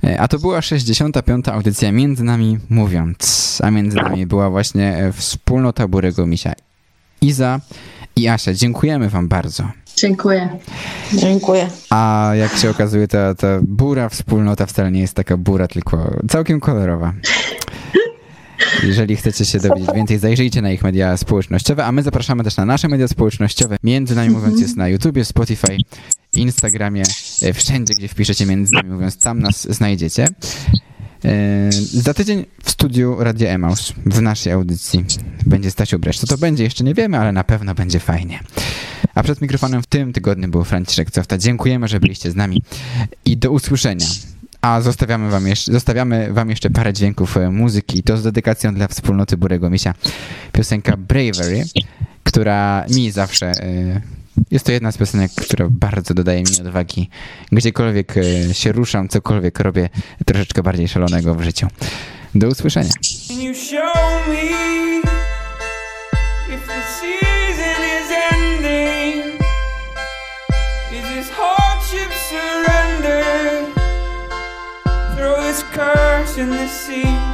E, 0.04 0.20
A 0.22 0.28
to 0.28 0.40
była 0.40 0.62
65. 0.62 1.48
audycja 1.48 1.92
Między 1.92 2.24
Nami 2.24 2.60
Mówiąc, 2.70 3.60
a 3.64 3.72
między 3.72 3.98
nami 3.98 4.26
była 4.26 4.50
właśnie 4.50 4.98
e, 4.98 5.14
Wspólnota 5.14 5.88
Burego 5.88 6.26
Misia. 6.26 6.54
Iza 7.22 7.60
i 8.16 8.28
Asia, 8.28 8.54
dziękujemy 8.54 9.10
wam 9.10 9.28
bardzo. 9.28 9.70
Dziękuję. 9.98 10.50
Dziękuję. 11.14 11.70
A 11.90 12.32
jak 12.40 12.56
się 12.58 12.70
okazuje, 12.70 13.08
ta, 13.08 13.36
ta 13.36 13.48
bura 13.62 14.10
wspólnota 14.10 14.66
wcale 14.66 14.92
nie 14.92 15.02
jest 15.02 15.14
taka 15.14 15.38
bura, 15.38 15.68
tylko 15.68 16.12
całkiem 16.30 16.60
kolorowa. 16.60 17.14
Jeżeli 18.84 19.16
chcecie 19.16 19.46
się 19.46 19.60
dowiedzieć 19.60 19.90
więcej, 19.96 20.20
zajrzyjcie 20.20 20.62
na 20.62 20.72
ich 20.72 20.84
media 20.84 21.18
społecznościowe, 21.18 21.86
a 21.86 21.92
my 21.92 22.04
zapraszamy 22.04 22.44
też 22.44 22.58
na 22.58 22.66
nasze 22.66 22.88
media 22.88 23.08
społecznościowe. 23.08 23.78
Między 23.84 24.16
nami 24.16 24.30
mówiąc 24.30 24.62
jest 24.62 24.78
na 24.78 24.88
YouTubie, 24.88 25.26
Spotify, 25.26 25.78
Instagramie, 26.34 27.04
e, 27.42 27.54
wszędzie, 27.54 27.94
gdzie 27.94 28.08
wpiszecie 28.08 28.46
między 28.46 28.74
nami 28.74 28.90
mówiąc, 28.90 29.18
tam 29.18 29.40
nas 29.40 29.68
znajdziecie. 29.74 30.28
E, 31.26 31.70
Za 31.94 32.14
tydzień 32.14 32.46
w 32.64 32.72
studiu 32.72 33.16
Radia 33.20 33.50
Emaus 33.50 33.94
w 34.06 34.22
naszej 34.22 34.54
audycji 34.54 35.06
będzie 35.46 35.72
Stasiu 35.72 36.00
Bresz. 36.00 36.20
Co 36.20 36.28
to 36.28 36.38
będzie, 36.38 36.64
jeszcze 36.64 36.84
nie 36.84 36.94
wiemy, 36.94 37.20
ale 37.20 37.32
na 37.32 37.44
pewno 37.44 37.76
będzie 37.76 38.00
fajnie. 38.00 38.40
A 39.16 39.24
przed 39.24 39.42
mikrofonem 39.42 39.82
w 39.84 39.88
tym 39.88 40.14
tygodniu 40.14 40.48
był 40.48 40.64
Franciszek 40.64 41.12
Cofta. 41.12 41.38
Dziękujemy, 41.38 41.88
że 41.88 42.00
byliście 42.00 42.32
z 42.32 42.36
nami 42.36 42.64
i 43.26 43.38
do 43.38 43.52
usłyszenia. 43.52 44.06
A 44.62 44.82
zostawiamy 44.82 45.30
wam, 45.30 45.48
jeszcze, 45.48 45.72
zostawiamy 45.72 46.34
wam 46.34 46.50
jeszcze 46.50 46.70
parę 46.70 46.94
dźwięków 46.94 47.38
e, 47.38 47.50
muzyki. 47.50 48.04
To 48.04 48.18
z 48.18 48.24
dedykacją 48.24 48.74
dla 48.74 48.88
wspólnoty 48.88 49.38
Burego 49.38 49.70
Misia. 49.70 49.94
Piosenka 50.52 50.98
Bravery, 50.98 51.64
która 52.24 52.86
mi 52.90 53.12
zawsze... 53.12 53.46
e, 53.52 54.02
Jest 54.52 54.66
to 54.66 54.72
jedna 54.72 54.92
z 54.92 54.98
piosenek, 54.98 55.32
która 55.32 55.68
bardzo 55.70 56.14
dodaje 56.14 56.40
mi 56.44 56.60
odwagi. 56.68 57.10
Gdziekolwiek 57.52 58.16
e, 58.18 58.54
się 58.54 58.72
ruszam, 58.72 59.10
cokolwiek 59.10 59.60
robię 59.60 59.90
troszeczkę 60.26 60.64
bardziej 60.64 60.88
szalonego 60.88 61.36
w 61.36 61.42
życiu. 61.44 61.68
Do 62.36 62.48
usłyszenia. 62.48 62.90
In 76.38 76.50
the 76.50 76.68
sea. 76.68 77.25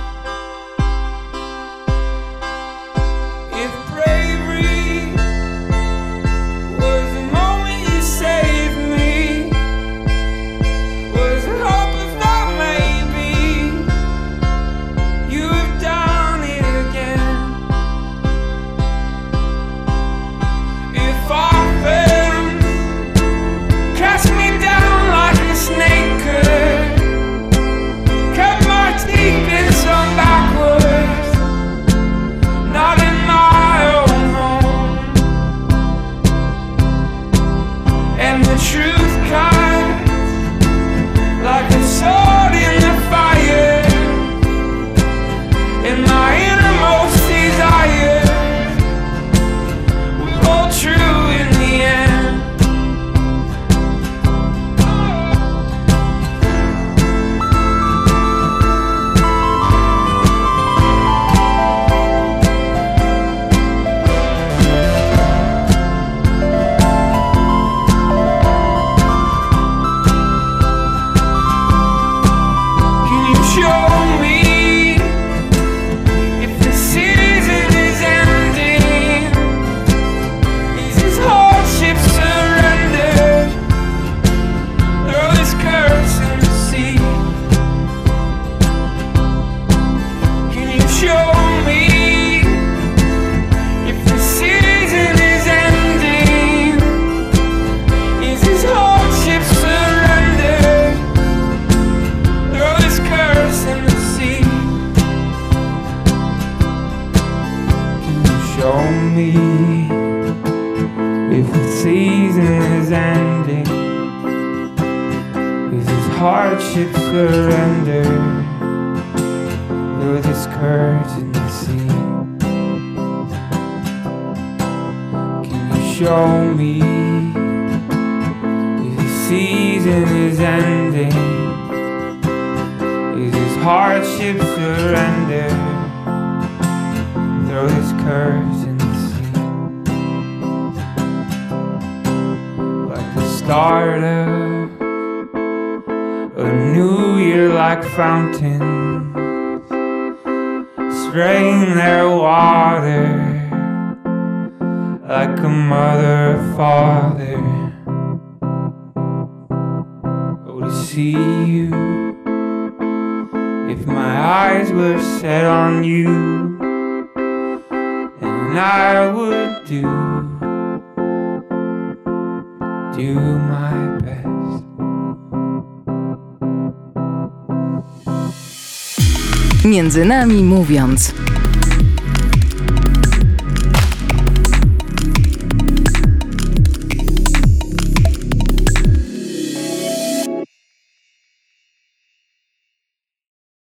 Między 179.92 180.06
nami 180.06 180.44
mówiąc. 180.44 181.14